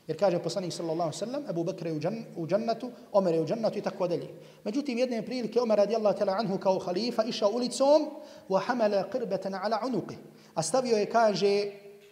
Jer 0.08 0.20
kaže 0.20 0.40
poslanik 0.40 0.74
sallallahu 0.74 1.10
alejhi 1.10 1.20
ve 1.20 1.26
sellem 1.26 1.44
Abu 1.48 1.64
Bekr 1.64 1.88
je 1.88 1.94
u 2.36 2.48
džennetu, 2.48 2.92
Omer 3.12 3.34
je 3.34 3.42
u 3.42 3.46
džennetu 3.46 3.78
i 3.78 3.82
tako 3.82 4.08
dalje. 4.08 4.28
Međutim 4.64 4.98
jedne 4.98 5.22
prilike 5.26 5.62
Omer 5.62 5.78
radijallahu 5.78 6.18
ta'ala 6.20 6.40
anhu 6.40 6.58
kao 6.58 6.80
halifa 6.80 7.24
išao 7.24 7.52
ulicom 7.52 8.10
wa 8.50 8.60
hamala 8.60 9.04
qirbatan 9.12 9.60
ala 9.64 9.80
unuqi. 9.86 10.16
A 10.54 10.64
stavio 10.64 10.98
je 10.98 11.10
kaže 11.10 11.66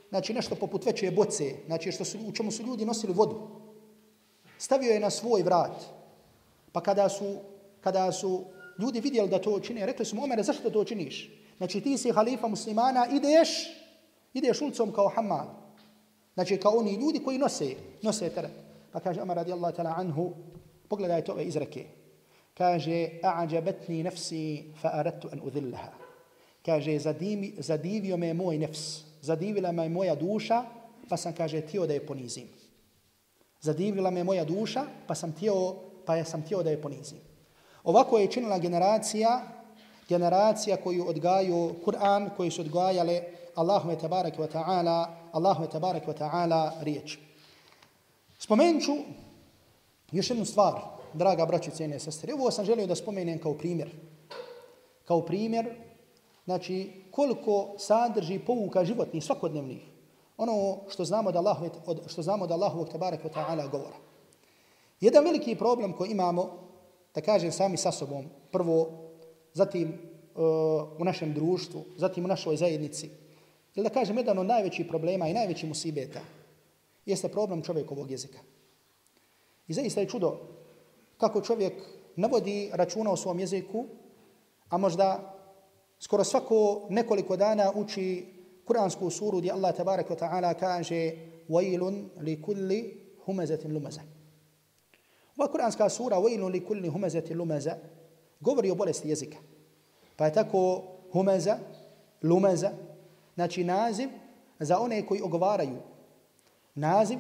znači 0.09 0.33
nešto 0.33 0.55
poput 0.55 0.85
veće 0.85 1.11
boce, 1.11 1.55
znači 1.65 1.91
što 1.91 2.05
su 2.05 2.17
u 2.27 2.31
čemu 2.31 2.51
su 2.51 2.63
ljudi 2.63 2.85
nosili 2.85 3.13
vodu. 3.13 3.47
Stavio 4.57 4.91
je 4.91 4.99
na 4.99 5.09
svoj 5.09 5.43
vrat. 5.43 5.83
Pa 6.71 6.81
kada 6.81 7.09
su 7.09 7.35
kada 7.81 8.11
su 8.11 8.45
ljudi 8.79 8.99
vidjeli 8.99 9.29
da 9.29 9.41
to 9.41 9.59
čini, 9.59 9.85
rekli 9.85 10.05
su 10.05 10.15
mu 10.15 10.23
Omer 10.23 10.43
zašto 10.43 10.69
to 10.69 10.83
činiš? 10.83 11.31
Znači 11.57 11.81
ti 11.81 11.97
si 11.97 12.11
halifa 12.11 12.47
muslimana, 12.47 13.07
ideš 13.11 13.49
ideš 14.33 14.61
ulicom 14.61 14.93
kao 14.93 15.07
Hammad. 15.15 15.60
Znači 16.33 16.57
kao 16.57 16.71
oni 16.71 16.93
ljudi 16.93 17.19
koji 17.19 17.37
nose, 17.37 17.75
nose 18.01 18.29
teret. 18.29 18.51
Pa 18.91 18.99
kaže 18.99 19.21
Amar 19.21 19.37
radijallahu 19.37 19.75
ta'ala 19.75 19.93
anhu, 19.97 20.33
pogledajte 20.87 21.31
ove 21.31 21.43
izreke. 21.43 21.85
Kaže, 22.53 23.09
a'ađabetni 23.23 24.03
nefsi 24.03 24.63
fa 24.81 24.89
aradtu 24.93 25.29
an 25.31 25.39
udhillaha. 25.43 25.91
Kaže, 26.65 26.99
zadivi, 26.99 27.55
zadivio 27.57 28.17
me 28.17 28.33
moj 28.33 28.57
nefs, 28.57 29.03
zadivila 29.21 29.71
me 29.71 29.89
moja 29.89 30.15
duša, 30.15 30.63
pa 31.09 31.17
sam, 31.17 31.33
kaže, 31.33 31.61
tio 31.61 31.87
da 31.87 31.93
je 31.93 32.05
ponizim. 32.05 32.47
Zadivila 33.61 34.11
me 34.11 34.23
moja 34.23 34.45
duša, 34.45 34.83
pa 35.07 35.15
sam 35.15 35.31
tio, 35.31 35.75
pa 36.05 36.15
ja 36.15 36.25
sam 36.25 36.41
tio 36.41 36.63
da 36.63 36.69
je 36.69 36.81
ponizim. 36.81 37.17
Ovako 37.83 38.17
je 38.17 38.31
činila 38.31 38.59
generacija, 38.59 39.41
generacija 40.09 40.77
koju 40.77 41.07
odgaju 41.07 41.75
Kur'an, 41.85 42.29
koji 42.37 42.51
su 42.51 42.61
odgajale 42.61 43.21
Allahumma 43.55 43.95
tabarak 43.95 44.37
wa 44.37 44.47
ta'ala 44.47 45.05
Allahu 45.31 45.67
tabarak 45.67 46.07
wa 46.07 46.13
ta'ala 46.13 46.71
riječ. 46.81 47.17
Spomenut 48.39 48.83
ću 48.83 48.91
još 50.11 50.29
jednu 50.29 50.45
stvar, 50.45 50.73
draga 51.13 51.45
braći 51.45 51.71
cijene 51.71 51.99
sestre. 51.99 52.33
Ovo 52.33 52.51
sam 52.51 52.65
želio 52.65 52.87
da 52.87 52.95
spomenem 52.95 53.39
kao 53.39 53.53
primjer. 53.53 53.89
Kao 55.05 55.25
primjer, 55.25 55.75
znači 56.45 57.03
koliko 57.11 57.75
sadrži 57.77 58.39
pouka 58.39 58.85
životnih, 58.85 59.23
svakodnevnih. 59.23 59.81
Ono 60.37 60.77
što 60.89 61.05
znamo 61.05 61.31
da 61.31 61.39
Allah, 61.39 61.57
što 62.07 62.21
znamo 62.21 62.47
da 62.47 62.53
Allahu 62.53 62.85
tabarak 62.85 63.23
wa 63.23 63.33
ta'ala 63.33 63.71
govora. 63.71 63.97
Jedan 65.01 65.23
veliki 65.23 65.55
problem 65.55 65.93
koji 65.93 66.11
imamo, 66.11 66.49
da 67.15 67.21
kažem 67.21 67.51
sami 67.51 67.77
sa 67.77 67.91
sobom, 67.91 68.25
prvo, 68.51 68.89
zatim 69.53 69.89
uh, 69.89 70.43
u 70.99 71.03
našem 71.03 71.33
društvu, 71.33 71.83
zatim 71.97 72.25
u 72.25 72.27
našoj 72.27 72.57
zajednici, 72.57 73.09
Ili 73.74 73.84
da 73.84 73.90
kažem, 73.90 74.16
jedan 74.16 74.38
od 74.38 74.46
najvećih 74.46 74.86
problema 74.88 75.28
i 75.28 75.34
najvećih 75.34 75.68
musibeta 75.68 76.20
jeste 77.06 77.28
problem 77.28 77.62
čovjekovog 77.62 78.10
jezika. 78.10 78.38
I 79.68 79.72
zaista 79.72 80.00
je 80.00 80.08
čudo 80.08 80.38
kako 81.18 81.40
čovjek 81.40 81.72
navodi 82.16 82.70
računa 82.72 83.12
o 83.12 83.16
svom 83.16 83.38
jeziku, 83.38 83.84
a 84.68 84.76
možda 84.76 85.34
skoro 86.00 86.24
svako 86.24 86.86
nekoliko 86.90 87.36
dana 87.36 87.72
uči 87.74 88.26
kuransku 88.64 89.10
suru 89.10 89.38
gdje 89.38 89.52
Allah 89.52 89.76
tabarak 89.76 90.10
wa 90.10 90.18
ta'ala 90.18 90.54
kaže 90.54 91.12
وَيْلٌ 91.48 91.82
لِكُلِّ 92.20 92.70
هُمَزَةٍ 93.26 93.62
لُمَزَ 93.66 93.98
Ova 95.36 95.48
kuranska 95.52 95.88
sura 95.88 96.18
وَيْلٌ 96.18 96.42
لِكُلِّ 96.50 96.88
هُمَزَةٍ 96.88 97.34
لُمَزَ 97.34 97.68
govori 98.40 98.70
o 98.70 98.74
bolesti 98.74 99.08
jezika. 99.08 99.38
Pa 100.16 100.24
je 100.24 100.32
tako 100.32 100.82
humeza, 101.12 101.58
lumeza, 102.22 102.72
Znači 103.35 103.63
naziv 103.63 104.09
za 104.59 104.79
one 104.79 105.05
koji 105.05 105.21
ogovaraju. 105.21 105.77
Naziv 106.75 107.19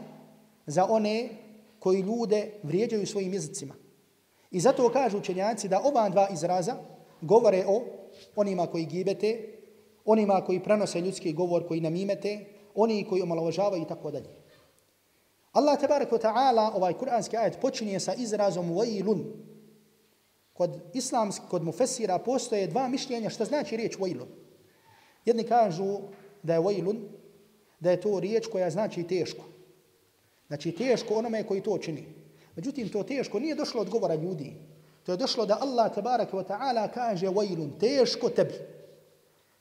za 0.65 0.85
one 0.85 1.29
koji 1.79 2.01
ljude 2.01 2.51
vrijeđaju 2.63 3.07
svojim 3.07 3.33
jezicima. 3.33 3.73
I 4.51 4.59
zato 4.59 4.89
kažu 4.89 5.17
učenjaci 5.17 5.67
da 5.67 5.81
ova 5.83 6.09
dva 6.09 6.27
izraza 6.33 6.75
govore 7.21 7.65
o 7.67 7.83
onima 8.35 8.67
koji 8.67 8.85
gibete, 8.85 9.47
onima 10.05 10.41
koji 10.45 10.63
prenose 10.63 11.01
ljudski 11.01 11.33
govor, 11.33 11.67
koji 11.67 11.81
namimete, 11.81 12.45
oni 12.75 13.05
koji 13.09 13.21
omalovažavaju 13.21 13.81
i 13.81 13.87
tako 13.87 14.11
dalje. 14.11 14.29
Allah 15.51 15.79
tabarak 15.79 16.11
wa 16.11 16.21
ta'ala 16.21 16.71
ovaj 16.75 16.93
kuranski 16.93 17.37
ajet 17.37 17.59
počinje 17.61 17.99
sa 17.99 18.13
izrazom 18.13 18.71
vajlun. 18.75 19.25
Kod 20.53 20.79
islamski, 20.93 21.45
kod 21.49 21.63
mufessira 21.63 22.17
postoje 22.19 22.67
dva 22.67 22.87
mišljenja 22.87 23.29
šta 23.29 23.45
znači 23.45 23.77
riječ 23.77 23.97
vajlun. 23.99 24.27
Jedni 25.25 25.43
kažu 25.43 25.99
da 26.43 26.53
je 26.53 26.59
vajlun, 26.59 26.97
da 27.79 27.91
je 27.91 28.01
to 28.01 28.19
riječ 28.19 28.47
koja 28.47 28.69
znači 28.69 29.03
teško. 29.03 29.43
Znači 30.47 30.71
teško 30.71 31.13
onome 31.13 31.47
koji 31.47 31.61
to 31.61 31.77
čini. 31.77 32.05
Međutim, 32.55 32.89
to 32.89 33.03
teško 33.03 33.39
nije 33.39 33.55
došlo 33.55 33.81
od 33.81 33.89
govora 33.89 34.15
ljudi. 34.15 34.53
To 35.03 35.11
je 35.11 35.17
došlo 35.17 35.45
da 35.45 35.57
Allah 35.61 35.93
tabaraka 35.95 36.37
wa 36.37 36.43
ta'ala 36.43 36.87
kaže 36.93 37.29
vajlun, 37.29 37.71
teško 37.79 38.29
tebi. 38.29 38.53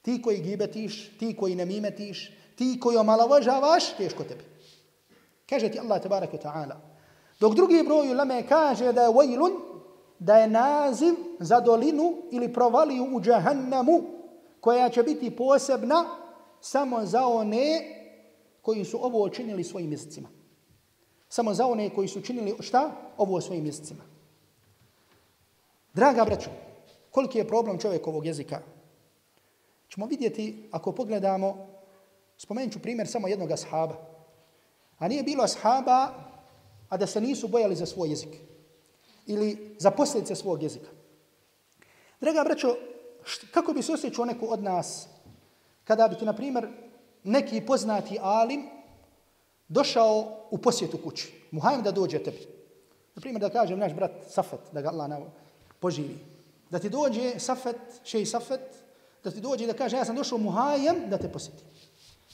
Ti 0.03 0.23
koji 0.23 0.39
gibetiš, 0.39 1.11
ti 1.19 1.37
koji 1.37 1.55
namimetiš, 1.55 2.33
ti 2.57 2.81
koji 2.81 2.97
omalovažavaš, 2.97 3.97
teško 3.97 4.25
tebi. 4.25 4.45
Kaže 5.49 5.69
ti 5.69 5.79
Allah 5.79 6.03
tabaraka 6.03 6.37
wa 6.37 6.43
ta'ala. 6.43 6.77
Dok 7.41 7.55
drugi 7.55 7.83
broj 7.87 8.11
ulame 8.11 8.47
kaže 8.49 8.93
da 8.93 9.03
je 9.03 9.15
vajlun, 9.15 9.53
da 10.19 10.37
je 10.37 10.49
naziv 10.49 11.15
za 11.39 11.61
dolinu 11.61 12.17
ili 12.31 12.53
provaliju 12.53 13.09
u 13.13 13.21
džahannamu, 13.21 14.03
koja 14.61 14.89
će 14.89 15.03
biti 15.03 15.37
posebna 15.37 16.05
samo 16.61 17.07
za 17.07 17.27
one 17.27 17.97
koji 18.63 18.85
su 18.85 19.05
ovo 19.05 19.25
učinili 19.25 19.65
svojim 19.65 19.93
jezicima. 19.93 20.29
Samo 21.29 21.55
za 21.55 21.67
one 21.67 21.91
koji 21.95 22.09
su 22.09 22.19
učinili 22.19 22.57
šta? 22.61 22.93
Ovo 23.17 23.41
svojim 23.41 23.67
jezicima. 23.67 24.05
Draga 25.95 26.25
braćo, 26.25 26.51
koliki 27.11 27.39
je 27.39 27.49
problem 27.49 27.79
čovjekovog 27.79 28.27
jezika? 28.27 28.61
Ćemo 29.89 30.07
vidjeti, 30.07 30.69
ako 30.71 30.93
pogledamo, 30.93 31.67
spomenut 32.37 32.73
ću 32.73 32.79
primjer 32.79 33.09
samo 33.09 33.29
jednog 33.29 33.51
ashaba. 33.51 33.97
A 34.99 35.09
nije 35.09 35.23
bilo 35.23 35.45
ashaba, 35.45 36.15
a 36.89 36.97
da 36.97 37.07
se 37.07 37.21
nisu 37.21 37.49
bojali 37.49 37.77
za 37.77 37.87
svoj 37.87 38.09
jezik. 38.09 38.37
Ili 39.27 39.77
za 39.79 39.91
posljedice 39.91 40.35
svog 40.35 40.63
jezika. 40.63 40.89
Draga 42.21 42.45
braćo, 42.45 42.77
kako 43.51 43.73
bi 43.73 43.83
se 43.83 43.93
osjećao 43.93 44.25
neko 44.25 44.47
od 44.47 44.63
nas 44.63 45.09
kada 45.85 46.09
bi 46.09 46.19
ti, 46.19 46.25
na 46.25 46.33
primjer, 46.33 46.69
neki 47.25 47.67
poznati 47.67 48.19
alim 48.23 48.69
došao 49.69 50.47
u 50.51 50.59
posjetu 50.59 50.99
kući. 51.05 51.33
Muhajim 51.51 51.83
da 51.83 51.93
dođe 51.93 52.19
tebi. 52.19 52.47
Na 53.15 53.21
primjer, 53.21 53.41
da 53.41 53.51
kažem 53.51 53.79
naš 53.79 53.95
brat 53.95 54.11
Safet, 54.29 54.61
da 54.73 54.81
ga 54.81 54.89
Allah 54.89 55.19
poživi. 55.81 56.19
Da 56.71 56.79
ti 56.79 56.89
dođe 56.89 57.39
Safet, 57.39 57.77
šej 58.05 58.27
Safet, 58.27 58.61
da 59.25 59.31
ti 59.31 59.41
dođe 59.41 59.67
da 59.67 59.73
kaže 59.73 59.97
ja 59.97 60.05
sam 60.05 60.17
došao 60.17 60.39
muhajem 60.39 61.11
da 61.11 61.19
te 61.19 61.33
posjeti. 61.33 61.65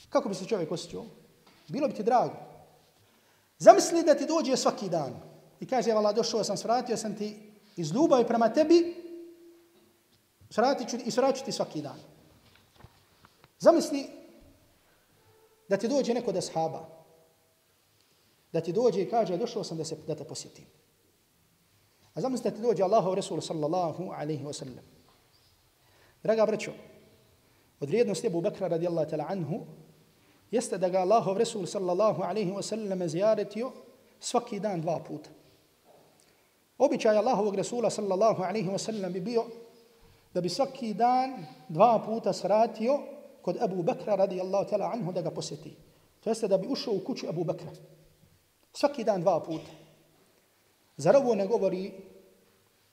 Kako 0.09 0.29
bi 0.29 0.35
se 0.35 0.45
čovjek 0.45 0.71
osjećao? 0.71 1.05
Bilo 1.67 1.87
bi 1.87 1.93
ti 1.93 2.03
drago. 2.03 2.35
Zamisli 3.59 4.03
da 4.03 4.15
ti 4.15 4.25
dođe 4.25 4.57
svaki 4.57 4.89
dan 4.89 5.13
i 5.59 5.65
kaže, 5.65 5.93
vala, 5.93 6.13
došao 6.13 6.43
sam, 6.43 6.57
svratio 6.57 6.97
sam 6.97 7.15
ti 7.15 7.51
iz 7.75 7.91
ljubavi 7.91 8.27
prema 8.27 8.49
tebi, 8.53 8.95
Sratit 10.49 10.89
ću 10.89 10.97
i 11.05 11.11
svratit 11.11 11.45
ti 11.45 11.51
svaki 11.51 11.81
dan. 11.81 11.99
Zamisli 13.59 14.05
da 15.69 15.77
ti 15.77 15.87
dođe 15.87 16.13
neko 16.13 16.31
da 16.31 16.41
shaba, 16.41 16.85
da 18.53 18.61
ti 18.61 18.73
dođe 18.73 19.01
i 19.01 19.09
kaže, 19.09 19.37
došao 19.37 19.63
sam 19.63 19.77
da, 19.77 19.85
se, 19.85 19.95
da 20.07 20.15
te 20.15 20.23
posjetim. 20.23 20.65
A 22.13 22.21
zamisli 22.21 22.51
da 22.51 22.55
ti 22.55 22.61
dođe 22.61 22.83
Allahov 22.83 23.13
Resul 23.13 23.41
sallallahu 23.41 24.11
alaihi 24.11 24.43
wa 24.43 24.53
sallam. 24.53 24.85
Draga 26.23 26.45
braćo, 26.45 26.71
od 27.79 27.89
vrijednosti 27.89 28.27
Ebu 28.27 28.41
Bekra 28.41 28.67
radijallahu 28.67 29.09
ta'la 29.09 29.25
anhu, 29.29 29.65
jeste 30.51 30.77
da 30.77 30.89
ga 30.89 30.99
Allahov 30.99 31.37
Resul 31.37 31.65
sallallahu 31.65 32.23
alaihi 32.23 32.51
wa 32.51 32.61
sallam 32.61 33.07
zijaretio 33.07 33.71
svaki 34.19 34.59
dan 34.59 34.81
dva 34.81 34.99
puta. 34.99 35.29
Običaj 36.77 37.17
Allahovog 37.17 37.55
Resula 37.55 37.89
sallallahu 37.89 38.43
alaihi 38.43 38.69
wa 38.69 38.77
sallam 38.77 39.13
bi 39.13 39.19
bio 39.19 39.45
da 40.37 40.41
bi 40.41 40.49
svaki 40.49 40.93
dan 40.93 41.45
dva 41.69 41.97
puta 42.05 42.33
sratio 42.33 42.99
kod 43.41 43.57
Abu 43.57 43.83
Bakra 43.83 44.15
radijallahu 44.15 44.69
ta'ala 44.69 44.91
anhu 44.93 45.11
da 45.11 45.21
ga 45.21 45.31
posjeti. 45.31 45.73
To 46.21 46.29
jeste 46.29 46.47
da 46.47 46.57
bi 46.57 46.67
ušao 46.69 46.93
u 46.93 46.99
kuću 47.05 47.25
Abu 47.29 47.43
Bakra. 47.43 47.71
Svaki 48.73 49.03
dan 49.03 49.21
dva 49.21 49.39
puta. 49.39 49.71
Zar 50.97 51.15
ovo 51.15 51.35
ne 51.35 51.47
govori 51.47 51.91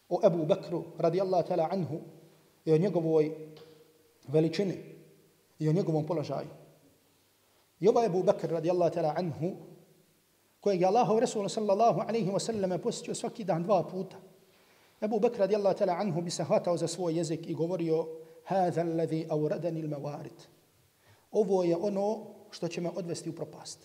o 0.09 0.21
Abu 0.23 0.47
Bakru 0.47 0.85
radijallahu 0.99 1.49
ta'ala 1.49 1.69
anhu 1.73 2.01
i 2.65 2.73
o 2.73 2.79
njegovoj 2.79 3.31
veličini 4.29 4.79
i 5.59 5.69
o 5.69 5.73
njegovom 5.73 6.07
položaju. 6.07 6.49
I 7.81 7.89
ovaj 7.89 8.07
Abu 8.07 8.23
Bakr 8.23 8.51
radijallahu 8.51 8.95
ta'ala 8.95 9.15
anhu 9.17 9.53
kojeg 10.61 10.81
je 10.81 10.87
Allahov 10.87 11.19
Resul 11.19 11.49
sallallahu 11.49 12.01
alaihi 12.09 12.31
wa 12.31 12.41
sallam 12.41 12.81
posjetio 12.81 13.15
svaki 13.15 13.45
dan 13.45 13.63
dva 13.63 13.83
puta. 13.83 14.17
Ebu 15.05 15.21
Bekr 15.21 15.39
radijallahu 15.39 15.79
ta'la 15.79 16.01
anhu 16.01 16.23
bi 16.23 16.31
se 16.31 16.45
hvatao 16.45 16.77
za 16.77 16.89
svoj 16.89 17.17
jezik 17.17 17.47
i 17.47 17.55
govorio 17.55 18.07
هذا 18.47 18.83
awradani 19.29 19.83
al-mawarid. 19.83 20.39
ovo 21.33 21.65
je 21.65 21.77
ono 21.77 22.27
što 22.51 22.69
će 22.69 22.81
me 22.81 22.91
odvesti 22.97 23.31
u 23.31 23.33
propast. 23.33 23.79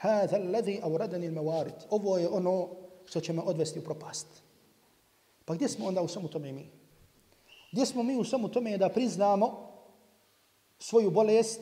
هذا 0.00 0.38
awradani 0.82 1.28
al-mawarid. 1.28 1.86
ovo 1.90 2.18
je 2.18 2.28
ono 2.28 2.68
što 3.04 3.20
će 3.20 3.32
me 3.32 3.42
odvesti 3.42 3.78
u 3.78 3.84
propast. 3.84 4.26
Pa 5.44 5.54
gdje 5.54 5.68
smo 5.68 5.86
onda 5.86 6.02
u 6.02 6.08
svemu 6.08 6.28
tome 6.28 6.52
mi? 6.52 6.70
Gdje 7.72 7.86
smo 7.86 8.02
mi 8.02 8.16
u 8.16 8.24
svemu 8.24 8.48
tome 8.48 8.78
da 8.78 8.88
priznamo 8.88 9.68
svoju 10.78 11.10
bolest 11.10 11.60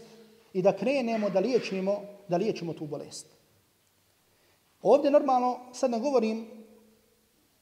i 0.53 0.63
da 0.63 0.77
krenemo 0.77 1.31
da 1.31 1.41
liječimo 1.41 2.01
da 2.29 2.37
liječimo 2.37 2.73
tu 2.73 2.87
bolest? 2.87 3.27
Ovdje 4.83 5.11
normalno 5.11 5.59
sad 5.73 5.91
ne 5.91 6.01
govorim 6.01 6.47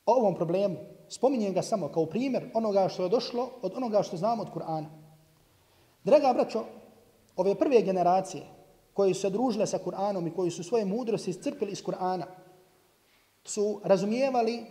o 0.07 0.13
ovom 0.13 0.35
problemu. 0.35 0.94
Spominjem 1.15 1.53
ga 1.55 1.63
samo 1.63 1.89
kao 1.89 2.07
primjer 2.07 2.51
onoga 2.55 2.89
što 2.89 3.03
je 3.03 3.09
došlo 3.09 3.51
od 3.63 3.73
onoga 3.77 4.03
što 4.03 4.17
znamo 4.17 4.43
od 4.43 4.49
Kur'ana. 4.55 4.87
Draga 6.05 6.33
braćo, 6.33 6.65
ove 7.37 7.55
prve 7.55 7.83
generacije 7.83 8.43
koje 8.93 9.15
su 9.15 9.21
se 9.21 9.31
družile 9.31 9.67
sa 9.67 9.79
Kur'anom 9.79 10.27
i 10.27 10.35
koji 10.35 10.51
su 10.51 10.65
svoje 10.65 10.85
mudrosti 10.85 11.31
iscrpili 11.31 11.73
iz 11.73 11.85
Kur'ana, 11.85 12.25
su 13.45 13.81
razumijevali 13.85 14.65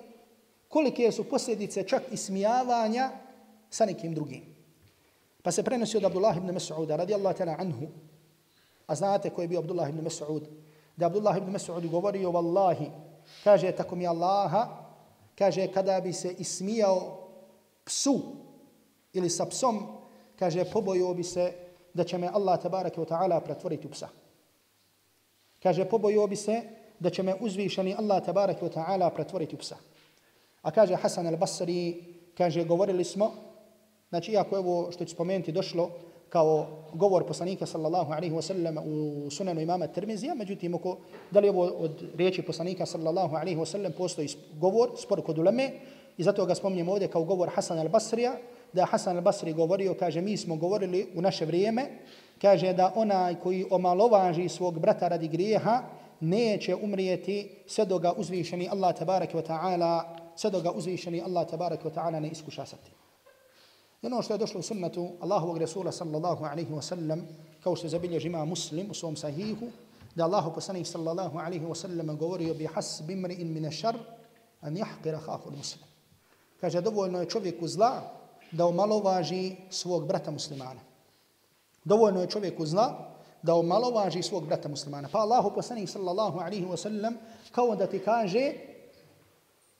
kolike 0.67 1.11
su 1.11 1.23
posljedice 1.23 1.87
čak 1.87 2.03
ismijavanja 2.11 3.09
sa 3.69 3.85
nekim 3.85 4.13
drugim. 4.13 4.43
Pa 5.43 5.51
se 5.51 5.63
prenosi 5.63 5.97
od 5.97 6.05
Abdullah 6.05 6.37
ibn 6.37 6.51
Mas'uda 6.51 6.95
radijallahu 6.95 7.37
ta'ala 7.37 7.55
anhu, 7.59 7.87
a 8.87 8.95
znate 8.95 9.29
ko 9.29 9.41
je 9.41 9.47
bio 9.47 9.59
Abdullah 9.59 9.89
ibn 9.89 10.03
Mas'ud, 10.03 10.43
da 10.97 11.05
Abdullah 11.05 11.37
ibn 11.37 11.55
Mas'ud 11.55 11.89
govorio, 11.89 12.31
vallahi, 12.31 12.91
kaže, 13.43 13.71
tako 13.71 13.95
mi 13.95 14.07
Allaha, 14.07 14.82
kaže 15.43 15.67
kada 15.67 15.99
bi 15.99 16.13
se 16.13 16.35
ismijao 16.39 17.27
psu 17.83 18.19
ili 19.13 19.29
sa 19.29 19.45
psom, 19.45 19.99
kaže 20.39 20.63
pobojio 20.65 21.13
bi 21.13 21.23
se 21.23 21.51
da 21.93 22.03
će 22.03 22.17
me 22.17 22.27
Allah 22.27 22.61
tabaraka 22.61 23.01
wa 23.01 23.07
ta'ala 23.07 23.41
pretvoriti 23.43 23.87
u 23.87 23.91
psa. 23.91 24.07
Kaže 25.63 25.85
pobojio 25.85 26.27
bi 26.27 26.35
se 26.35 26.61
da 26.99 27.09
će 27.09 27.23
me 27.23 27.35
uzvišeni 27.39 27.95
Allah 27.99 28.23
tabaraka 28.23 28.65
wa 28.65 28.71
ta'ala 28.71 29.09
pretvoriti 29.15 29.55
u 29.55 29.59
psa. 29.59 29.75
A 30.61 30.71
kaže 30.71 30.95
Hasan 30.95 31.27
al-Basri, 31.27 32.03
kaže 32.37 32.63
govorili 32.63 33.03
smo, 33.03 33.31
znači 34.09 34.31
iako 34.31 34.55
je 34.55 34.59
ovo 34.59 34.91
što 34.91 35.05
ću 35.05 35.11
spomenuti 35.11 35.51
došlo 35.51 35.91
kao 36.34 36.67
govor 36.93 37.27
poslanika 37.27 37.65
sallallahu 37.65 38.13
alaihi 38.13 38.36
wasallam 38.36 38.79
u 38.86 39.29
sunanu 39.29 39.61
imama 39.61 39.88
Tirmizija, 39.88 40.36
međutim, 40.36 40.73
oko, 40.75 40.97
da 41.31 41.39
li 41.39 41.49
ovo 41.49 41.63
od 41.63 42.03
riječi 42.15 42.41
poslanika 42.41 42.86
sallallahu 42.86 43.36
alaihi 43.36 43.59
wasallam 43.59 43.91
postoji 43.97 44.27
govor, 44.59 44.89
spor 44.97 45.21
kod 45.21 45.38
uleme, 45.38 45.71
i 46.17 46.23
zato 46.23 46.45
ga 46.45 46.55
spomnijem 46.55 46.89
ovdje 46.89 47.07
kao 47.07 47.23
govor 47.23 47.49
Hasan 47.49 47.77
al-Basrija, 47.77 48.31
da 48.73 48.86
Hasan 48.86 49.17
al-Basri 49.17 49.53
govorio, 49.53 49.93
kaže, 49.99 50.21
mi 50.21 50.38
smo 50.38 50.55
govorili 50.55 51.07
u 51.15 51.21
naše 51.21 51.45
vrijeme, 51.45 51.86
kaže 52.41 52.73
da 52.73 52.93
onaj 52.95 53.36
koji 53.36 53.65
omalovaži 53.69 54.49
svog 54.49 54.79
brata 54.79 55.07
radi 55.07 55.27
grijeha, 55.27 55.84
neće 56.19 56.75
umrijeti 56.75 57.51
sve 57.67 57.86
do 57.86 57.99
ga 57.99 58.13
uzvišeni 58.17 58.69
Allah 58.69 58.95
tabaraka 58.95 59.38
wa 59.38 59.45
ta'ala, 59.47 60.03
sve 60.36 60.49
do 60.49 60.61
ga 60.61 60.71
uzvišeni 60.71 61.21
Allah 61.21 61.47
tabaraka 61.49 61.89
wa 61.89 61.93
ta'ala 61.93 62.19
ne 62.19 62.29
iskuša 62.29 62.65
sa 62.65 62.77
tim. 62.77 63.03
I 64.04 64.08
ono 64.08 64.22
što 64.22 64.34
je 64.34 64.38
došlo 64.38 64.60
u 64.60 64.64
sunnetu 64.64 65.10
Allahovog 65.20 65.58
Resula 65.58 65.91
sallallahu 65.91 66.45
alaihi 66.45 66.72
wa 66.72 66.82
sallam, 66.82 67.28
kao 67.64 67.76
što 67.76 67.86
je 67.86 67.89
zabilježi 67.89 68.28
ima 68.28 68.45
muslim 68.45 68.91
u 68.91 68.93
svom 68.93 69.16
sahihu, 69.16 69.66
da 70.16 70.24
Allahu 70.24 70.54
poslanih 70.54 70.88
sallallahu 70.88 71.38
alaihi 71.38 71.66
wa 71.66 71.76
sallam 71.76 72.18
govorio 72.18 72.54
bi 72.54 72.66
hasbi 72.66 73.14
in 73.14 73.54
mine 73.54 73.72
šar, 73.72 73.97
an 74.62 74.78
jahkira 74.78 75.18
hahu 75.18 75.51
muslim. 75.58 75.86
Kaže, 76.62 76.82
dovoljno 76.82 77.20
je 77.20 77.30
čovjeku 77.30 77.68
zla 77.68 78.01
da 78.51 78.66
omalovaži 78.66 79.56
svog 79.70 80.08
brata 80.08 80.32
muslimana. 80.32 80.80
Dovoljno 81.84 82.22
je 82.22 82.30
čovjeku 82.30 82.66
zla 82.66 83.14
da 83.41 83.56
omalovaži 83.56 84.24
svog 84.24 84.45
brata 84.45 84.70
muslimana. 84.70 85.10
Pa 85.12 85.20
Allahu 85.20 85.51
poslanih 85.56 85.89
sallallahu 85.89 86.39
alaihi 86.39 86.66
wa 86.66 86.78
sallam 86.78 87.18
kao 87.51 87.76
da 87.76 87.88
ti 87.88 87.99
kaže 87.99 88.54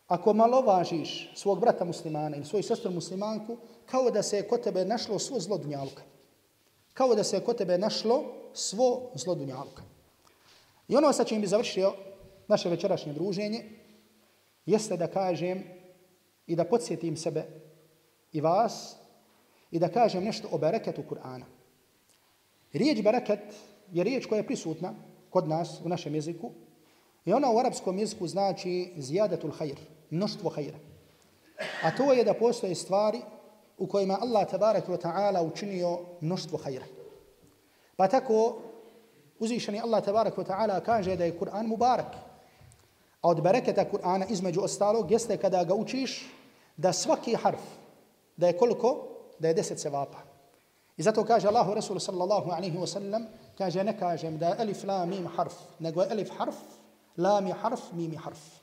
ako 0.08 0.34
malo 0.34 0.62
važiš 0.62 1.32
svog 1.36 1.60
brata 1.60 1.86
muslimana 1.86 2.36
ili 2.36 2.45
svoju 2.45 2.64
sestru 2.64 2.91
muslimanku, 2.91 3.58
kao 3.86 4.12
da 4.12 4.24
se 4.24 4.38
je 4.38 4.47
kod 4.47 4.62
tebe 4.62 4.86
našlo 4.86 5.20
svo 5.20 5.39
zlo 5.39 5.58
dunjaluka. 5.58 6.04
Kao 6.93 7.16
da 7.16 7.24
se 7.24 7.38
je 7.38 7.43
kod 7.43 7.58
tebe 7.58 7.78
našlo 7.78 8.24
svo 8.54 9.12
zlo 9.16 9.36
dunjaluka. 9.36 9.84
I 10.88 10.95
ono 10.95 11.14
sa 11.14 11.24
čim 11.24 11.41
bi 11.41 11.47
završio 11.47 11.93
naše 12.47 12.70
večerašnje 12.70 13.14
druženje, 13.14 13.64
jeste 14.66 14.97
da 14.97 15.08
kažem 15.08 15.64
i 16.47 16.56
da 16.56 16.64
podsjetim 16.64 17.18
sebe 17.18 17.45
i 18.32 18.41
vas 18.41 18.95
i 19.72 19.80
da 19.80 19.88
kažem 19.88 20.24
nešto 20.24 20.47
o 20.51 20.58
bereketu 20.58 21.04
Kur'ana. 21.10 21.45
Riječ 22.74 23.01
bereket 23.01 23.39
je 23.91 24.04
riječ 24.04 24.26
koja 24.26 24.38
je 24.38 24.47
prisutna 24.47 24.93
kod 25.30 25.47
nas 25.47 25.82
u 25.86 25.89
našem 25.89 26.16
jeziku 26.16 26.51
i 27.26 27.34
ona 27.34 27.51
u 27.51 27.58
arapskom 27.58 27.99
jeziku 27.99 28.28
znači 28.28 28.93
zijadatul 28.97 29.51
hajr, 29.51 29.78
mnoštvo 30.14 30.49
hajra. 30.49 30.78
A 31.84 31.91
to 31.97 32.14
je 32.14 32.24
da 32.24 32.34
postoje 32.34 32.76
stvari 32.76 33.22
u 33.78 33.88
kojima 33.88 34.18
Allah 34.22 34.47
tabarak 34.49 34.88
wa 34.88 34.97
ta'ala 34.97 35.41
učinio 35.41 35.99
mnoštvo 36.22 36.57
hajra. 36.64 36.86
Pa 37.95 38.07
tako 38.07 38.61
uzvišeni 39.39 39.82
Allah 39.82 40.03
tabarak 40.03 40.38
wa 40.38 40.45
ta'ala 40.45 40.80
kaže 40.86 41.16
da 41.16 41.26
je 41.26 41.38
Kur'an 41.39 41.68
mubarak. 41.68 42.16
A 43.22 43.30
od 43.30 43.41
bereketa 43.41 43.86
Kur'ana 43.91 44.26
između 44.30 44.61
ostalog 44.61 45.11
jeste 45.11 45.38
kada 45.38 45.64
ga 45.64 45.74
učiš 45.74 46.26
da 46.78 46.93
svaki 46.93 47.36
harf, 47.36 47.61
da 48.38 48.47
je 48.47 48.57
koliko? 48.57 49.07
Da 49.39 49.47
je 49.47 49.53
deset 49.53 49.80
sevapa. 49.80 50.18
I 50.97 51.03
zato 51.03 51.26
kaže 51.26 51.47
Allahu 51.47 51.74
Rasul 51.74 51.99
sallallahu 51.99 52.51
alaihi 52.51 52.78
wa 52.78 52.88
sallam, 52.88 53.26
kaže 53.57 53.84
ne 53.84 53.97
kažem 53.99 54.38
da 54.38 54.47
je 54.47 54.55
elif 54.59 54.84
la 54.84 55.05
mim 55.05 55.28
harf, 55.36 55.53
nego 55.80 56.01
je 56.01 56.11
elif 56.11 56.30
harf, 56.38 56.55
la 57.18 57.41
mi 57.41 57.51
harf, 57.51 57.82
mimi 57.93 58.16
harf. 58.16 58.62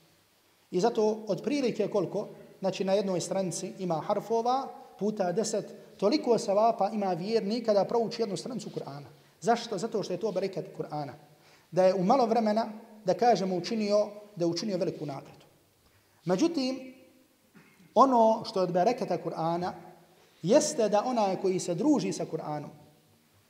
I 0.71 0.79
zato 0.79 1.23
od 1.27 1.41
prilike 1.43 1.87
koliko, 1.87 2.27
znači 2.59 2.83
na 2.83 2.93
jednoj 2.93 3.21
stranici 3.21 3.73
ima 3.79 3.95
harfova, 3.95 4.67
puta 4.99 5.31
deset, 5.31 5.65
toliko 5.97 6.37
sevapa 6.37 6.89
ima 6.93 7.13
vjerni 7.13 7.63
kada 7.63 7.85
prouči 7.85 8.21
jednu 8.21 8.37
stranicu 8.37 8.69
Kur'ana. 8.69 9.09
Zašto? 9.41 9.77
Zato 9.77 10.03
što 10.03 10.13
je 10.13 10.19
to 10.19 10.31
bereket 10.31 10.65
Kur'ana. 10.77 11.13
Da 11.71 11.85
je 11.85 11.93
u 11.93 12.03
malo 12.03 12.25
vremena, 12.25 12.71
da 13.05 13.13
kažemo, 13.13 13.55
učinio, 13.55 14.07
da 14.35 14.45
je 14.45 14.51
učinio 14.51 14.77
veliku 14.77 15.05
nagradu. 15.05 15.45
Međutim, 16.25 16.93
ono 17.95 18.43
što 18.45 18.59
je 18.59 18.63
od 18.63 18.71
bereketa 18.71 19.17
Kur'ana, 19.17 19.71
jeste 20.41 20.89
da 20.89 21.03
onaj 21.05 21.41
koji 21.41 21.59
se 21.59 21.75
druži 21.75 22.13
sa 22.13 22.25
Kur'anom, 22.25 22.69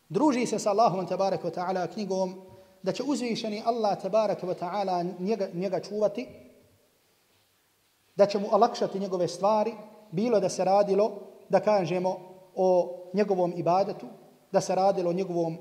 druži 0.09 0.45
se 0.45 0.59
sa 0.59 0.69
Allahom 0.69 1.07
tabaraka 1.07 1.47
wa 1.47 1.53
ta'ala 1.55 1.87
knjigom, 1.93 2.41
da 2.83 2.91
će 2.91 3.03
uzvišeni 3.03 3.61
Allah 3.65 4.01
tabaraka 4.01 4.47
wa 4.47 4.55
ta'ala 4.59 5.19
njega, 5.19 5.47
njega 5.53 5.79
čuvati, 5.79 6.27
da 8.21 8.25
će 8.25 8.39
mu 8.39 8.47
olakšati 8.51 8.99
njegove 8.99 9.27
stvari, 9.27 9.73
bilo 10.11 10.39
da 10.39 10.49
se 10.49 10.65
radilo, 10.65 11.11
da 11.49 11.59
kažemo, 11.59 12.17
o 12.55 12.97
njegovom 13.13 13.53
ibadetu, 13.57 14.05
da 14.51 14.61
se 14.61 14.75
radilo 14.75 15.09
o 15.09 15.13
njegovom 15.13 15.53
e, 15.53 15.57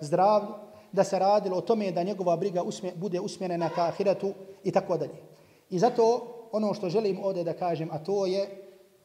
zdravlju, 0.00 0.54
da 0.92 1.04
se 1.04 1.18
radilo 1.18 1.58
o 1.58 1.60
tome 1.60 1.90
da 1.92 2.02
njegova 2.02 2.36
briga 2.36 2.62
usmje, 2.62 2.92
bude 2.96 3.20
usmjerena 3.20 3.68
ka 3.68 3.84
ahiretu 3.92 4.32
i 4.64 4.72
tako 4.72 4.96
dalje. 4.96 5.20
I 5.70 5.78
zato 5.78 6.04
ono 6.52 6.74
što 6.74 6.88
želim 6.88 7.20
ovdje 7.24 7.44
da 7.44 7.52
kažem, 7.52 7.90
a 7.92 7.98
to 7.98 8.26
je 8.26 8.48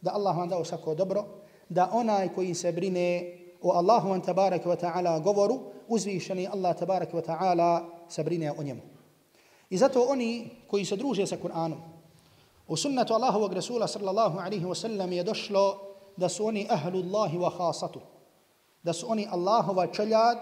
da 0.02 0.14
Allah 0.14 0.38
vam 0.38 0.50
dao 0.50 0.64
svako 0.64 0.96
dobro, 0.96 1.26
da 1.70 1.90
onaj 1.94 2.30
koji 2.36 2.54
se 2.54 2.72
brine 2.72 3.36
o 3.62 3.72
Allahu 3.72 4.14
an 4.14 4.22
tabarak 4.22 4.66
wa 4.66 4.78
ta'ala 4.80 5.20
govoru, 5.24 5.60
uzvišeni 5.88 6.48
Allah 6.48 6.78
tabarak 6.78 7.14
wa 7.14 7.26
ta'ala 7.26 7.82
se 8.08 8.24
brine 8.24 8.52
o 8.52 8.64
njemu. 8.64 8.82
I 9.70 9.78
zato 9.78 10.06
oni 10.10 10.50
koji 10.68 10.86
se 10.86 10.96
druže 10.96 11.28
sa 11.28 11.38
Kur'anom, 11.38 11.89
u 12.70 12.78
sunnetu 12.78 13.14
Allahovog 13.14 13.54
Rasula 13.54 13.88
sallallahu 13.88 14.40
alaihi 14.40 14.66
wa 14.66 14.76
sallam 14.76 15.12
je 15.12 15.24
došlo 15.24 15.80
da 16.18 16.30
su 16.30 16.46
oni 16.46 16.68
ahlullahi 16.70 17.38
wa 17.38 17.58
khasatu, 17.58 18.00
da 18.84 18.94
su 18.94 19.06
oni 19.10 19.28
Allahova 19.32 19.88
čeljad 19.88 20.38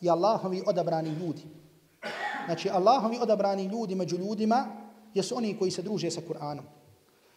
i 0.00 0.10
Allahovi 0.10 0.62
odabrani 0.66 1.10
ljudi. 1.10 1.42
Znači 2.46 2.70
Allahovi 2.70 3.18
odabrani 3.20 3.64
ljudi 3.64 3.94
među 3.94 4.16
ljudima 4.16 4.66
jesu 5.14 5.36
oni 5.36 5.58
koji 5.58 5.70
se 5.70 5.82
druže 5.82 6.10
sa 6.10 6.20
Kur'anom. 6.28 6.62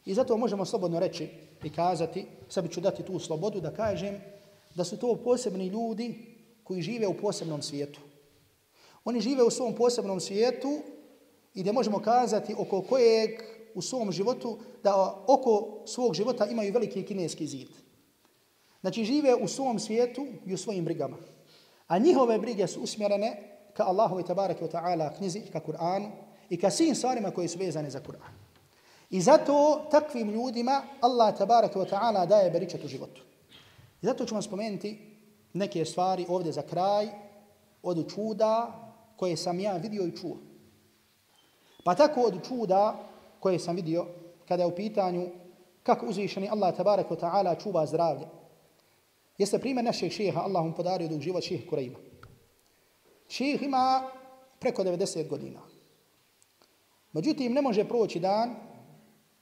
I 0.06 0.14
zato 0.14 0.38
možemo 0.38 0.66
slobodno 0.66 1.00
reći 1.00 1.30
i 1.64 1.70
kazati, 1.70 2.28
sebi 2.50 2.70
ću 2.70 2.82
dati 2.82 3.04
tu 3.04 3.20
slobodu 3.20 3.62
da 3.62 3.74
kažem 3.74 4.22
da 4.76 4.84
su 4.84 4.98
to 4.98 5.16
posebni 5.16 5.68
ljudi 5.68 6.36
koji 6.64 6.82
žive 6.82 7.08
u 7.08 7.18
posebnom 7.18 7.62
svijetu. 7.62 8.00
Oni 9.06 9.22
žive 9.22 9.44
u 9.44 9.50
svom 9.52 9.76
posebnom 9.76 10.20
svijetu 10.20 10.80
i 11.54 11.64
da 11.64 11.72
možemo 11.72 12.00
kazati 12.00 12.56
oko 12.58 12.82
kojeg 12.82 13.55
u 13.76 13.82
svom 13.82 14.12
životu, 14.12 14.58
da 14.84 15.24
oko 15.28 15.84
svog 15.86 16.14
života 16.14 16.46
imaju 16.46 16.74
veliki 16.74 17.04
kineski 17.04 17.48
zid. 17.48 17.68
Znači 18.82 19.06
žive 19.06 19.36
u 19.36 19.48
svom 19.48 19.80
svijetu 19.80 20.26
i 20.46 20.54
u 20.54 20.58
svojim 20.58 20.86
brigama. 20.86 21.18
A 21.88 21.98
njihove 21.98 22.40
brige 22.40 22.68
su 22.68 22.82
usmjerene 22.82 23.60
ka 23.74 23.84
Allahu 23.84 24.20
i 24.20 24.24
tabaraka 24.24 24.66
wa 24.66 24.72
ta'ala 24.72 25.18
knjizi, 25.18 25.42
ka 25.52 25.60
Kur'anu 25.60 26.12
i 26.50 26.60
ka 26.60 26.70
svim 26.70 26.96
stvarima 26.96 27.32
koje 27.32 27.48
su 27.48 27.60
vezane 27.60 27.90
za 27.90 28.00
Kur'an. 28.00 28.34
I 29.10 29.22
zato 29.22 29.88
takvim 29.92 30.30
ljudima 30.30 30.82
Allah 31.02 31.38
tabaraka 31.38 31.80
wa 31.80 31.90
ta'ala 31.90 32.26
daje 32.26 32.52
beričat 32.52 32.84
u 32.84 32.88
životu. 32.88 33.22
I 34.02 34.06
zato 34.06 34.26
ću 34.26 34.36
vam 34.36 34.44
spomenuti 34.44 35.18
neke 35.54 35.86
stvari 35.86 36.26
ovdje 36.30 36.52
za 36.52 36.62
kraj 36.62 37.10
od 37.84 38.14
čuda 38.16 38.74
koje 39.18 39.38
sam 39.38 39.60
ja 39.60 39.78
vidio 39.78 40.06
i 40.06 40.18
čuo. 40.18 40.38
Pa 41.84 41.96
tako 41.96 42.22
od 42.22 42.48
čuda 42.48 43.10
koje 43.46 43.60
sam 43.60 43.76
vidio 43.76 44.06
kada 44.48 44.64
je 44.64 44.68
u 44.68 44.76
pitanju 44.76 45.28
kako 45.84 46.06
uzvišeni 46.06 46.50
Allah 46.50 46.76
tabarak 46.78 47.10
wa 47.10 47.18
ta'ala 47.20 47.64
čuva 47.64 47.86
zdravlje. 47.86 48.26
Jeste 49.38 49.60
primjer 49.60 49.86
našeg 49.86 50.12
šeha, 50.12 50.42
Allah 50.42 50.74
podario 50.78 51.08
dug 51.08 51.22
život 51.22 51.44
šeha 51.44 51.70
Kurejma. 51.70 52.00
Šeh 53.30 53.62
ima 53.62 54.10
preko 54.60 54.84
90 54.84 55.28
godina. 55.30 55.60
Međutim, 57.14 57.54
ne 57.54 57.62
može 57.62 57.86
proći 57.86 58.20
dan, 58.20 58.56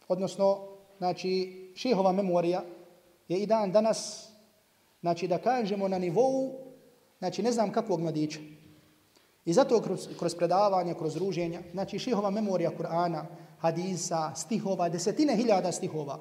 odnosno, 0.08 0.68
znači, 0.98 1.32
šehova 1.76 2.12
memorija 2.12 2.64
je 3.28 3.38
i 3.40 3.46
dan 3.46 3.72
danas, 3.72 4.28
znači, 5.02 5.28
da 5.28 5.38
kažemo 5.38 5.88
na 5.88 6.00
nivou, 6.00 6.52
znači, 7.20 7.44
ne 7.44 7.52
znam 7.52 7.72
kakvog 7.72 8.02
mladića. 8.02 8.40
I 9.46 9.54
zato 9.54 9.82
kroz, 9.82 10.10
kroz 10.20 10.36
predavanje, 10.36 10.94
kroz 10.94 11.16
ruženja, 11.16 11.62
znači, 11.72 12.00
šehova 12.00 12.30
memorija 12.30 12.72
Kur'ana, 12.78 13.24
hadisa, 13.64 14.36
stihova, 14.36 14.90
desetine 14.90 15.36
hiljada 15.36 15.72
stihova, 15.72 16.20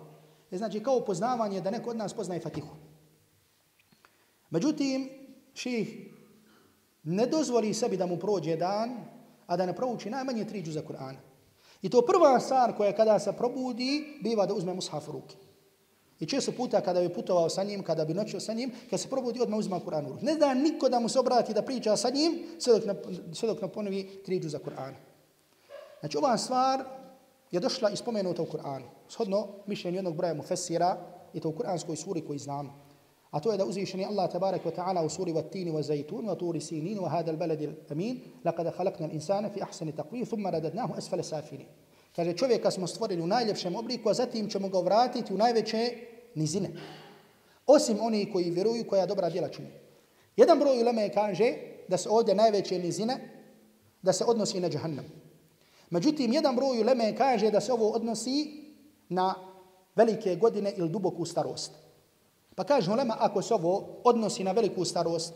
E 0.53 0.59
znači 0.59 0.83
kao 0.83 1.01
poznavanje 1.01 1.61
da 1.61 1.71
neko 1.71 1.91
od 1.91 1.97
nas 1.97 2.13
poznaje 2.15 2.41
Fatihu. 2.41 2.77
Međutim, 4.51 5.09
ših 5.55 6.13
ne 7.03 7.27
dozvoli 7.27 7.75
sebi 7.75 7.97
da 7.97 8.07
mu 8.07 8.19
prođe 8.19 8.57
dan, 8.57 8.91
a 9.47 9.57
da 9.57 9.67
ne 9.67 9.77
prouči 9.77 10.11
najmanje 10.11 10.45
tri 10.45 10.63
džuza 10.63 10.83
Kur'ana. 10.83 11.17
I 11.83 11.89
to 11.89 12.03
prva 12.03 12.41
stvar 12.41 12.77
koja 12.77 12.93
kada 12.93 13.19
se 13.19 13.33
probudi, 13.33 14.19
biva 14.21 14.47
da 14.47 14.55
uzme 14.55 14.75
mushaf 14.75 15.09
u 15.09 15.13
ruke. 15.13 15.37
I 16.21 16.27
često 16.27 16.53
puta 16.53 16.81
kada 16.81 17.01
bi 17.01 17.15
putovao 17.15 17.49
sa 17.49 17.65
njim, 17.65 17.83
kada 17.83 18.05
bi 18.05 18.15
noćio 18.15 18.41
sa 18.41 18.53
njim, 18.53 18.73
kad 18.91 19.01
se 19.01 19.09
probudi, 19.09 19.41
odmah 19.41 19.59
uzma 19.59 19.81
Kur'an 19.81 20.07
u 20.07 20.09
ruke. 20.09 20.25
Ne 20.25 20.35
da 20.35 20.55
niko 20.55 20.89
da 20.89 21.01
mu 21.01 21.09
se 21.09 21.19
obrati 21.19 21.55
da 21.55 21.63
priča 21.63 21.97
sa 21.97 22.11
njim, 22.11 22.45
sve 22.59 22.75
dok, 22.75 22.85
na, 22.85 22.95
sve 23.35 23.49
dok 23.49 23.63
naponovi 23.63 24.23
tri 24.25 24.41
džuza 24.41 24.59
Kur'ana. 24.59 25.01
Znači 26.01 26.19
ova 26.19 26.39
stvar 26.39 27.02
je 27.53 27.61
došla 27.61 27.91
i 27.91 27.97
spomenuta 27.97 28.43
u 28.43 28.47
Kur'anu. 28.47 28.89
Shodno 29.09 29.49
mišljenju 29.67 29.99
jednog 29.99 30.17
broja 30.17 30.35
mufessira 30.35 30.97
i 31.35 31.41
to 31.41 31.49
u 31.49 31.53
kur'anskoj 31.53 31.97
suri 31.97 32.21
koji 32.21 32.39
znamo. 32.39 32.83
A 33.31 33.41
to 33.41 33.53
je 33.53 33.59
da 33.59 33.65
uzvišeni 33.65 34.05
Allah 34.05 34.33
tabarak 34.33 34.65
wa 34.65 34.75
ta'ala 34.77 35.05
u 35.05 35.09
suri 35.09 35.33
Vat-tini 35.33 35.73
wa 35.73 35.83
zaytun 35.83 36.27
wa 36.29 36.39
turi 36.39 36.61
sinin 36.61 36.99
wa 36.99 37.09
hada 37.09 37.33
al-baladi 37.33 37.69
Amin 37.91 38.21
laqad 38.45 38.73
khalaqna 38.77 39.09
al-insana 39.09 39.51
fi 39.51 39.63
ahsani 39.63 39.93
taqwim 39.93 40.27
thumma 40.27 40.51
radadnahu 40.51 40.95
asfala 40.97 41.23
safilin. 41.23 41.67
Kaže 42.17 42.33
čovjeka 42.33 42.71
smo 42.71 42.87
stvorili 42.87 43.23
u 43.23 43.27
najljepšem 43.27 43.77
obliku, 43.77 44.09
a 44.09 44.15
zatim 44.15 44.49
ćemo 44.49 44.69
ga 44.69 44.79
vratiti 44.79 45.35
u 45.35 45.37
najveće 45.37 45.95
nizine. 46.35 46.71
Osim 47.67 47.99
oni 48.01 48.33
koji 48.33 48.51
vjeruju 48.51 48.87
koja 48.89 49.07
dobra 49.07 49.31
djela 49.31 49.49
čini. 49.49 49.69
Jedan 50.37 50.59
broj 50.59 50.83
uleme 50.83 51.09
kaže 51.09 51.55
da 51.89 51.97
se 51.97 52.09
ovdje 52.09 52.35
najveće 52.35 52.79
nizine 52.79 53.17
da 54.03 54.13
se 54.13 54.25
odnosi 54.25 54.61
na 54.61 54.69
džahannam. 54.69 55.22
Međutim, 55.93 56.33
jedan 56.33 56.57
broj 56.57 56.81
uleme 56.81 57.17
kaže 57.17 57.51
da 57.51 57.61
se 57.61 57.73
ovo 57.73 57.89
odnosi 57.89 58.65
na 59.09 59.35
velike 59.95 60.37
godine 60.37 60.73
ili 60.77 60.89
duboku 60.89 61.25
starost. 61.25 61.73
Pa 62.55 62.65
kaže 62.65 62.91
ulema, 62.91 63.17
ako 63.19 63.43
se 63.43 63.55
ovo 63.55 64.01
odnosi 64.05 64.45
na 64.45 64.53
veliku 64.53 64.85
starost, 64.85 65.35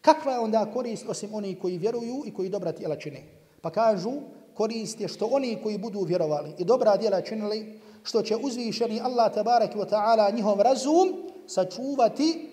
kakva 0.00 0.32
je 0.32 0.38
onda 0.38 0.66
korist 0.74 1.08
osim 1.08 1.34
oni 1.34 1.54
koji 1.54 1.78
vjeruju 1.78 2.22
i 2.26 2.34
koji 2.34 2.48
dobra 2.48 2.72
tijela 2.72 2.96
čine? 2.96 3.22
Pa 3.60 3.70
kažu, 3.70 4.12
korist 4.54 5.00
je 5.00 5.08
što 5.08 5.26
oni 5.26 5.56
koji 5.62 5.78
budu 5.78 6.00
vjerovali 6.00 6.52
i 6.58 6.64
dobra 6.64 6.96
djela 6.96 7.20
činili, 7.20 7.80
što 8.02 8.22
će 8.22 8.36
uzvišeni 8.36 9.00
Allah 9.00 9.34
tabaraki 9.34 9.78
wa 9.78 9.88
ta'ala 9.88 10.34
njihov 10.34 10.60
razum 10.60 11.32
sačuvati 11.46 12.48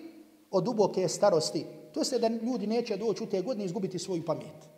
od 0.50 0.64
duboke 0.64 1.08
starosti. 1.08 1.66
To 1.94 2.04
se 2.04 2.18
da 2.18 2.28
ljudi 2.28 2.66
neće 2.66 2.96
doći 2.96 3.24
u 3.24 3.26
te 3.26 3.42
godine 3.42 3.64
izgubiti 3.64 3.98
svoju 3.98 4.24
pamet. 4.24 4.71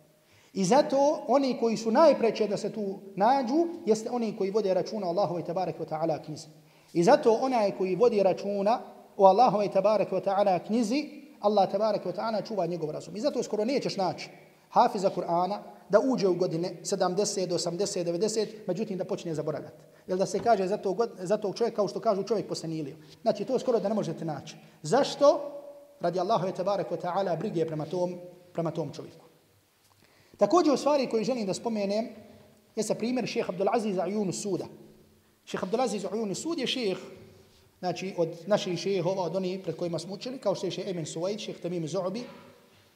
I 0.55 0.63
zato 0.65 1.23
oni 1.27 1.57
koji 1.59 1.77
su 1.77 1.91
najpreće 1.91 2.47
da 2.47 2.57
se 2.57 2.71
tu 2.71 2.99
nađu, 3.15 3.67
jeste 3.85 4.09
oni 4.11 4.37
koji 4.37 4.51
vode 4.51 4.73
računa 4.73 5.07
Allahove 5.07 5.43
tabarek 5.43 5.79
wa 5.79 5.85
ta'ala 5.85 6.25
knjizi. 6.25 6.47
I 6.93 7.03
zato 7.03 7.39
onaj 7.41 7.71
koji 7.77 7.95
vodi 7.95 8.23
računa 8.23 8.79
o 9.17 9.25
Allahove 9.25 9.67
tabarek 9.67 10.11
wa 10.11 10.23
ta'ala 10.23 10.59
knjizi, 10.67 11.03
Allah 11.39 11.71
tabarek 11.71 12.05
wa 12.05 12.15
ta'ala 12.15 12.47
čuva 12.47 12.65
njegov 12.65 12.91
razum. 12.91 13.15
I 13.15 13.19
zato 13.19 13.43
skoro 13.43 13.65
nećeš 13.65 13.97
naći 13.97 14.29
hafiza 14.69 15.09
Kur'ana 15.09 15.57
da 15.89 15.99
uđe 15.99 16.27
u 16.27 16.33
godine 16.33 16.71
70, 16.83 17.47
80, 17.47 18.03
90, 18.03 18.47
međutim 18.67 18.97
da 18.97 19.05
počne 19.05 19.33
zaboravljati. 19.33 19.75
Jel 20.07 20.17
da 20.17 20.25
se 20.25 20.39
kaže 20.39 20.67
za 20.67 20.77
tog, 20.77 21.01
za 21.19 21.37
tog 21.37 21.55
čovjeka 21.55 21.75
kao 21.75 21.87
što 21.87 21.99
kažu 21.99 22.23
čovjek 22.23 22.47
posenilio. 22.47 22.95
Znači 23.21 23.45
to 23.45 23.59
skoro 23.59 23.79
da 23.79 23.89
ne 23.89 23.95
možete 23.95 24.25
naći. 24.25 24.55
Zašto? 24.81 25.51
Radi 25.99 26.19
Allahove 26.19 26.51
tabarek 26.51 26.91
wa 26.91 27.01
ta'ala 27.01 27.37
brige 27.39 27.65
prema 27.65 27.85
tom, 27.85 28.17
prema 28.53 28.71
tom 28.71 28.91
čovjeku. 28.93 29.24
Također 30.37 30.73
u 30.73 30.77
stvari 30.77 31.09
koji 31.09 31.23
želim 31.23 31.45
da 31.45 31.53
spomenem 31.53 32.07
je 32.75 32.83
sa 32.83 32.95
primjer 32.95 33.27
šeha 33.27 33.51
Abdulaziz 33.51 33.97
Ajun 33.97 34.33
Suda. 34.33 34.65
Šeha 35.45 35.65
Abdulaziz 35.65 36.05
Ajun 36.05 36.35
Sud 36.35 36.59
je 36.59 36.67
šeh 36.67 36.97
znači 37.79 38.13
od 38.17 38.29
naših 38.47 38.79
šehova, 38.79 39.23
od 39.23 39.35
onih 39.35 39.59
pred 39.63 39.75
kojima 39.75 39.99
smo 39.99 40.13
učili, 40.13 40.37
kao 40.37 40.55
što 40.55 40.67
je 40.67 40.71
šeha 40.71 40.89
Emin 40.89 41.05
Suwaid, 41.05 41.39
šeha 41.39 41.59
Tamim 41.61 41.83
Zu'bi. 41.83 42.21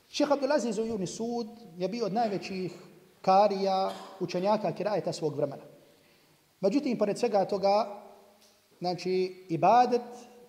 Šeha 0.10 0.34
Abdulaziz 0.34 0.80
Ajun 0.80 1.08
Sud 1.08 1.48
je 1.78 1.88
bio 1.88 2.06
od 2.06 2.14
najvećih 2.14 2.72
karija, 3.22 3.92
učenjaka, 4.20 4.72
kirajeta 4.72 5.14
svog 5.14 5.36
vremena. 5.36 5.64
Međutim, 6.62 6.98
pored 6.98 7.18
svega 7.18 7.46
toga, 7.46 8.02
znači, 8.80 9.46
ibadet 9.50 10.02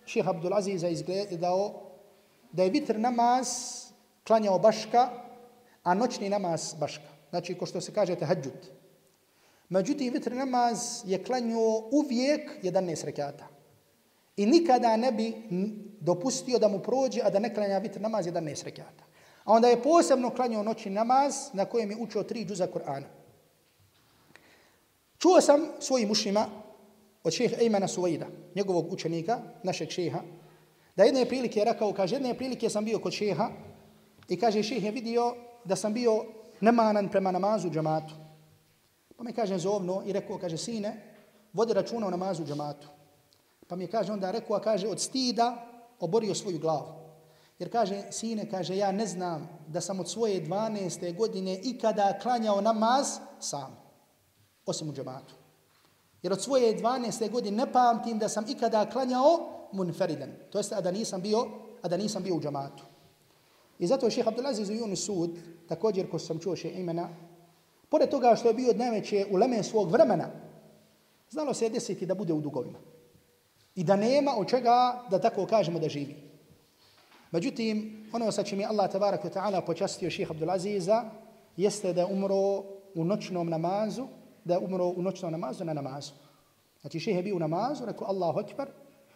šeha 0.07 0.30
Abdulaziza 0.30 0.88
izgledao 0.88 1.72
da 2.53 2.62
je 2.62 2.70
vitr 2.70 2.99
namaz 2.99 3.49
klanjao 4.26 4.59
baška, 4.59 5.09
a 5.83 5.95
noćni 5.95 6.28
namaz 6.28 6.74
baška. 6.81 7.09
Znači, 7.31 7.55
ko 7.55 7.66
što 7.66 7.81
se 7.81 7.93
kaže, 7.93 8.16
tehađut. 8.16 8.70
Međutim, 9.68 10.12
vitr 10.12 10.33
namaz 10.33 11.03
je 11.07 11.24
klanjao 11.24 11.89
uvijek 11.93 12.62
11 12.62 13.05
rekata. 13.05 13.49
I 14.37 14.47
nikada 14.47 14.97
ne 14.97 15.12
bi 15.12 15.35
dopustio 16.01 16.59
da 16.59 16.68
mu 16.68 16.78
prođe, 16.78 17.20
a 17.24 17.31
da 17.31 17.39
ne 17.39 17.55
klanja 17.55 17.78
vitr 17.78 18.01
namaz 18.01 18.26
11 18.26 18.64
rekata. 18.64 19.05
A 19.45 19.53
onda 19.53 19.68
je 19.68 19.83
posebno 19.83 20.31
klanjao 20.31 20.62
noćni 20.62 20.91
namaz 20.91 21.35
na 21.53 21.64
kojem 21.64 21.91
je 21.91 21.97
učio 22.01 22.22
tri 22.22 22.45
džuza 22.45 22.66
Kur'ana. 22.66 23.07
Čuo 25.18 25.41
sam 25.41 25.61
svojim 25.81 26.11
ušima 26.11 26.47
od 27.24 27.33
šeha 27.33 27.57
Ejmana 27.61 27.89
Suvaida, 27.89 28.26
njegovog 28.55 28.93
učenika, 28.93 29.39
našeg 29.62 29.91
šeha, 29.91 30.20
da 30.97 31.05
jedne 31.05 31.24
prilike 31.24 31.59
je 31.61 31.64
rekao, 31.64 31.93
kaže, 31.93 32.14
jedne 32.14 32.35
prilike 32.35 32.70
sam 32.70 32.85
bio 32.85 32.99
kod 32.99 33.12
šeha 33.12 33.51
i 34.28 34.37
kaže, 34.37 34.62
šeh 34.62 34.85
je 34.85 34.91
vidio 34.91 35.35
da 35.64 35.76
sam 35.76 35.94
bio 35.94 36.24
nemanan 36.61 37.08
prema 37.08 37.30
namazu 37.30 37.70
džamatu. 37.70 38.14
Pa 39.16 39.24
mi 39.24 39.32
kaže 39.32 39.58
zovno 39.58 40.02
i 40.06 40.12
rekao, 40.12 40.38
kaže, 40.38 40.56
sine, 40.56 41.14
vodi 41.52 41.72
računa 41.72 42.06
o 42.06 42.11
namazu 42.11 42.44
džamatu. 42.44 42.88
Pa 43.68 43.76
mi 43.76 43.86
kaže 43.86 44.12
onda 44.12 44.30
rekao, 44.30 44.61
kaže, 44.61 44.88
od 44.88 45.00
stida 45.00 45.66
oborio 46.00 46.34
svoju 46.34 46.58
glavu. 46.58 47.00
Jer 47.58 47.72
kaže, 47.72 48.02
sine, 48.11 48.50
kaže, 48.50 48.76
ja 48.76 48.92
ne 48.92 49.06
znam 49.06 49.48
da 49.68 49.80
sam 49.80 50.00
od 50.00 50.11
svoje 50.11 50.46
12. 50.46 51.16
godine 51.16 51.61
ikada 51.62 52.18
klanjao 52.22 52.61
namaz 52.61 53.18
sam, 53.40 53.76
osim 54.66 54.88
u 54.88 54.92
džamatu. 54.92 55.34
Jer 56.22 56.32
od 56.32 56.42
svoje 56.42 56.78
12. 56.78 57.30
godine 57.30 57.56
ne 57.56 57.72
pamtim 57.72 58.18
da 58.18 58.28
sam 58.28 58.44
ikada 58.48 58.90
klanjao 58.90 59.48
munferidan. 59.72 60.30
To 60.50 60.58
jest, 60.58 60.72
a 60.72 60.80
da 60.80 60.90
nisam 60.90 61.20
bio, 61.20 61.46
a 61.82 61.88
da 61.88 61.96
nisam 61.96 62.22
bio 62.22 62.34
u 62.34 62.40
džamatu. 62.40 62.84
I 63.81 63.87
zato 63.87 64.07
je 64.07 64.11
šeha 64.11 64.28
Abdulaziz 64.31 64.70
u 64.70 64.72
Yunus 64.72 65.05
Sud, 65.05 65.39
također 65.68 66.11
ko 66.11 66.18
sam 66.18 66.39
čuo 66.39 66.57
še 66.57 66.70
imena, 66.70 67.09
pored 67.89 68.11
toga 68.11 68.35
što 68.37 68.49
je 68.49 68.55
bio 68.55 68.70
od 68.70 68.78
najveće 68.78 69.26
uleme 69.33 69.62
svog 69.62 69.91
vremena, 69.91 70.28
znalo 71.31 71.55
se 71.55 71.64
je 71.64 71.70
desiti 71.70 72.07
da 72.07 72.14
bude 72.14 72.33
u 72.33 72.41
dugovima. 72.41 72.78
I 73.74 73.85
da 73.85 73.97
nema 73.97 74.35
od 74.37 74.49
čega 74.49 75.05
da 75.11 75.18
tako 75.18 75.47
kažemo 75.47 75.78
da 75.78 75.89
živi. 75.89 76.16
Međutim, 77.31 78.07
ono 78.12 78.33
sa 78.33 78.43
čim 78.43 78.61
je 78.61 78.66
Allah 78.66 78.91
tabarak 78.91 79.24
wa 79.24 79.33
ta'ala 79.33 79.64
počastio 79.66 80.11
šeha 80.11 80.35
Abdulaziza, 80.35 81.05
jeste 81.57 81.93
da 81.93 82.07
umro 82.07 82.64
u 82.95 83.05
noćnom 83.05 83.49
namazu, 83.49 84.07
da 84.45 84.59
umro 84.59 84.93
u 84.97 85.03
noćnom 85.03 85.33
namazu 85.33 85.64
na 85.64 85.72
namazu. 85.72 86.12
Znači 86.81 87.01
šeha 87.01 87.18
je 87.18 87.22
bio 87.22 87.37
u 87.37 87.39
namazu, 87.39 87.87
rekao 87.87 88.09
Allahu 88.09 88.39
akbar, 88.39 88.68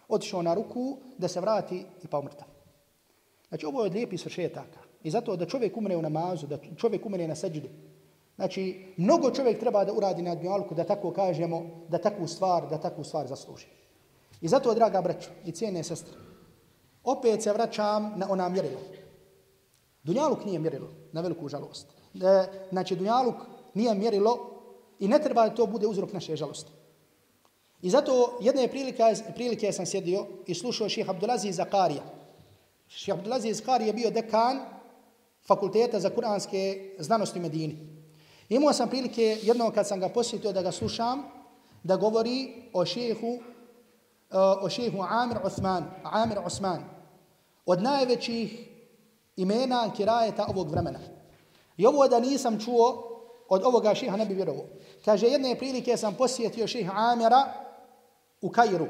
otišao 0.09 0.43
na 0.43 0.55
ruku 0.55 0.97
da 1.19 1.29
se 1.29 1.41
vrati 1.41 1.85
i 2.03 2.07
pa 2.07 2.19
umrtav. 2.19 2.54
Znači, 3.55 3.67
ovo 3.67 3.81
je 3.81 3.87
od 3.87 3.95
lijepih 3.95 4.21
svršetaka. 4.21 4.81
I 5.03 5.11
zato 5.11 5.37
da 5.37 5.47
čovjek 5.47 5.77
umre 5.77 5.97
u 5.97 6.03
namazu, 6.03 6.47
da 6.47 6.59
čovjek 6.77 7.07
umre 7.07 7.29
na 7.29 7.35
seđdu. 7.35 7.69
Znači, 8.37 8.95
mnogo 8.97 9.31
čovjek 9.31 9.61
treba 9.61 9.85
da 9.85 9.93
uradi 9.93 10.23
na 10.23 10.35
dnjalku, 10.35 10.75
da 10.75 10.85
tako 10.85 11.13
kažemo, 11.13 11.87
da 11.89 11.99
takvu 11.99 12.27
stvar, 12.27 12.67
da 12.71 12.81
takvu 12.81 13.05
stvar 13.05 13.27
zasluži. 13.27 13.67
I 14.41 14.49
zato, 14.49 14.75
draga 14.75 15.03
braćo 15.03 15.31
i 15.45 15.53
cijene 15.53 15.85
sestre, 15.85 16.15
opet 17.05 17.43
se 17.43 17.53
vraćam 17.53 18.13
na 18.17 18.27
ona 18.31 18.49
mjerila. 18.49 18.81
Dunjaluk 20.03 20.45
nije 20.45 20.59
mjerilo, 20.59 20.91
na 21.13 21.21
veliku 21.21 21.49
žalost. 21.49 21.87
E, 22.15 22.19
znači, 22.73 22.97
Dunjaluk 22.97 23.37
nije 23.75 23.95
mjerilo 23.95 24.39
i 24.99 25.09
ne 25.09 25.19
treba 25.19 25.49
da 25.49 25.55
to 25.55 25.67
bude 25.67 25.87
uzrok 25.87 26.13
naše 26.13 26.37
žalosti. 26.37 26.73
I 27.83 27.91
zato 27.91 28.39
jedne 28.41 28.69
prilike, 28.69 29.15
prilike 29.35 29.73
sam 29.73 29.87
sjedio 29.87 30.27
i 30.47 30.55
slušao 30.55 30.89
ših 30.89 31.11
Abdulaziz 31.11 31.57
Zakarija, 31.57 32.24
Šeha 32.89 33.19
Abdulaziz 33.19 33.61
Kari 33.65 33.87
je 33.87 33.93
bio 33.93 34.11
dekan 34.11 34.61
fakulteta 35.47 36.01
za 36.01 36.11
kuranske 36.11 36.91
znanosti 36.99 37.39
u 37.39 37.43
Medini. 37.43 37.79
Imao 38.49 38.73
sam 38.73 38.89
prilike 38.89 39.39
jednom 39.43 39.73
kad 39.73 39.89
sam 39.89 40.01
ga 40.01 40.09
posjetio 40.09 40.53
da 40.53 40.63
ga 40.63 40.73
slušam, 40.73 41.23
da 41.83 41.97
govori 41.97 42.53
o 42.73 42.85
šehu, 42.85 43.27
e, 43.27 44.39
o 44.61 44.69
šehu 44.71 45.03
Amir 45.03 45.39
Osman, 45.45 45.85
Amir 46.03 46.39
Osman, 46.45 46.85
od 47.67 47.83
najvećih 47.83 48.69
imena 49.37 49.91
kirajeta 49.97 50.47
ovog 50.49 50.71
vremena. 50.71 50.99
I 51.77 51.87
ovo 51.87 52.09
da 52.09 52.21
nisam 52.21 52.61
čuo, 52.61 53.11
od 53.49 53.63
ovoga 53.65 53.95
šeha 53.95 54.17
ne 54.17 54.27
bi 54.27 54.35
vjerovao. 54.35 54.65
Kaže, 55.05 55.27
jedne 55.27 55.59
prilike 55.59 55.97
sam 55.97 56.15
posjetio 56.15 56.67
šeha 56.67 56.93
Amira 56.97 57.53
u 58.41 58.51
Kairu, 58.51 58.87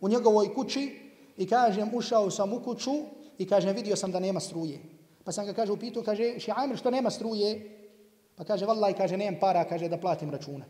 u 0.00 0.08
njegovoj 0.08 0.54
kući, 0.54 1.08
i 1.36 1.46
kažem, 1.46 1.90
ušao 1.94 2.30
sam 2.30 2.52
u 2.52 2.60
kuću 2.64 2.92
i 3.38 3.46
kaže, 3.46 3.72
vidio 3.72 3.96
sam 3.96 4.12
da 4.12 4.20
nema 4.20 4.40
struje. 4.40 4.78
Pa 5.24 5.32
sam 5.32 5.46
ga 5.46 5.52
kaže, 5.52 5.72
upitao, 5.72 6.02
kaže, 6.02 6.38
še 6.40 6.52
Amir, 6.56 6.76
što 6.76 6.90
nema 6.90 7.10
struje? 7.10 7.50
Pa 8.36 8.44
kaže, 8.44 8.66
vallaj, 8.66 8.94
kaže, 8.94 9.16
nemam 9.16 9.40
para, 9.40 9.64
kaže, 9.64 9.88
da 9.88 9.98
platim 9.98 10.30
račune. 10.30 10.64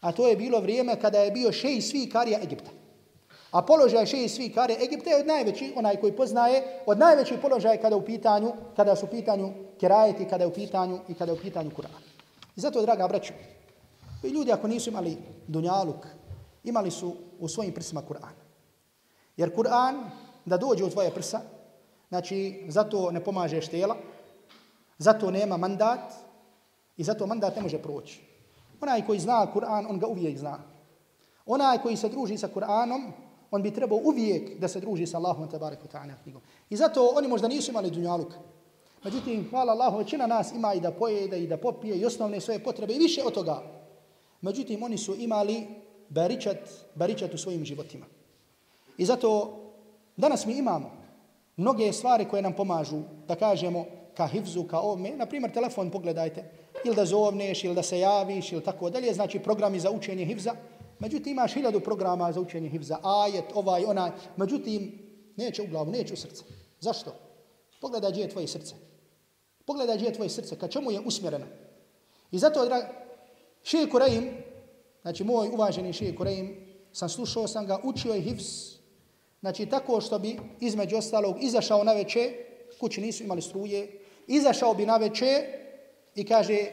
A 0.00 0.12
to 0.12 0.28
je 0.28 0.36
bilo 0.36 0.60
vrijeme 0.60 1.00
kada 1.00 1.18
je 1.18 1.30
bio 1.30 1.52
šej 1.52 1.80
svi 1.80 2.08
karija 2.08 2.40
Egipta. 2.42 2.70
A 3.50 3.62
položaj 3.66 4.06
šeji 4.06 4.28
svi 4.28 4.48
karija 4.52 4.78
Egipta 4.82 5.10
je 5.10 5.20
od 5.20 5.26
najveći, 5.26 5.72
onaj 5.76 5.96
koji 6.00 6.16
poznaje, 6.16 6.62
od 6.86 6.98
najveći 6.98 7.38
položaj 7.42 7.80
kada 7.82 7.96
u 7.96 8.04
pitanju, 8.04 8.52
kada 8.76 8.96
su 8.96 9.06
u 9.06 9.08
pitanju 9.08 9.52
kerajeti, 9.80 10.28
kada 10.28 10.44
je 10.44 10.48
u 10.48 10.54
pitanju 10.54 11.00
i 11.08 11.14
kada 11.14 11.32
je 11.32 11.38
u 11.38 11.42
pitanju 11.42 11.70
Kur'an. 11.70 12.02
I 12.56 12.60
zato, 12.60 12.82
draga 12.82 13.08
braću, 13.08 13.32
i 14.22 14.28
ljudi 14.28 14.52
ako 14.52 14.68
nisu 14.68 14.90
imali 14.90 15.16
dunjaluk, 15.46 16.06
imali 16.64 16.90
su 16.90 17.14
u 17.38 17.48
svojim 17.48 17.74
prsima 17.74 18.02
Kur'an. 18.08 18.36
Jer 19.36 19.56
Kur'an, 19.56 20.10
da 20.44 20.56
dođe 20.56 20.84
u 20.84 20.90
tvoje 20.90 21.10
prsa, 21.10 21.40
Znači, 22.10 22.64
zato 22.68 23.10
ne 23.10 23.24
pomaže 23.24 23.60
štela, 23.60 23.96
zato 24.98 25.30
nema 25.30 25.56
mandat 25.56 26.12
i 26.96 27.04
zato 27.04 27.26
mandat 27.26 27.56
ne 27.56 27.62
može 27.62 27.78
proći. 27.78 28.20
Onaj 28.80 29.06
koji 29.06 29.20
zna 29.20 29.46
Kur'an, 29.54 29.86
on 29.90 29.98
ga 29.98 30.06
uvijek 30.06 30.38
zna. 30.38 30.58
Onaj 31.46 31.78
koji 31.78 31.96
se 31.96 32.08
druži 32.08 32.38
sa 32.38 32.48
Kur'anom, 32.54 33.12
on 33.50 33.62
bi 33.62 33.74
trebao 33.74 34.00
uvijek 34.04 34.58
da 34.58 34.68
se 34.68 34.80
druži 34.80 35.06
sa 35.06 35.18
Allahom 35.18 35.50
tabaraka 35.50 35.86
ta'ala 35.92 36.14
knjigom. 36.22 36.42
I 36.70 36.76
zato 36.76 37.12
oni 37.14 37.28
možda 37.28 37.48
nisu 37.48 37.70
imali 37.70 37.90
dunjaluka. 37.90 38.38
Međutim, 39.04 39.46
hvala 39.50 39.72
Allahu, 39.72 39.98
većina 39.98 40.26
nas 40.26 40.52
ima 40.52 40.74
i 40.74 40.80
da 40.80 40.90
pojede 40.90 41.38
i 41.38 41.46
da 41.46 41.56
popije 41.56 41.96
i 41.96 42.04
osnovne 42.04 42.40
svoje 42.40 42.64
potrebe 42.64 42.94
i 42.94 42.98
više 42.98 43.22
od 43.24 43.34
toga. 43.34 43.62
Međutim, 44.40 44.82
oni 44.82 44.98
su 44.98 45.14
imali 45.14 45.66
baričat, 46.08 46.58
baričat 46.94 47.34
u 47.34 47.38
svojim 47.38 47.64
životima. 47.64 48.06
I 48.98 49.04
zato 49.04 49.56
danas 50.16 50.46
mi 50.46 50.58
imamo 50.58 50.99
mnoge 51.56 51.92
stvari 51.92 52.28
koje 52.28 52.42
nam 52.42 52.52
pomažu 52.52 53.02
da 53.28 53.34
kažemo 53.34 53.84
ka 54.16 54.26
hivzu, 54.26 54.64
ka 54.64 54.78
ovome, 54.78 55.10
na 55.16 55.26
primjer 55.26 55.52
telefon 55.52 55.90
pogledajte, 55.90 56.44
ili 56.84 56.96
da 56.96 57.04
zovneš, 57.04 57.64
ili 57.64 57.74
da 57.74 57.82
se 57.82 57.98
javiš, 57.98 58.52
ili 58.52 58.64
tako 58.64 58.90
dalje, 58.90 59.14
znači 59.14 59.38
programi 59.38 59.80
za 59.80 59.90
učenje 59.90 60.24
hivza. 60.24 60.54
Međutim, 60.98 61.32
imaš 61.32 61.54
hiljadu 61.54 61.80
programa 61.80 62.32
za 62.32 62.40
učenje 62.40 62.68
hivza, 62.68 62.98
ajet, 63.02 63.44
ovaj, 63.54 63.84
onaj, 63.84 64.10
međutim, 64.36 64.92
neće 65.36 65.62
u 65.62 65.66
glavu, 65.66 65.90
neće 65.90 66.14
u 66.14 66.16
srce. 66.16 66.44
Zašto? 66.80 67.14
Pogledaj 67.80 68.10
gdje 68.10 68.22
je 68.22 68.28
tvoje 68.28 68.48
srce. 68.48 68.74
Pogledaj 69.64 69.96
gdje 69.96 70.06
je 70.06 70.12
tvoje 70.12 70.28
srce, 70.28 70.58
ka 70.58 70.68
čemu 70.68 70.90
je 70.90 71.00
usmjereno. 71.00 71.46
I 72.30 72.38
zato, 72.38 72.64
drag, 72.64 72.82
Šeji 73.62 73.86
Kureyim, 73.86 74.30
znači 75.02 75.24
moj 75.24 75.48
uvaženi 75.48 75.92
Šeji 75.92 76.16
Kureyim, 76.18 76.54
sam 76.92 77.08
slušao 77.08 77.48
sam 77.48 77.66
ga, 77.66 77.80
učio 77.84 78.12
je 78.12 78.20
hivz, 78.20 78.79
Znači, 79.40 79.66
tako 79.66 80.00
što 80.00 80.18
bi 80.18 80.38
između 80.60 80.96
ostalog 80.96 81.36
izašao 81.42 81.84
na 81.84 81.92
veče, 81.92 82.32
kući 82.80 83.00
nisu 83.00 83.24
imali 83.24 83.42
struje, 83.42 84.00
izašao 84.26 84.74
bi 84.74 84.86
na 84.86 84.96
veče 84.96 85.42
i 86.14 86.24
kaže, 86.24 86.70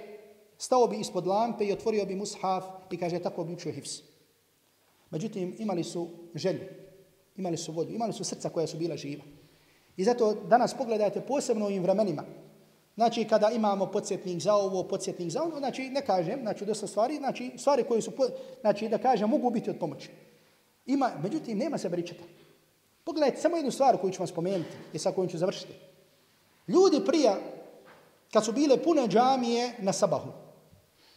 Stao 0.57 0.88
bi 0.88 0.97
ispod 0.97 1.28
lampe 1.28 1.65
i 1.65 1.72
otvorio 1.72 2.05
bi 2.05 2.15
mushaf 2.15 2.63
i 2.91 2.97
kaže 2.97 3.20
tako 3.20 3.43
bi 3.43 3.53
učio 3.53 3.72
hifs. 3.72 3.99
Međutim, 5.09 5.55
imali 5.57 5.84
su 5.84 6.09
želju, 6.36 6.65
imali 7.38 7.57
su 7.57 7.72
volju, 7.72 7.95
imali 7.95 8.13
su 8.13 8.24
srca 8.24 8.49
koja 8.49 8.68
su 8.68 8.78
bila 8.78 8.97
živa. 8.97 9.24
I 9.97 10.03
zato 10.03 10.34
danas 10.34 10.74
pogledajte 10.74 11.22
posebno 11.22 11.65
u 11.65 11.68
ovim 11.68 11.84
vremenima. 11.84 12.24
Znači, 12.95 13.26
kada 13.30 13.49
imamo 13.49 13.86
podsjetnik 13.86 14.41
za 14.41 14.53
ovo, 14.53 14.84
podsjetnik 14.84 15.30
za 15.30 15.43
ono, 15.43 15.57
znači, 15.57 15.89
ne 15.89 16.01
kažem, 16.01 16.39
znači, 16.41 16.65
dosta 16.65 16.88
stvari, 16.88 17.18
znači, 17.18 17.51
stvari 17.57 17.84
koje 17.84 18.01
su, 18.01 18.11
znači, 18.61 18.89
da 18.89 18.97
kažem, 18.97 19.30
mogu 19.30 19.49
biti 19.49 19.70
od 19.70 19.80
pomoći. 19.80 20.09
Ima, 20.86 21.11
međutim, 21.24 21.57
nema 21.57 21.78
se 21.78 21.89
bričeta. 21.89 22.24
Pogledajte 23.08 23.41
samo 23.41 23.55
jednu 23.55 23.72
stvar 23.72 23.97
koju 23.97 24.14
ću 24.14 24.20
vam 24.20 24.28
spomenuti 24.28 24.72
i 24.93 24.99
sa 24.99 25.12
kojom 25.12 25.30
ću 25.30 25.38
završiti. 25.38 25.74
Ljudi 26.68 27.05
prija, 27.05 27.38
kad 28.34 28.45
su 28.45 28.51
bile 28.51 28.84
pune 28.84 29.08
džamije 29.08 29.76
na 29.80 29.93
sabahu, 29.93 30.32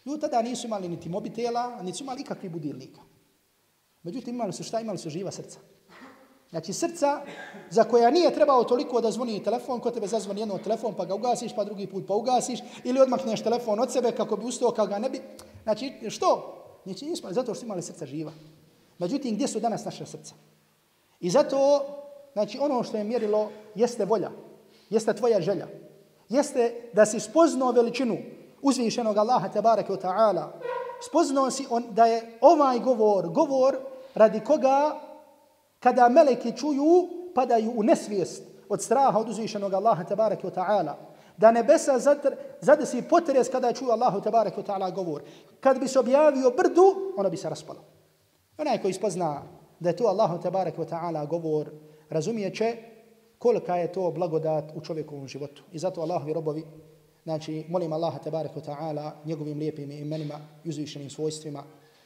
ljudi 0.07 0.21
tada 0.21 0.43
nisu 0.43 0.67
imali 0.67 0.89
niti 0.89 1.09
mobitela, 1.09 1.83
niti 1.83 1.99
su 1.99 2.05
imali 2.05 2.21
ikakvi 2.21 2.49
budilnika. 2.49 3.01
Međutim, 4.03 4.35
imali 4.35 4.53
su 4.53 4.65
šta? 4.65 4.81
Imali 4.81 4.99
su 4.99 5.11
živa 5.11 5.31
srca. 5.31 5.59
Znači 6.51 6.73
srca 6.73 7.23
za 7.71 7.85
koja 7.85 8.11
nije 8.11 8.35
trebao 8.35 8.65
toliko 8.65 9.01
da 9.01 9.11
zvoni 9.11 9.43
telefon, 9.43 9.81
ko 9.81 9.91
tebe 9.91 10.07
zazvoni 10.07 10.41
jedno 10.41 10.59
telefon 10.59 10.95
pa 10.95 11.05
ga 11.05 11.15
ugasiš, 11.15 11.55
pa 11.57 11.65
drugi 11.65 11.87
put 11.87 12.07
pa 12.07 12.15
ugasiš, 12.15 12.61
ili 12.85 13.01
odmakneš 13.01 13.43
telefon 13.43 13.81
od 13.81 13.93
sebe 13.93 14.13
kako 14.13 14.37
bi 14.37 14.47
ustao, 14.47 14.71
kako 14.71 14.89
ga 14.89 14.99
ne 14.99 15.11
bi... 15.11 15.21
Znači, 15.63 15.93
što? 16.11 16.57
Znači, 16.85 17.05
nismo, 17.05 17.33
zato 17.33 17.55
što 17.55 17.67
imali 17.67 17.83
srca 17.83 18.07
živa. 18.07 18.33
Međutim, 18.99 19.35
gdje 19.35 19.49
su 19.49 19.61
danas 19.61 19.85
naše 19.85 20.07
srca? 20.07 20.35
I 21.21 21.31
zato, 21.31 21.87
znači, 22.33 22.59
ono 22.61 22.83
što 22.83 22.97
je 22.97 23.05
mjerilo 23.05 23.51
jeste 23.75 24.05
volja, 24.05 24.31
jeste 24.91 25.15
tvoja 25.15 25.41
želja, 25.41 25.67
jeste 26.29 26.91
da 26.93 27.07
si 27.07 27.21
spoznao 27.21 27.73
veličinu 27.73 28.17
uzvišenog 28.63 29.17
Allaha 29.17 29.49
tabaraka 29.49 29.93
wa 29.93 30.01
ta'ala, 30.01 30.45
spoznao 31.09 31.51
si 31.51 31.67
on, 31.71 31.85
da 31.91 32.07
je 32.07 32.39
ovaj 32.41 32.79
govor, 32.79 33.29
govor 33.29 33.77
radi 34.15 34.41
koga 34.41 35.01
kada 35.81 36.09
meleki 36.09 36.57
čuju, 36.57 37.09
padaju 37.35 37.73
u 37.77 37.83
nesvijest 37.83 38.43
od 38.69 38.83
straha 38.83 39.19
od 39.19 39.29
uzvišenog 39.29 39.75
Allaha 39.75 40.05
tabaraka 40.05 40.49
wa 40.49 40.55
ta'ala. 40.55 40.95
Da 41.37 41.51
nebesa 41.51 41.99
zadr, 41.99 42.35
zadesi 42.61 43.03
potres 43.03 43.49
kada 43.49 43.73
čuju 43.73 43.91
Allahu 43.91 44.21
tabaraka 44.21 44.61
wa 44.61 44.67
ta'ala 44.67 44.95
govor. 44.95 45.23
Kad 45.61 45.79
bi 45.79 45.89
se 45.89 45.99
objavio 45.99 46.51
brdu, 46.51 47.15
ono 47.17 47.31
bi 47.31 47.37
se 47.37 47.49
raspalo. 47.49 47.85
Onaj 48.59 48.83
koji 48.83 48.93
spozna 48.93 49.43
da 49.81 49.89
je 49.89 49.97
to 49.97 50.05
Allahu 50.05 50.43
tabaraka 50.43 50.83
wa 50.83 50.89
ta'ala 50.89 51.27
govor, 51.27 51.71
razumije 52.11 52.55
će 52.55 52.77
kolika 53.39 53.77
je 53.77 53.93
to 53.93 54.11
blagodat 54.11 54.65
u 54.75 54.81
čovjekovom 54.81 55.29
životu. 55.29 55.63
I 55.73 55.79
zato 55.79 56.01
Allahovi 56.01 56.33
robovi, 56.33 56.65
znači 57.25 57.65
molim 57.69 57.93
Allaha 57.93 58.19
tabaraka 58.19 58.61
wa 58.61 58.67
ta'ala 58.67 59.11
njegovim 59.25 59.59
lijepim 59.59 59.91
imenima 59.91 60.35
i 60.65 60.69
uzvišenim 60.69 61.11
svojstvima 61.11 61.63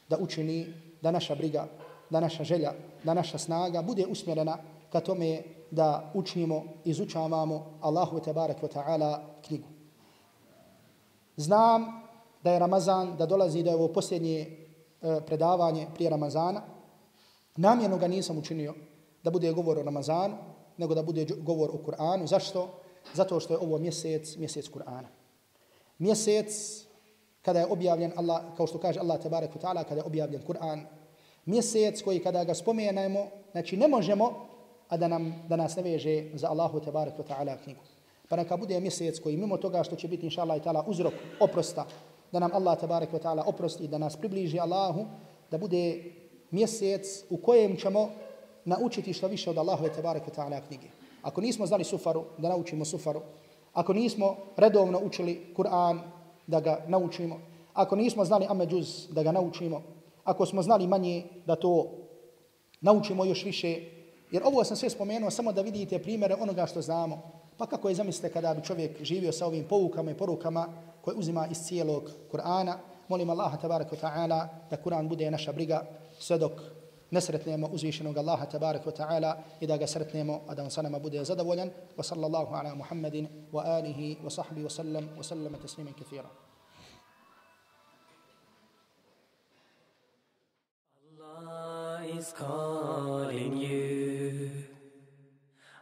da 0.08 0.18
učini 0.18 0.66
da 1.02 1.10
naša 1.10 1.34
briga 1.34 1.66
da 2.10 2.20
naša 2.20 2.44
želja, 2.44 2.72
da 3.04 3.14
naša 3.14 3.38
snaga 3.38 3.82
bude 3.82 4.06
usmjerena 4.06 4.58
ka 4.92 5.00
tome 5.00 5.42
da 5.70 6.10
učimo, 6.14 6.64
izučavamo 6.84 7.78
Allahu 7.80 8.20
te 8.20 8.32
barek 8.32 8.62
wa 8.62 8.68
ta'ala 8.68 9.18
knjigu. 9.46 9.68
Znam 11.36 12.02
da 12.42 12.52
je 12.52 12.58
Ramazan, 12.58 13.16
da 13.16 13.26
dolazi 13.26 13.62
da 13.62 13.70
je 13.70 13.76
ovo 13.76 13.88
posljednje 13.88 14.40
eh, 14.40 15.20
predavanje 15.26 15.86
prije 15.94 16.10
Ramazana. 16.10 16.62
Namjerno 17.56 17.98
ga 17.98 18.08
nisam 18.08 18.38
učinio 18.38 18.74
da 19.22 19.30
bude 19.30 19.52
govor 19.52 19.78
o 19.78 19.82
Ramazanu, 19.82 20.36
nego 20.76 20.94
da 20.94 21.02
bude 21.02 21.24
govor 21.24 21.70
o 21.70 21.78
Kur'anu. 21.86 22.26
Zašto? 22.26 22.68
Zato 23.14 23.40
što 23.40 23.54
je 23.54 23.58
ovo 23.58 23.78
mjesec, 23.78 24.36
mjesec 24.36 24.68
Kur'ana. 24.70 25.08
Mjesec 25.98 26.50
kada 27.42 27.60
je 27.60 27.66
objavljen 27.66 28.12
Allah, 28.16 28.42
kao 28.56 28.66
što 28.66 28.78
kaže 28.78 29.00
Allah 29.00 29.22
te 29.22 29.28
wa 29.28 29.60
ta'ala, 29.60 29.84
kada 29.84 30.00
je 30.00 30.06
objavljen 30.06 30.42
Kur'an, 30.46 30.86
mjesec 31.46 32.02
koji 32.02 32.22
kada 32.22 32.44
ga 32.44 32.54
spomenemo, 32.54 33.26
znači 33.52 33.76
ne 33.76 33.88
možemo, 33.88 34.46
a 34.88 34.96
da, 34.96 35.08
nam, 35.08 35.44
da 35.48 35.56
nas 35.56 35.76
ne 35.76 35.82
veže 35.82 36.30
za 36.34 36.48
Allahu 36.50 36.80
tabarak 36.80 37.18
wa 37.18 37.24
ta'ala 37.24 37.56
knjigu. 37.64 37.80
Pa 38.28 38.36
neka 38.36 38.56
bude 38.56 38.80
mjesec 38.80 39.20
koji 39.20 39.36
mimo 39.36 39.56
toga 39.56 39.84
što 39.84 39.96
će 39.96 40.08
biti 40.08 40.26
inša 40.26 40.42
Allah 40.42 40.56
i 40.56 40.60
ta'ala 40.60 40.84
uzrok 40.86 41.14
oprosta, 41.40 41.86
da 42.32 42.38
nam 42.38 42.50
Allah 42.54 42.80
tabarak 42.80 43.12
wa 43.12 43.22
ta'ala 43.22 43.42
oprosti, 43.46 43.88
da 43.88 43.98
nas 43.98 44.16
približi 44.16 44.60
Allahu, 44.60 45.04
da 45.50 45.58
bude 45.58 46.04
mjesec 46.54 47.24
u 47.30 47.36
kojem 47.36 47.76
ćemo 47.76 48.10
naučiti 48.64 49.12
što 49.12 49.28
više 49.28 49.50
od 49.50 49.58
Allahove 49.58 49.92
tebareke 49.92 50.30
ta'ala 50.30 50.60
knjige. 50.68 50.88
Ako 51.22 51.40
nismo 51.40 51.66
znali 51.66 51.84
sufaru, 51.84 52.24
da 52.38 52.48
naučimo 52.48 52.84
sufaru. 52.84 53.20
Ako 53.72 53.92
nismo 53.92 54.36
redovno 54.56 55.00
učili 55.04 55.54
Kur'an, 55.56 55.98
da 56.46 56.60
ga 56.60 56.84
naučimo. 56.88 57.40
Ako 57.74 57.96
nismo 57.96 58.24
znali 58.24 58.46
Ameđuz, 58.48 59.08
da 59.10 59.22
ga 59.22 59.32
naučimo 59.32 59.82
ako 60.24 60.46
smo 60.46 60.62
znali 60.62 60.86
manje, 60.86 61.24
da 61.46 61.56
to 61.56 61.90
naučimo 62.80 63.24
još 63.24 63.44
više. 63.44 63.80
Jer 64.30 64.42
ovo 64.44 64.64
sam 64.64 64.76
sve 64.76 64.90
spomenuo 64.90 65.30
samo 65.30 65.52
da 65.52 65.62
vidite 65.62 65.98
primere 65.98 66.34
onoga 66.40 66.66
što 66.66 66.82
znamo. 66.82 67.22
Pa 67.56 67.66
kako 67.66 67.88
je 67.88 67.94
zamislite 67.94 68.32
kada 68.32 68.54
bi 68.54 68.64
čovjek 68.64 69.02
živio 69.02 69.32
sa 69.32 69.46
ovim 69.46 69.64
poukama 69.68 70.10
i 70.10 70.16
porukama 70.16 70.66
koje 71.00 71.16
uzima 71.16 71.46
iz 71.50 71.58
cijelog 71.58 72.10
Kur'ana. 72.32 72.74
Molim 73.08 73.30
Allaha 73.30 73.56
tabaraka 73.56 73.96
ta'ala 73.96 74.48
da 74.70 74.76
Kur'an 74.76 75.08
bude 75.08 75.30
naša 75.30 75.52
briga 75.52 75.86
sve 76.24 76.38
dok 76.38 76.60
ne 77.10 77.20
sretnemo 77.20 77.66
uzvišenog 77.72 78.18
Allaha 78.18 78.46
tabaraka 78.46 78.90
ta'ala 78.90 79.36
i 79.60 79.66
da 79.66 79.76
ga 79.76 79.86
sretnemo, 79.86 80.40
a 80.48 80.54
da 80.54 80.62
on 80.62 80.70
sa 80.70 80.82
nama 80.82 80.98
bude 80.98 81.24
zadovoljan. 81.24 81.70
Wa 81.96 82.04
sallallahu 82.04 82.54
ala 82.54 82.74
Muhammedin 82.74 83.28
wa 83.52 83.62
alihi 83.62 84.16
wa 84.24 84.30
sahbihi 84.30 84.64
wa 84.64 84.70
sallam 84.70 85.04
wa 85.16 85.22
sallam 85.22 85.54
taslimen 85.62 85.94
kathira. 85.94 86.30
is 92.18 92.32
calling 92.32 93.56
you. 93.56 94.50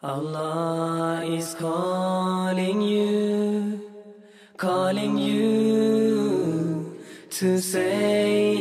Allah 0.03 1.22
is 1.24 1.55
calling 1.55 2.80
you, 2.80 3.80
calling 4.57 5.18
you 5.18 6.97
to 7.30 7.61
say. 7.61 8.51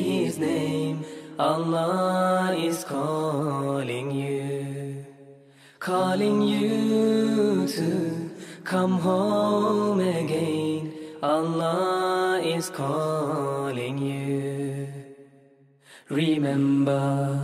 Allah 1.42 2.54
is 2.56 2.84
calling 2.84 4.12
you, 4.12 5.04
calling 5.80 6.44
you 6.44 7.68
to 7.68 8.30
come 8.64 9.00
home 9.00 10.00
again. 10.02 10.94
Allah 11.24 12.40
is 12.46 12.70
calling 12.70 13.98
you. 13.98 14.88
Remember 16.10 17.36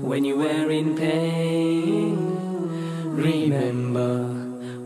when 0.00 0.24
you 0.24 0.36
were 0.36 0.70
in 0.70 0.94
pain. 0.94 2.14
Remember 3.02 4.28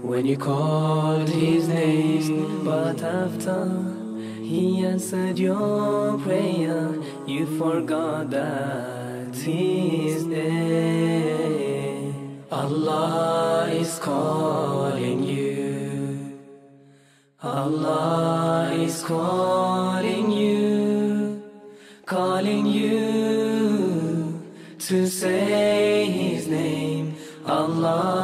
when 0.00 0.24
you 0.24 0.38
called 0.38 1.28
his 1.28 1.68
name, 1.68 2.64
but 2.64 3.02
after 3.02 3.94
he 4.40 4.86
answered 4.86 5.38
your 5.38 6.18
prayer, 6.18 6.94
you 7.26 7.46
forgot 7.58 8.30
that 8.30 9.34
he's 9.34 10.28
there. 10.28 12.12
Allah 12.52 13.68
is 13.72 13.98
calling 13.98 15.22
you. 15.22 16.38
Allah 17.42 18.72
is 18.74 19.02
calling 19.02 20.30
you, 20.30 21.42
calling 22.04 22.66
you 22.66 24.42
to 24.78 25.06
say 25.06 26.04
his 26.06 26.46
name, 26.46 27.16
Allah. 27.46 28.23